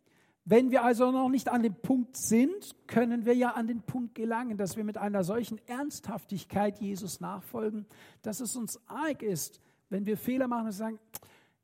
Wenn 0.45 0.71
wir 0.71 0.83
also 0.83 1.11
noch 1.11 1.27
nicht 1.27 1.49
an 1.49 1.61
dem 1.61 1.75
Punkt 1.75 2.15
sind, 2.15 2.73
können 2.87 3.25
wir 3.25 3.35
ja 3.35 3.51
an 3.51 3.67
den 3.67 3.81
Punkt 3.81 4.15
gelangen, 4.15 4.57
dass 4.57 4.77
wir 4.77 4.85
mit 4.85 4.97
einer 4.97 5.25
solchen 5.25 5.59
Ernsthaftigkeit 5.67 6.79
Jesus 6.79 7.19
nachfolgen, 7.19 7.85
dass 8.21 8.39
es 8.39 8.55
uns 8.55 8.79
arg 8.87 9.23
ist, 9.23 9.61
wenn 9.89 10.05
wir 10.05 10.15
Fehler 10.15 10.47
machen 10.47 10.67
und 10.67 10.71
sagen, 10.71 10.99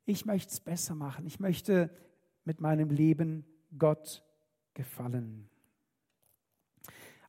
ich 0.04 0.26
möchte 0.26 0.52
es 0.52 0.60
besser 0.60 0.94
machen, 0.94 1.26
ich 1.26 1.40
möchte 1.40 1.88
mit 2.44 2.60
meinem 2.60 2.90
Leben 2.90 3.46
Gott 3.78 4.22
gefallen. 4.74 5.48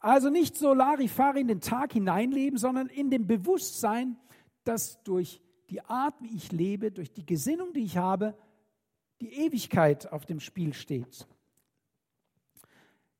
Also 0.05 0.29
nicht 0.29 0.55
so 0.55 0.75
Larifari 0.75 1.41
in 1.41 1.47
den 1.47 1.61
Tag 1.61 1.93
hineinleben, 1.93 2.59
sondern 2.59 2.85
in 2.89 3.09
dem 3.09 3.25
Bewusstsein, 3.25 4.17
dass 4.63 5.01
durch 5.01 5.41
die 5.71 5.81
Art, 5.81 6.13
wie 6.21 6.35
ich 6.35 6.51
lebe, 6.51 6.91
durch 6.91 7.11
die 7.11 7.25
Gesinnung, 7.25 7.73
die 7.73 7.85
ich 7.85 7.97
habe, 7.97 8.37
die 9.19 9.33
Ewigkeit 9.33 10.11
auf 10.11 10.27
dem 10.27 10.39
Spiel 10.39 10.75
steht. 10.75 11.27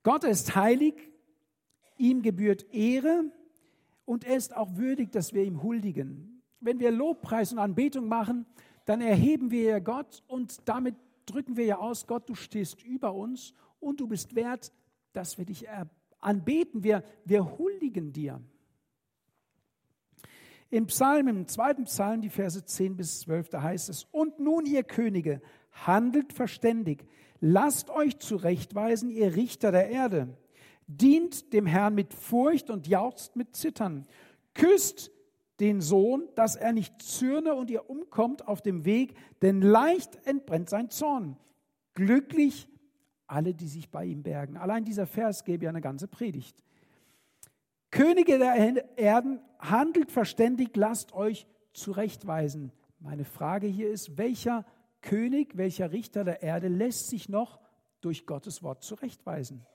Gott 0.03 0.25
ist 0.25 0.55
heilig, 0.55 0.93
ihm 1.97 2.21
gebührt 2.21 2.71
Ehre 2.71 3.31
und 4.05 4.23
er 4.23 4.37
ist 4.37 4.55
auch 4.55 4.75
würdig, 4.75 5.11
dass 5.11 5.33
wir 5.33 5.43
ihm 5.43 5.63
huldigen. 5.63 6.43
Wenn 6.59 6.79
wir 6.79 6.91
Lobpreis 6.91 7.51
und 7.51 7.57
Anbetung 7.57 8.07
machen, 8.07 8.45
dann 8.85 9.01
erheben 9.01 9.49
wir 9.49 9.63
ja 9.63 9.79
Gott 9.79 10.21
und 10.27 10.69
damit 10.69 10.93
drücken 11.25 11.57
wir 11.57 11.65
ja 11.65 11.77
aus, 11.79 12.05
Gott, 12.05 12.29
du 12.29 12.35
stehst 12.35 12.83
über 12.83 13.15
uns 13.15 13.55
und 13.79 14.01
du 14.01 14.07
bist 14.07 14.35
wert, 14.35 14.71
dass 15.13 15.39
wir 15.39 15.45
dich 15.45 15.67
anbeten. 16.25 16.83
Wir, 16.83 17.03
wir 17.23 17.57
huldigen 17.57 18.11
dir. 18.11 18.41
Im 20.69 20.87
Psalm, 20.87 21.27
im 21.27 21.47
zweiten 21.47 21.85
Psalm, 21.85 22.21
die 22.21 22.29
Verse 22.29 22.65
10 22.65 22.97
bis 22.97 23.21
12, 23.21 23.49
da 23.49 23.61
heißt 23.61 23.89
es, 23.89 24.05
und 24.11 24.39
nun 24.39 24.65
ihr 24.65 24.83
Könige, 24.83 25.41
handelt 25.71 26.33
verständig, 26.33 27.05
lasst 27.39 27.89
euch 27.89 28.17
zurechtweisen, 28.19 29.09
ihr 29.09 29.35
Richter 29.35 29.71
der 29.71 29.89
Erde, 29.89 30.35
dient 30.87 31.53
dem 31.53 31.65
Herrn 31.65 31.95
mit 31.95 32.13
Furcht 32.13 32.69
und 32.69 32.87
jauchzt 32.87 33.35
mit 33.35 33.55
Zittern, 33.55 34.05
küsst 34.53 35.11
den 35.59 35.81
Sohn, 35.81 36.27
dass 36.35 36.55
er 36.55 36.73
nicht 36.73 37.01
zürne 37.01 37.55
und 37.55 37.69
ihr 37.69 37.89
umkommt 37.89 38.47
auf 38.47 38.61
dem 38.61 38.85
Weg, 38.85 39.15
denn 39.41 39.61
leicht 39.61 40.25
entbrennt 40.25 40.69
sein 40.69 40.89
Zorn. 40.89 41.37
Glücklich 41.93 42.67
alle, 43.27 43.53
die 43.53 43.67
sich 43.67 43.89
bei 43.89 44.05
ihm 44.05 44.23
bergen. 44.23 44.57
Allein 44.57 44.85
dieser 44.85 45.07
Vers 45.07 45.43
gäbe 45.43 45.65
ja 45.65 45.69
eine 45.69 45.81
ganze 45.81 46.07
Predigt. 46.07 46.63
Könige 47.91 48.37
der 48.37 48.97
Erden, 48.97 49.39
handelt 49.59 50.11
verständig, 50.11 50.75
lasst 50.75 51.13
euch 51.13 51.47
zurechtweisen. 51.73 52.71
Meine 52.99 53.25
Frage 53.25 53.67
hier 53.67 53.89
ist, 53.89 54.17
welcher 54.17 54.65
König, 55.01 55.57
welcher 55.57 55.91
Richter 55.91 56.23
der 56.23 56.41
Erde 56.41 56.67
lässt 56.67 57.07
sich 57.09 57.29
noch 57.29 57.59
durch 58.01 58.25
Gottes 58.25 58.63
Wort 58.63 58.83
zurechtweisen? 58.83 59.65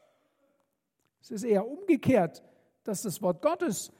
Es 1.23 1.31
ist 1.31 1.45
eher 1.45 1.67
umgekehrt, 1.67 2.43
dass 2.85 3.03
das 3.03 3.23
Wort 3.23 3.43
Gottes 3.43 3.93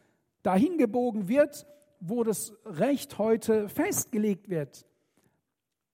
dahin 0.43 0.79
gebogen 0.79 1.29
wird, 1.29 1.67
wo 2.01 2.25
das 2.25 2.53
Recht 2.65 3.19
heute 3.19 3.69
festgelegt 3.69 4.49
wird. 4.49 4.87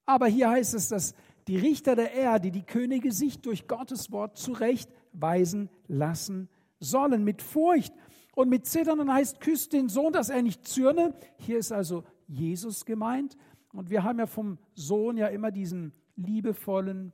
Aber 0.05 0.27
hier 0.27 0.51
heißt 0.51 0.75
es, 0.75 0.89
dass 0.89 1.15
die 1.49 1.57
Richter 1.57 1.95
der 1.95 2.13
Erde, 2.13 2.51
die 2.51 2.65
Könige 2.65 3.13
sich 3.13 3.41
durch 3.41 3.69
Gottes 3.69 4.11
Wort 4.11 4.37
zurechtweisen 4.37 5.71
lassen 5.87 6.49
sollen, 6.81 7.25
mit 7.25 7.43
Furcht 7.43 7.95
und 8.35 8.49
mit 8.49 8.67
Zittern. 8.67 9.13
Heißt, 9.13 9.41
küsst 9.41 9.73
den 9.73 9.89
Sohn, 9.89 10.13
dass 10.13 10.29
er 10.29 10.43
nicht 10.43 10.67
zürne. 10.67 11.15
Hier 11.39 11.59
ist 11.59 11.73
also 11.73 12.05
Jesus 12.27 12.85
gemeint. 12.85 13.37
Und 13.73 13.91
wir 13.91 14.03
haben 14.03 14.19
ja 14.19 14.27
vom 14.27 14.59
Sohn 14.75 15.17
ja 15.17 15.29
immer 15.29 15.51
diesen 15.51 15.93
liebevollen, 16.17 17.13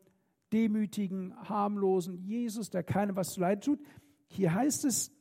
demütigen, 0.53 1.35
harmlosen 1.49 2.19
Jesus, 2.19 2.71
der 2.71 2.83
keinem 2.83 3.17
was 3.17 3.33
zu 3.35 3.41
leid 3.41 3.65
tut. 3.65 3.81
Hier 4.29 4.55
heißt 4.55 4.85
es, 4.85 5.13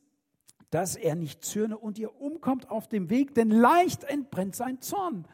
dass 0.70 0.96
er 0.96 1.16
nicht 1.16 1.44
zürne 1.44 1.76
und 1.76 1.98
ihr 1.98 2.18
umkommt 2.20 2.70
auf 2.70 2.88
dem 2.88 3.10
Weg, 3.10 3.34
denn 3.34 3.50
leicht 3.50 4.04
entbrennt 4.04 4.56
sein 4.56 4.80
Zorn. 4.80 5.26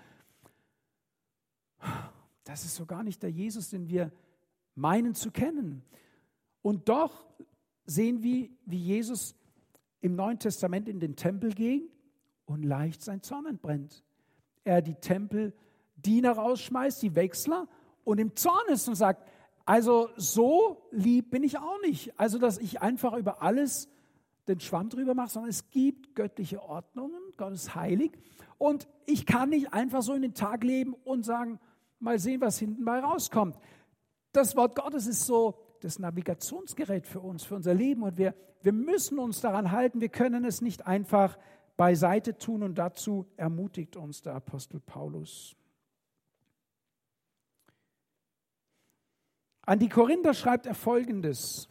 Das 2.49 2.65
ist 2.65 2.77
so 2.77 2.87
gar 2.87 3.03
nicht 3.03 3.23
der 3.23 3.31
Jesus, 3.31 3.69
den 3.69 3.91
wir 3.91 4.11
meinen 4.75 5.15
zu 5.15 5.31
kennen. 5.31 5.83
Und 6.63 6.89
doch 6.89 7.27
sehen 7.85 8.23
wir, 8.23 8.49
wie 8.65 8.79
Jesus 8.79 9.35
im 10.01 10.17
Neuen 10.17 10.39
Testament 10.39 10.89
in 10.89 10.99
den 10.99 11.15
Tempel 11.15 11.53
ging 11.53 11.83
und 12.47 12.63
leicht 12.63 13.03
sein 13.03 13.23
Zorn 13.23 13.45
entbrennt. 13.45 14.03
Er 14.65 14.81
die 14.81 14.95
Tempeldiener 14.95 16.33
rausschmeißt, 16.33 17.03
die 17.03 17.15
Wechsler, 17.15 17.69
und 18.03 18.19
im 18.19 18.35
Zorn 18.35 18.67
ist 18.69 18.89
und 18.89 18.95
sagt, 18.95 19.29
Also 19.67 20.09
so 20.17 20.89
lieb 20.91 21.29
bin 21.29 21.43
ich 21.43 21.59
auch 21.59 21.83
nicht. 21.83 22.19
Also 22.19 22.39
dass 22.39 22.57
ich 22.57 22.81
einfach 22.81 23.13
über 23.13 23.43
alles 23.43 23.91
den 24.47 24.61
Schwamm 24.61 24.89
drüber 24.89 25.13
mache, 25.13 25.29
sondern 25.29 25.51
es 25.51 25.69
gibt 25.69 26.15
göttliche 26.15 26.63
Ordnungen, 26.63 27.21
Gott 27.37 27.53
ist 27.53 27.75
heilig. 27.75 28.13
Und 28.57 28.89
ich 29.05 29.27
kann 29.27 29.51
nicht 29.51 29.75
einfach 29.75 30.01
so 30.01 30.15
in 30.15 30.23
den 30.23 30.33
Tag 30.33 30.65
leben 30.65 30.95
und 31.05 31.27
sagen, 31.27 31.61
mal 32.01 32.19
sehen, 32.19 32.41
was 32.41 32.59
hinten 32.59 32.85
bei 32.85 33.01
rauskommt. 33.01 33.59
Das 34.33 34.57
Wort 34.57 34.77
Gottes 34.77 35.07
ist 35.07 35.25
so 35.25 35.59
das 35.81 35.99
Navigationsgerät 35.99 37.07
für 37.07 37.21
uns, 37.21 37.45
für 37.45 37.55
unser 37.55 37.75
Leben. 37.75 38.03
Und 38.03 38.19
wir, 38.19 38.35
wir 38.63 38.73
müssen 38.73 39.19
uns 39.19 39.41
daran 39.41 39.73
halten. 39.73 40.01
Wir 40.01 40.09
können 40.09 40.45
es 40.45 40.61
nicht 40.61 40.87
einfach 40.87 41.39
beiseite 41.77 42.37
tun. 42.37 42.63
Und 42.63 42.77
dazu 42.77 43.27
ermutigt 43.37 43.97
uns 43.97 44.23
der 44.23 44.35
Apostel 44.35 44.81
Paulus. 44.81 45.57
An 49.63 49.79
die 49.79 49.89
Korinther 49.89 50.35
schreibt 50.35 50.67
er 50.67 50.75
folgendes. 50.75 51.69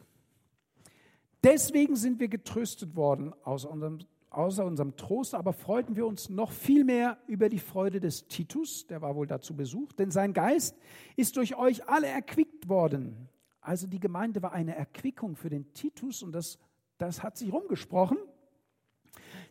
Deswegen 1.43 1.95
sind 1.95 2.19
wir 2.19 2.27
getröstet 2.27 2.95
worden 2.95 3.33
aus 3.43 3.65
unserem, 3.65 3.99
außer 4.37 4.65
unserem 4.65 4.95
Trost, 4.95 5.33
aber 5.33 5.51
freuten 5.51 5.95
wir 5.95 6.05
uns 6.05 6.29
noch 6.29 6.51
viel 6.51 6.83
mehr 6.83 7.17
über 7.27 7.49
die 7.49 7.59
Freude 7.59 7.99
des 7.99 8.27
Titus, 8.27 8.87
der 8.87 9.01
war 9.01 9.15
wohl 9.15 9.27
dazu 9.27 9.55
besucht, 9.55 9.99
denn 9.99 10.11
sein 10.11 10.33
Geist 10.33 10.77
ist 11.15 11.37
durch 11.37 11.57
euch 11.57 11.87
alle 11.89 12.07
erquickt 12.07 12.69
worden. 12.69 13.29
Also 13.61 13.87
die 13.87 13.99
Gemeinde 13.99 14.41
war 14.41 14.53
eine 14.53 14.75
Erquickung 14.75 15.35
für 15.35 15.49
den 15.49 15.73
Titus 15.73 16.23
und 16.23 16.31
das, 16.31 16.59
das 16.97 17.23
hat 17.23 17.37
sich 17.37 17.51
rumgesprochen. 17.51 18.17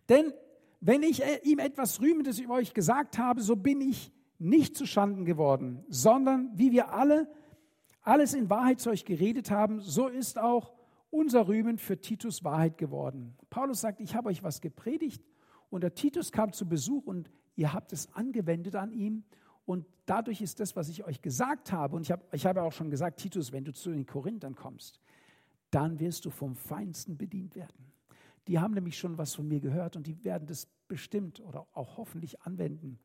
Denn 0.08 0.32
wenn 0.80 1.02
ich 1.02 1.22
äh, 1.22 1.40
ihm 1.42 1.58
etwas 1.58 2.00
Rühmendes 2.00 2.38
über 2.38 2.54
euch 2.54 2.72
gesagt 2.72 3.18
habe, 3.18 3.40
so 3.40 3.56
bin 3.56 3.80
ich 3.80 4.12
nicht 4.38 4.76
zu 4.76 4.86
Schanden 4.86 5.24
geworden, 5.24 5.84
sondern 5.88 6.50
wie 6.54 6.70
wir 6.70 6.92
alle 6.92 7.28
alles 8.06 8.34
in 8.34 8.48
Wahrheit 8.48 8.78
zu 8.78 8.90
euch 8.90 9.04
geredet 9.04 9.50
haben, 9.50 9.80
so 9.80 10.06
ist 10.06 10.38
auch 10.38 10.75
unser 11.16 11.48
Rühmen 11.48 11.78
für 11.78 11.98
Titus 11.98 12.44
Wahrheit 12.44 12.76
geworden. 12.76 13.34
Paulus 13.48 13.80
sagt, 13.80 14.00
ich 14.00 14.14
habe 14.14 14.28
euch 14.28 14.42
was 14.42 14.60
gepredigt 14.60 15.24
und 15.70 15.80
der 15.80 15.94
Titus 15.94 16.30
kam 16.30 16.52
zu 16.52 16.68
Besuch 16.68 17.06
und 17.06 17.30
ihr 17.54 17.72
habt 17.72 17.92
es 17.94 18.12
angewendet 18.14 18.76
an 18.76 18.92
ihm 18.92 19.24
und 19.64 19.86
dadurch 20.04 20.42
ist 20.42 20.60
das, 20.60 20.76
was 20.76 20.90
ich 20.90 21.04
euch 21.04 21.22
gesagt 21.22 21.72
habe, 21.72 21.96
und 21.96 22.02
ich 22.02 22.12
habe, 22.12 22.22
ich 22.32 22.44
habe 22.44 22.62
auch 22.62 22.72
schon 22.72 22.90
gesagt, 22.90 23.18
Titus, 23.18 23.50
wenn 23.50 23.64
du 23.64 23.72
zu 23.72 23.90
den 23.90 24.04
Korinthern 24.04 24.54
kommst, 24.54 25.00
dann 25.70 25.98
wirst 25.98 26.26
du 26.26 26.30
vom 26.30 26.54
Feinsten 26.54 27.16
bedient 27.16 27.56
werden. 27.56 27.92
Die 28.46 28.58
haben 28.58 28.74
nämlich 28.74 28.98
schon 28.98 29.16
was 29.16 29.34
von 29.34 29.48
mir 29.48 29.60
gehört 29.60 29.96
und 29.96 30.06
die 30.06 30.22
werden 30.22 30.46
das 30.46 30.68
bestimmt 30.86 31.40
oder 31.40 31.66
auch 31.72 31.96
hoffentlich 31.96 32.42
anwenden. 32.42 32.98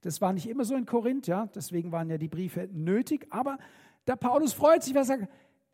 Das 0.00 0.22
war 0.22 0.32
nicht 0.32 0.48
immer 0.48 0.64
so 0.64 0.74
in 0.74 0.86
Korinth, 0.86 1.26
ja, 1.26 1.46
deswegen 1.54 1.92
waren 1.92 2.08
ja 2.08 2.16
die 2.16 2.28
Briefe 2.28 2.70
nötig, 2.72 3.26
aber 3.28 3.58
der 4.06 4.16
Paulus 4.16 4.54
freut 4.54 4.82
sich, 4.82 4.94
weil 4.94 5.02
er 5.02 5.04
sagt, 5.04 5.28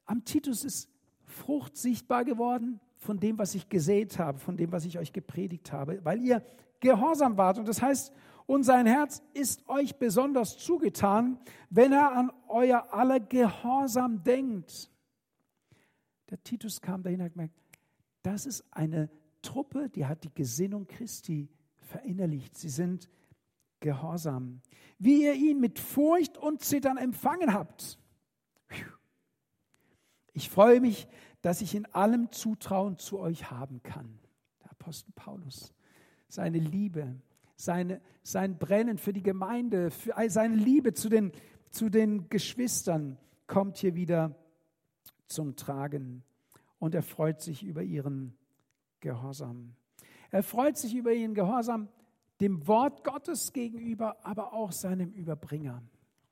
am 0.04 0.24
Titus 0.24 0.64
ist 0.64 0.90
Frucht 1.26 1.76
sichtbar 1.76 2.24
geworden 2.24 2.80
von 2.96 3.20
dem, 3.20 3.38
was 3.38 3.54
ich 3.54 3.68
gesät 3.68 4.18
habe, 4.18 4.38
von 4.38 4.56
dem, 4.56 4.72
was 4.72 4.84
ich 4.84 4.98
euch 4.98 5.12
gepredigt 5.12 5.72
habe, 5.72 6.04
weil 6.04 6.22
ihr 6.22 6.42
gehorsam 6.80 7.36
wart. 7.36 7.58
Und 7.58 7.68
das 7.68 7.82
heißt, 7.82 8.12
und 8.46 8.62
sein 8.62 8.86
Herz 8.86 9.22
ist 9.34 9.68
euch 9.68 9.96
besonders 9.96 10.56
zugetan, 10.56 11.38
wenn 11.68 11.92
er 11.92 12.12
an 12.12 12.30
euer 12.48 12.92
aller 12.94 13.18
Gehorsam 13.18 14.22
denkt. 14.22 14.90
Der 16.30 16.42
Titus 16.42 16.80
kam 16.80 17.02
dahin 17.02 17.20
und 17.20 17.26
hat 17.26 17.32
gemerkt, 17.32 17.54
das 18.22 18.46
ist 18.46 18.64
eine 18.70 19.10
Truppe, 19.42 19.88
die 19.88 20.06
hat 20.06 20.24
die 20.24 20.32
Gesinnung 20.32 20.86
Christi 20.86 21.48
verinnerlicht. 21.76 22.56
Sie 22.56 22.68
sind 22.68 23.08
gehorsam. 23.80 24.60
Wie 24.98 25.24
ihr 25.24 25.34
ihn 25.34 25.60
mit 25.60 25.78
Furcht 25.78 26.38
und 26.38 26.62
Zittern 26.62 26.96
empfangen 26.96 27.52
habt. 27.52 27.98
Ich 30.36 30.50
freue 30.50 30.82
mich, 30.82 31.08
dass 31.40 31.62
ich 31.62 31.74
in 31.74 31.86
allem 31.94 32.30
Zutrauen 32.30 32.98
zu 32.98 33.18
euch 33.18 33.50
haben 33.50 33.82
kann. 33.82 34.18
Der 34.62 34.70
Apostel 34.70 35.10
Paulus, 35.14 35.72
seine 36.28 36.58
Liebe, 36.58 37.16
seine, 37.56 38.02
sein 38.22 38.58
Brennen 38.58 38.98
für 38.98 39.14
die 39.14 39.22
Gemeinde, 39.22 39.90
für 39.90 40.12
seine 40.28 40.56
Liebe 40.56 40.92
zu 40.92 41.08
den, 41.08 41.32
zu 41.70 41.88
den 41.88 42.28
Geschwistern 42.28 43.16
kommt 43.46 43.78
hier 43.78 43.94
wieder 43.94 44.36
zum 45.26 45.56
Tragen. 45.56 46.22
Und 46.78 46.94
er 46.94 47.02
freut 47.02 47.40
sich 47.40 47.62
über 47.62 47.82
ihren 47.82 48.36
Gehorsam. 49.00 49.74
Er 50.30 50.42
freut 50.42 50.76
sich 50.76 50.94
über 50.94 51.14
ihren 51.14 51.32
Gehorsam 51.32 51.88
dem 52.42 52.66
Wort 52.68 53.04
Gottes 53.04 53.54
gegenüber, 53.54 54.18
aber 54.22 54.52
auch 54.52 54.72
seinem 54.72 55.12
Überbringer. 55.12 55.82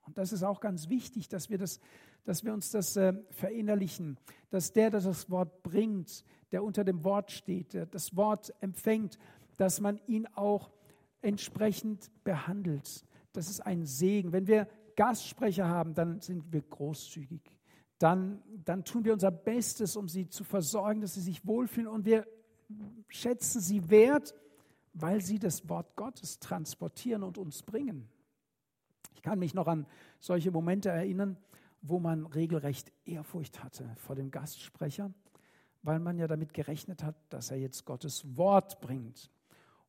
Und 0.03 0.19
das 0.19 0.35
ist 0.35 0.43
auch 0.43 0.61
ganz 0.61 0.91
wichtig, 0.91 1.29
dass 1.29 1.49
wir, 1.49 1.57
das, 1.57 1.81
dass 2.25 2.45
wir 2.45 2.53
uns 2.53 2.71
das 2.71 2.97
äh, 2.97 3.13
verinnerlichen, 3.31 4.19
dass 4.51 4.73
der, 4.73 4.91
der 4.91 5.01
das 5.01 5.31
Wort 5.31 5.63
bringt, 5.63 6.25
der 6.53 6.65
unter 6.65 6.85
dem 6.85 7.05
Wort 7.05 7.31
steht, 7.31 7.75
der 7.75 7.87
das 7.87 8.17
Wort 8.17 8.53
empfängt, 8.61 9.19
dass 9.57 9.81
man 9.81 10.01
ihn 10.07 10.27
auch 10.35 10.71
entsprechend 11.21 12.11
behandelt. 12.25 13.05
Das 13.33 13.49
ist 13.49 13.61
ein 13.61 13.85
Segen. 13.87 14.33
Wenn 14.33 14.47
wir 14.47 14.69
Gastsprecher 14.97 15.69
haben, 15.69 15.95
dann 15.95 16.21
sind 16.21 16.53
wir 16.53 16.63
großzügig. 16.63 17.41
Dann, 17.99 18.43
dann 18.65 18.85
tun 18.85 19.05
wir 19.05 19.13
unser 19.13 19.31
Bestes, 19.31 19.97
um 19.97 20.09
sie 20.09 20.29
zu 20.29 20.45
versorgen, 20.45 21.01
dass 21.01 21.15
sie 21.15 21.21
sich 21.21 21.47
wohlfühlen 21.47 21.89
und 21.89 22.05
wir 22.05 22.27
schätzen 23.09 23.61
sie 23.61 23.91
wert, 23.91 24.35
weil 24.93 25.21
sie 25.21 25.39
das 25.39 25.69
Wort 25.69 25.97
Gottes 25.97 26.39
transportieren 26.39 27.23
und 27.23 27.39
uns 27.39 27.63
bringen. 27.63 28.09
Ich 29.15 29.23
kann 29.23 29.39
mich 29.39 29.55
noch 29.55 29.67
an 29.67 29.87
solche 30.21 30.51
Momente 30.51 30.91
erinnern, 30.91 31.37
wo 31.87 31.99
man 31.99 32.25
regelrecht 32.25 32.91
Ehrfurcht 33.05 33.63
hatte 33.63 33.85
vor 33.97 34.17
dem 34.17 34.31
Gastsprecher, 34.31 35.13
weil 35.83 36.01
man 36.01 36.19
ja 36.19 36.27
damit 36.27 36.55
gerechnet 36.55 37.05
hat, 37.05 37.15
dass 37.29 37.51
er 37.51 37.59
jetzt 37.59 37.85
Gottes 37.85 38.25
Wort 38.39 38.81
bringt 38.81 39.31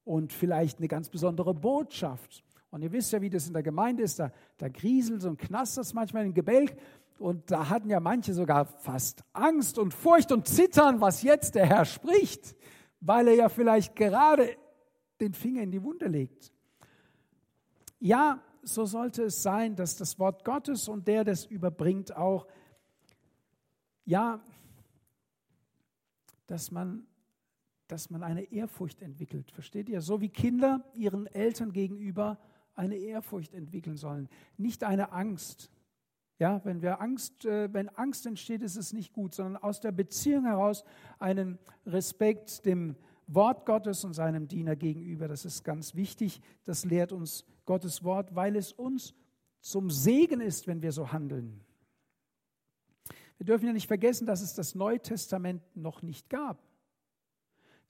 und 0.03 0.34
vielleicht 0.34 0.79
eine 0.79 0.89
ganz 0.89 1.08
besondere 1.08 1.53
Botschaft. 1.53 2.43
Und 2.69 2.81
ihr 2.81 2.91
wisst 2.91 3.13
ja, 3.13 3.21
wie 3.21 3.29
das 3.29 3.47
in 3.47 3.53
der 3.53 3.63
Gemeinde 3.63 4.03
ist, 4.03 4.19
da, 4.19 4.34
da 4.58 4.67
grieselt 4.67 5.23
und 5.23 5.39
knastert 5.39 5.86
es 5.86 5.93
manchmal 5.93 6.25
in 6.25 6.34
Gebälk. 6.34 6.75
Und 7.17 7.49
da 7.49 7.69
hatten 7.69 7.89
ja 7.89 8.01
manche 8.01 8.34
sogar 8.34 8.65
fast 8.65 9.23
Angst 9.31 9.79
und 9.79 9.93
Furcht 9.93 10.34
und 10.34 10.49
Zittern, 10.49 10.99
was 10.99 11.21
jetzt 11.21 11.55
der 11.55 11.65
Herr 11.65 11.86
spricht, 11.86 12.58
weil 12.99 13.29
er 13.29 13.36
ja 13.36 13.47
vielleicht 13.47 13.95
gerade 13.95 14.49
den 15.21 15.34
Finger 15.34 15.62
in 15.62 15.71
die 15.71 15.81
Wunde 15.81 16.08
legt. 16.08 16.51
Ja, 17.99 18.41
so 18.65 18.86
sollte 18.86 19.23
es 19.23 19.41
sein, 19.41 19.75
dass 19.75 19.95
das 19.95 20.19
Wort 20.19 20.43
Gottes 20.43 20.88
und 20.88 21.08
der 21.08 21.23
das 21.23 21.45
überbringt 21.45 22.15
auch, 22.15 22.47
ja, 24.06 24.43
dass 26.47 26.71
man 26.71 27.08
dass 27.88 28.10
man 28.10 28.23
eine 28.23 28.51
Ehrfurcht 28.51 29.01
entwickelt. 29.01 29.51
Versteht 29.51 29.89
ihr? 29.89 30.01
So 30.01 30.21
wie 30.21 30.30
Kinder 30.30 30.84
ihren 30.93 31.28
Eltern 31.28 31.71
gegenüber 31.71 32.39
eine 32.73 32.95
Ehrfurcht 32.95 33.54
entwickeln 33.54 33.95
sollen, 33.95 34.28
nicht 34.58 34.84
eine 34.84 35.12
Angst. 35.12 35.71
Ja, 36.38 36.60
wenn 36.65 36.82
wir 36.82 36.99
Angst, 36.99 37.45
äh, 37.45 37.73
wenn 37.73 37.88
Angst 37.89 38.25
entsteht, 38.25 38.62
ist 38.62 38.75
es 38.75 38.91
nicht 38.91 39.13
gut, 39.13 39.34
sondern 39.34 39.62
aus 39.62 39.80
der 39.80 39.93
Beziehung 39.93 40.45
heraus 40.45 40.84
einen 41.17 41.58
Respekt 41.86 42.65
dem 42.65 42.97
Wort 43.27 43.65
Gottes 43.65 44.03
und 44.03 44.13
seinem 44.13 44.47
Diener 44.47 44.75
gegenüber. 44.75 45.27
Das 45.27 45.45
ist 45.45 45.63
ganz 45.63 45.95
wichtig. 45.95 46.41
Das 46.63 46.85
lehrt 46.85 47.11
uns 47.11 47.45
Gottes 47.65 48.03
Wort, 48.03 48.35
weil 48.35 48.55
es 48.55 48.71
uns 48.71 49.13
zum 49.61 49.89
Segen 49.89 50.41
ist, 50.41 50.67
wenn 50.67 50.81
wir 50.81 50.91
so 50.91 51.11
handeln. 51.11 51.61
Wir 53.38 53.45
dürfen 53.45 53.65
ja 53.65 53.73
nicht 53.73 53.88
vergessen, 53.88 54.25
dass 54.25 54.41
es 54.41 54.53
das 54.53 54.75
Neue 54.75 54.99
Testament 54.99 55.61
noch 55.75 56.01
nicht 56.01 56.29
gab. 56.29 56.61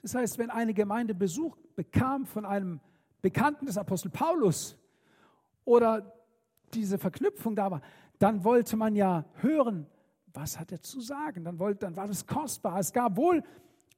Das 0.02 0.16
heißt, 0.16 0.38
wenn 0.38 0.50
eine 0.50 0.74
Gemeinde 0.74 1.14
Besuch 1.14 1.58
bekam 1.76 2.26
von 2.26 2.46
einem 2.46 2.80
Bekannten 3.22 3.66
des 3.66 3.78
Apostel 3.78 4.10
Paulus 4.10 4.78
oder 5.66 6.14
diese 6.74 6.98
Verknüpfung 6.98 7.56
da 7.56 7.72
war, 7.72 7.82
dann 8.20 8.44
wollte 8.44 8.78
man 8.78 8.96
ja 8.96 9.26
hören, 9.36 9.88
was 10.34 10.60
hat 10.60 10.72
er 10.72 10.82
zu 10.82 11.02
sagen. 11.02 11.44
Dann, 11.44 11.60
wollte, 11.60 11.80
dann 11.80 11.96
war 11.96 12.08
das 12.08 12.26
kostbar. 12.26 12.80
Es 12.80 12.94
gab 12.94 13.18
wohl 13.18 13.44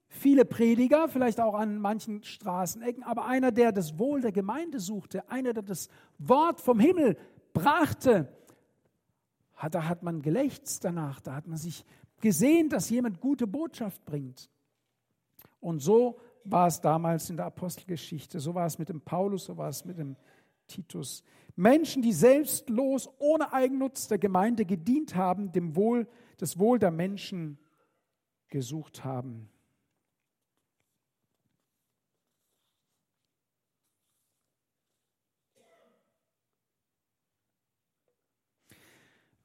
viele 0.08 0.46
Prediger, 0.46 1.10
vielleicht 1.10 1.40
auch 1.40 1.54
an 1.54 1.80
manchen 1.80 2.24
Straßenecken, 2.24 3.04
aber 3.04 3.26
einer, 3.26 3.52
der 3.52 3.72
das 3.72 4.00
Wohl 4.00 4.22
der 4.22 4.32
Gemeinde 4.32 4.80
suchte, 4.80 5.30
einer, 5.30 5.54
der 5.54 5.64
das 5.64 5.90
Wort 6.18 6.62
vom 6.62 6.80
Himmel 6.80 7.18
brachte, 7.54 8.32
da 9.72 9.88
hat 9.88 10.04
man 10.04 10.22
gelächzt 10.22 10.84
danach, 10.84 11.20
da 11.20 11.36
hat 11.36 11.48
man 11.48 11.58
sich 11.58 11.84
gesehen, 12.22 12.70
dass 12.70 12.90
jemand 12.90 13.20
gute 13.20 13.48
Botschaft 13.48 14.06
bringt. 14.06 14.50
Und 15.60 15.80
so 15.80 16.20
war 16.44 16.68
es 16.68 16.80
damals 16.80 17.30
in 17.30 17.38
der 17.38 17.48
Apostelgeschichte, 17.48 18.40
so 18.40 18.56
war 18.56 18.66
es 18.66 18.78
mit 18.78 18.90
dem 18.90 19.02
Paulus, 19.02 19.46
so 19.46 19.58
war 19.58 19.70
es 19.70 19.84
mit 19.84 19.98
dem 19.98 20.16
Titus. 20.68 21.24
Menschen, 21.56 22.02
die 22.02 22.14
selbstlos, 22.14 23.10
ohne 23.18 23.52
Eigennutz 23.52 24.08
der 24.08 24.20
Gemeinde 24.20 24.64
gedient 24.66 25.16
haben, 25.16 25.52
dem 25.52 25.76
Wohl, 25.76 26.08
das 26.38 26.60
Wohl 26.60 26.78
der 26.78 26.92
Menschen 26.92 27.58
gesucht 28.50 29.04
haben. 29.04 29.50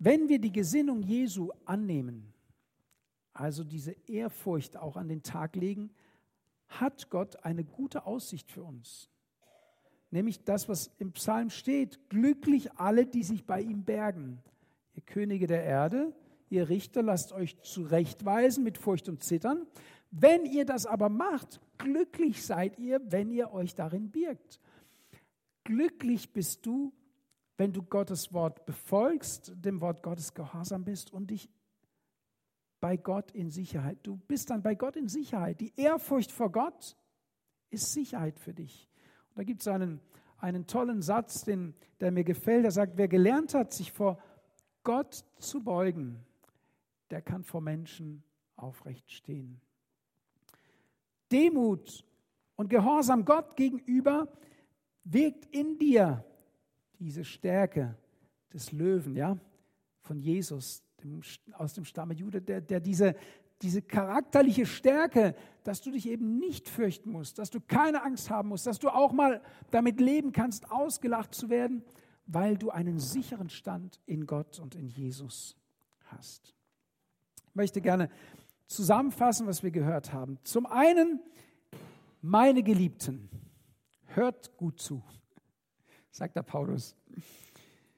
Wenn 0.04 0.28
wir 0.28 0.40
die 0.40 0.50
Gesinnung 0.50 1.00
Jesu 1.00 1.52
annehmen, 1.64 2.34
also 3.32 3.62
diese 3.62 3.92
Ehrfurcht 4.08 4.76
auch 4.76 4.96
an 4.96 5.06
den 5.06 5.22
Tag 5.22 5.54
legen, 5.54 5.90
hat 6.66 7.08
Gott 7.08 7.44
eine 7.44 7.62
gute 7.62 8.04
Aussicht 8.04 8.50
für 8.50 8.64
uns. 8.64 9.08
Nämlich 10.10 10.42
das, 10.42 10.68
was 10.68 10.90
im 10.98 11.12
Psalm 11.12 11.50
steht, 11.50 12.10
glücklich 12.10 12.72
alle, 12.72 13.06
die 13.06 13.22
sich 13.22 13.46
bei 13.46 13.60
ihm 13.60 13.84
bergen. 13.84 14.42
Ihr 14.96 15.02
Könige 15.02 15.46
der 15.46 15.62
Erde, 15.62 16.12
ihr 16.50 16.68
Richter, 16.68 17.04
lasst 17.04 17.32
euch 17.32 17.60
zurechtweisen 17.60 18.64
mit 18.64 18.78
Furcht 18.78 19.08
und 19.08 19.22
Zittern. 19.22 19.68
Wenn 20.10 20.46
ihr 20.46 20.64
das 20.64 20.84
aber 20.84 21.10
macht, 21.10 21.60
glücklich 21.78 22.44
seid 22.44 22.76
ihr, 22.80 23.00
wenn 23.04 23.30
ihr 23.30 23.52
euch 23.52 23.76
darin 23.76 24.10
birgt. 24.10 24.58
Glücklich 25.62 26.32
bist 26.32 26.66
du, 26.66 26.92
wenn 27.62 27.72
du 27.72 27.84
Gottes 27.84 28.32
Wort 28.32 28.66
befolgst, 28.66 29.52
dem 29.54 29.80
Wort 29.80 30.02
Gottes 30.02 30.34
gehorsam 30.34 30.82
bist 30.82 31.12
und 31.12 31.30
dich 31.30 31.48
bei 32.80 32.96
Gott 32.96 33.30
in 33.30 33.50
Sicherheit. 33.50 33.98
Du 34.02 34.16
bist 34.16 34.50
dann 34.50 34.64
bei 34.64 34.74
Gott 34.74 34.96
in 34.96 35.06
Sicherheit. 35.06 35.60
Die 35.60 35.72
Ehrfurcht 35.76 36.32
vor 36.32 36.50
Gott 36.50 36.96
ist 37.70 37.92
Sicherheit 37.92 38.40
für 38.40 38.52
dich. 38.52 38.88
Und 39.28 39.38
da 39.38 39.44
gibt 39.44 39.60
es 39.60 39.68
einen, 39.68 40.00
einen 40.38 40.66
tollen 40.66 41.02
Satz, 41.02 41.44
den, 41.44 41.76
der 42.00 42.10
mir 42.10 42.24
gefällt. 42.24 42.64
Der 42.64 42.72
sagt, 42.72 42.96
wer 42.96 43.06
gelernt 43.06 43.54
hat, 43.54 43.72
sich 43.72 43.92
vor 43.92 44.18
Gott 44.82 45.24
zu 45.38 45.62
beugen, 45.62 46.18
der 47.12 47.22
kann 47.22 47.44
vor 47.44 47.60
Menschen 47.60 48.24
aufrecht 48.56 49.08
stehen. 49.12 49.60
Demut 51.30 52.04
und 52.56 52.70
Gehorsam 52.70 53.24
Gott 53.24 53.54
gegenüber 53.54 54.26
wirkt 55.04 55.46
in 55.54 55.78
dir 55.78 56.24
diese 57.02 57.24
Stärke 57.24 57.96
des 58.52 58.70
Löwen, 58.70 59.16
ja, 59.16 59.36
von 60.02 60.20
Jesus, 60.20 60.84
dem, 61.02 61.20
aus 61.54 61.74
dem 61.74 61.84
Stamme 61.84 62.14
Jude, 62.14 62.40
der, 62.40 62.60
der 62.60 62.78
diese, 62.78 63.16
diese 63.60 63.82
charakterliche 63.82 64.66
Stärke, 64.66 65.34
dass 65.64 65.80
du 65.80 65.90
dich 65.90 66.08
eben 66.08 66.38
nicht 66.38 66.68
fürchten 66.68 67.10
musst, 67.10 67.38
dass 67.38 67.50
du 67.50 67.60
keine 67.60 68.04
Angst 68.04 68.30
haben 68.30 68.50
musst, 68.50 68.66
dass 68.66 68.78
du 68.78 68.88
auch 68.88 69.12
mal 69.12 69.42
damit 69.72 70.00
leben 70.00 70.32
kannst, 70.32 70.70
ausgelacht 70.70 71.34
zu 71.34 71.50
werden, 71.50 71.84
weil 72.26 72.56
du 72.56 72.70
einen 72.70 73.00
sicheren 73.00 73.48
Stand 73.50 74.00
in 74.06 74.26
Gott 74.26 74.60
und 74.60 74.76
in 74.76 74.88
Jesus 74.88 75.56
hast. 76.04 76.54
Ich 77.48 77.54
möchte 77.54 77.80
gerne 77.80 78.10
zusammenfassen, 78.66 79.48
was 79.48 79.64
wir 79.64 79.72
gehört 79.72 80.12
haben. 80.12 80.38
Zum 80.44 80.66
einen, 80.66 81.20
meine 82.20 82.62
Geliebten, 82.62 83.28
hört 84.06 84.56
gut 84.56 84.80
zu, 84.80 85.02
sagt 86.12 86.36
der 86.36 86.42
Paulus. 86.42 86.94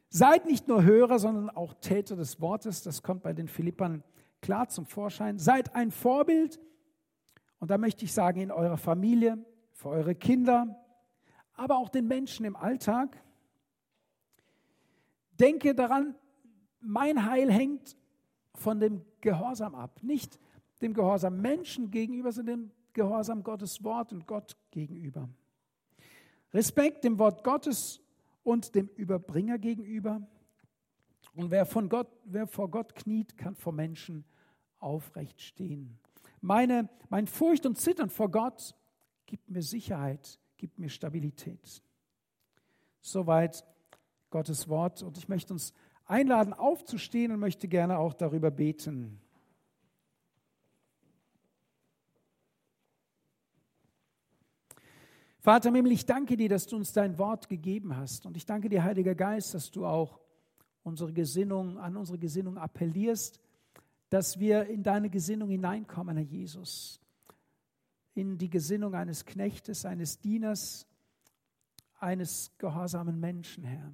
Seid 0.09 0.47
nicht 0.47 0.69
nur 0.69 0.85
Hörer, 0.85 1.19
sondern 1.19 1.51
auch 1.51 1.75
Täter 1.75 2.17
des 2.17 2.41
Wortes. 2.41 2.83
Das 2.83 3.03
kommt 3.03 3.23
bei 3.23 3.33
den 3.33 3.49
Philippern 3.49 4.03
klar 4.41 4.69
zum 4.69 4.87
Vorschein. 4.87 5.39
Seid 5.39 5.75
ein 5.75 5.91
Vorbild. 5.91 6.61
Und 7.59 7.71
da 7.71 7.79
möchte 7.79 8.05
ich 8.05 8.13
sagen, 8.13 8.41
in 8.41 8.51
eurer 8.51 8.77
Familie, 8.77 9.45
für 9.73 9.89
eure 9.89 10.15
Kinder, 10.15 10.81
aber 11.55 11.77
auch 11.79 11.89
den 11.89 12.07
Menschen 12.07 12.47
im 12.47 12.57
Alltag. 12.57 13.21
Denke 15.41 15.75
daran, 15.75 16.15
mein 16.81 17.29
Heil 17.29 17.51
hängt 17.51 17.97
von 18.55 18.79
dem 18.79 19.05
Gehorsam 19.21 19.75
ab. 19.75 19.99
Nicht 20.03 20.39
dem 20.81 20.95
Gehorsam 20.95 21.41
Menschen 21.41 21.91
gegenüber, 21.91 22.31
sondern 22.31 22.61
dem 22.61 22.71
Gehorsam 22.93 23.43
Gottes 23.43 23.83
Wort 23.83 24.13
und 24.13 24.27
Gott 24.27 24.57
gegenüber. 24.71 25.29
Respekt 26.53 27.03
dem 27.03 27.19
Wort 27.19 27.43
Gottes 27.43 28.04
und 28.45 28.75
dem 28.75 28.89
Überbringer 28.95 29.59
gegenüber. 29.59 30.23
Und 31.35 31.51
wer, 31.51 31.67
von 31.67 31.89
Gott, 31.89 32.09
wer 32.25 32.47
vor 32.47 32.71
Gott 32.71 32.95
kniet, 32.95 33.37
kann 33.37 33.57
vor 33.57 33.73
Menschen 33.73 34.25
aufrecht 34.79 35.41
stehen. 35.41 35.99
Meine, 36.41 36.89
mein 37.09 37.27
Furcht 37.27 37.67
und 37.67 37.81
Zittern 37.81 38.11
vor 38.11 38.31
Gott 38.31 38.75
gibt 39.27 39.51
mir 39.51 39.63
Sicherheit, 39.63 40.39
gibt 40.57 40.79
mir 40.79 40.91
Stabilität. 40.91 41.83
Soweit 43.01 43.65
Gottes 44.31 44.69
Wort. 44.69 45.03
Und 45.03 45.17
ich 45.17 45.29
möchte 45.29 45.53
uns 45.53 45.73
einladen, 46.05 46.53
aufzustehen 46.53 47.33
und 47.33 47.41
möchte 47.41 47.67
gerne 47.67 47.99
auch 47.99 48.13
darüber 48.13 48.51
beten. 48.51 49.21
Vater 55.45 55.69
im 55.69 55.75
Himmel, 55.75 55.93
ich 55.93 56.07
danke 56.07 56.39
dir, 56.39 56.49
dass 56.49 56.67
du 56.67 56.77
uns 56.77 56.95
dein 56.95 57.19
Wort 57.19 57.51
gegeben 57.51 57.95
hast. 57.95 58.25
Und 58.25 58.35
ich 58.35 58.47
danke 58.47 58.71
dir, 58.71 58.83
Heiliger 58.83 59.15
Geist, 59.15 59.53
dass 59.53 59.71
du 59.71 59.85
auch 59.85 60.19
unsere 60.85 61.13
Gesinnung, 61.13 61.77
an 61.77 61.99
unsere 61.99 62.17
Gesinnung 62.17 62.57
appellierst, 62.57 63.43
dass 64.09 64.39
wir 64.39 64.65
in 64.69 64.83
deine 64.83 65.11
Gesinnung 65.11 65.51
hineinkommen, 65.51 66.17
Herr 66.17 66.25
Jesus. 66.25 66.99
In 68.15 68.39
die 68.39 68.49
Gesinnung 68.49 68.95
eines 68.95 69.27
Knechtes, 69.27 69.85
eines 69.85 70.19
Dieners, 70.19 70.87
eines 72.01 72.51
gehorsamen 72.57 73.21
Menschen, 73.21 73.65
Herr. 73.65 73.93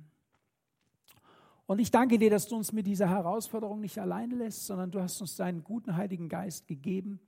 Und 1.67 1.81
ich 1.81 1.91
danke 1.91 2.21
dir, 2.21 2.31
dass 2.31 2.47
du 2.47 2.55
uns 2.55 2.71
mit 2.71 2.87
dieser 2.87 3.09
Herausforderung 3.09 3.81
nicht 3.81 3.99
alleine 3.99 4.37
lässt, 4.37 4.67
sondern 4.67 4.93
du 4.93 5.01
hast 5.01 5.21
uns 5.21 5.35
deinen 5.35 5.65
guten 5.65 5.97
Heiligen 5.97 6.29
Geist 6.29 6.69
gegeben, 6.69 7.19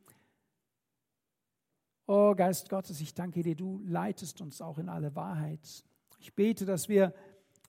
Oh 2.06 2.34
Geist 2.34 2.68
Gottes, 2.68 3.00
ich 3.00 3.14
danke 3.14 3.42
dir, 3.42 3.54
du 3.54 3.80
leitest 3.86 4.40
uns 4.40 4.60
auch 4.60 4.78
in 4.78 4.88
alle 4.88 5.14
Wahrheit. 5.14 5.84
Ich 6.18 6.34
bete, 6.34 6.66
dass 6.66 6.88
wir 6.88 7.14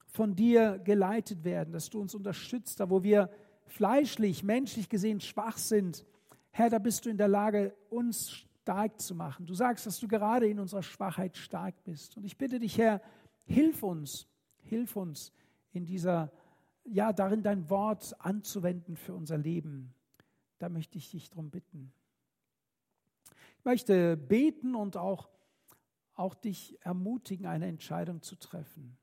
von 0.08 0.36
dir 0.36 0.80
geleitet 0.80 1.44
werden, 1.44 1.72
dass 1.72 1.90
du 1.90 2.02
uns 2.02 2.16
unterstützt, 2.16 2.80
da 2.80 2.90
wo 2.90 3.04
wir 3.04 3.30
fleischlich, 3.68 4.44
menschlich 4.44 4.90
gesehen 4.90 5.20
schwach 5.22 5.58
sind. 5.58 6.06
Herr, 6.52 6.70
da 6.70 6.80
bist 6.80 7.06
du 7.06 7.10
in 7.10 7.18
der 7.18 7.28
Lage, 7.28 7.76
uns 7.90 8.32
stark 8.32 9.00
zu 9.02 9.14
machen. 9.16 9.46
Du 9.46 9.54
sagst, 9.54 9.86
dass 9.86 10.00
du 10.00 10.08
gerade 10.08 10.48
in 10.48 10.60
unserer 10.60 10.84
Schwachheit 10.84 11.38
stark 11.38 11.84
bist. 11.84 12.18
Und 12.18 12.24
ich 12.24 12.38
bitte 12.38 12.60
dich, 12.60 12.78
Herr, 12.78 13.02
hilf 13.46 13.84
uns, 13.84 14.28
hilf 14.62 14.96
uns 14.96 15.32
in 15.72 15.86
dieser, 15.86 16.32
ja, 16.86 17.14
darin 17.14 17.44
dein 17.44 17.70
Wort 17.70 18.16
anzuwenden 18.20 18.96
für 18.96 19.14
unser 19.14 19.38
Leben. 19.38 19.94
Da 20.60 20.70
möchte 20.70 20.98
ich 20.98 21.12
dich 21.12 21.30
darum 21.30 21.50
bitten. 21.50 21.92
Möchte 23.64 24.18
beten 24.18 24.76
und 24.76 24.98
auch, 24.98 25.30
auch 26.14 26.36
dich 26.36 26.78
ermutigen, 26.82 27.46
eine 27.46 27.68
Entscheidung 27.68 28.22
zu 28.22 28.36
treffen 28.36 28.98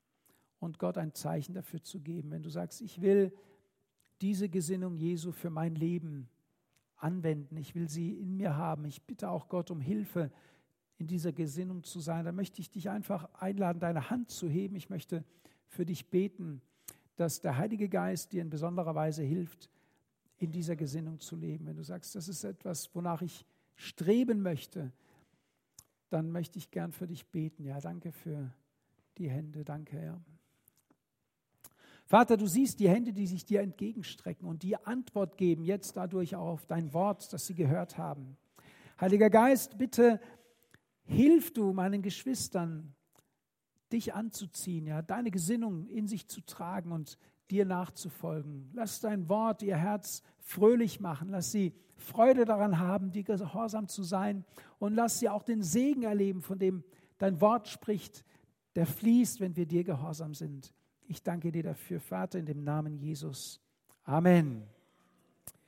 und 0.58 0.78
Gott 0.78 0.98
ein 0.98 1.14
Zeichen 1.14 1.54
dafür 1.54 1.82
zu 1.82 2.00
geben. 2.00 2.30
Wenn 2.30 2.42
du 2.42 2.50
sagst, 2.50 2.80
ich 2.82 3.00
will 3.00 3.32
diese 4.20 4.48
Gesinnung 4.48 4.96
Jesu 4.96 5.32
für 5.32 5.50
mein 5.50 5.74
Leben 5.74 6.28
anwenden, 6.96 7.56
ich 7.56 7.74
will 7.74 7.88
sie 7.88 8.12
in 8.12 8.36
mir 8.36 8.56
haben, 8.56 8.84
ich 8.84 9.02
bitte 9.02 9.30
auch 9.30 9.48
Gott 9.48 9.70
um 9.70 9.80
Hilfe, 9.80 10.30
in 10.98 11.06
dieser 11.06 11.32
Gesinnung 11.32 11.82
zu 11.82 11.98
sein, 11.98 12.26
dann 12.26 12.36
möchte 12.36 12.60
ich 12.60 12.70
dich 12.70 12.90
einfach 12.90 13.26
einladen, 13.32 13.80
deine 13.80 14.10
Hand 14.10 14.28
zu 14.28 14.50
heben. 14.50 14.76
Ich 14.76 14.90
möchte 14.90 15.24
für 15.66 15.86
dich 15.86 16.10
beten, 16.10 16.60
dass 17.16 17.40
der 17.40 17.56
Heilige 17.56 17.88
Geist 17.88 18.34
dir 18.34 18.42
in 18.42 18.50
besonderer 18.50 18.94
Weise 18.94 19.22
hilft, 19.22 19.70
in 20.36 20.52
dieser 20.52 20.76
Gesinnung 20.76 21.18
zu 21.18 21.36
leben. 21.36 21.66
Wenn 21.66 21.76
du 21.76 21.82
sagst, 21.82 22.14
das 22.14 22.28
ist 22.28 22.44
etwas, 22.44 22.94
wonach 22.94 23.22
ich 23.22 23.46
streben 23.80 24.42
möchte, 24.42 24.92
dann 26.10 26.30
möchte 26.30 26.58
ich 26.58 26.70
gern 26.70 26.92
für 26.92 27.06
dich 27.06 27.26
beten. 27.26 27.64
Ja, 27.64 27.80
danke 27.80 28.12
für 28.12 28.52
die 29.16 29.30
Hände. 29.30 29.64
Danke, 29.64 29.98
Herr. 29.98 30.20
Vater, 32.04 32.36
du 32.36 32.46
siehst 32.46 32.80
die 32.80 32.88
Hände, 32.88 33.12
die 33.12 33.26
sich 33.26 33.44
dir 33.44 33.60
entgegenstrecken 33.60 34.46
und 34.46 34.62
die 34.62 34.76
Antwort 34.76 35.36
geben, 35.36 35.64
jetzt 35.64 35.96
dadurch 35.96 36.34
auf 36.34 36.66
dein 36.66 36.92
Wort, 36.92 37.32
das 37.32 37.46
sie 37.46 37.54
gehört 37.54 37.96
haben. 37.98 38.36
Heiliger 39.00 39.30
Geist, 39.30 39.78
bitte 39.78 40.20
hilf 41.04 41.52
du 41.52 41.72
meinen 41.72 42.02
Geschwistern, 42.02 42.94
dich 43.92 44.12
anzuziehen, 44.12 44.86
ja, 44.86 45.02
deine 45.02 45.30
Gesinnung 45.30 45.86
in 45.86 46.06
sich 46.06 46.28
zu 46.28 46.40
tragen 46.42 46.92
und 46.92 47.16
dir 47.50 47.64
nachzufolgen. 47.64 48.70
Lass 48.72 49.00
dein 49.00 49.28
Wort 49.28 49.62
ihr 49.62 49.76
Herz 49.76 50.22
fröhlich 50.38 51.00
machen. 51.00 51.28
Lass 51.28 51.50
sie 51.50 51.74
Freude 51.96 52.44
daran 52.44 52.78
haben, 52.78 53.10
dir 53.10 53.24
gehorsam 53.24 53.88
zu 53.88 54.02
sein. 54.02 54.44
Und 54.78 54.94
lass 54.94 55.18
sie 55.18 55.28
auch 55.28 55.42
den 55.42 55.62
Segen 55.62 56.02
erleben, 56.02 56.42
von 56.42 56.58
dem 56.58 56.84
dein 57.18 57.40
Wort 57.40 57.68
spricht, 57.68 58.24
der 58.74 58.86
fließt, 58.86 59.40
wenn 59.40 59.56
wir 59.56 59.66
dir 59.66 59.84
gehorsam 59.84 60.34
sind. 60.34 60.72
Ich 61.06 61.22
danke 61.22 61.52
dir 61.52 61.62
dafür, 61.62 62.00
Vater, 62.00 62.38
in 62.38 62.46
dem 62.46 62.64
Namen 62.64 62.96
Jesus. 62.96 63.60
Amen. 64.04 64.79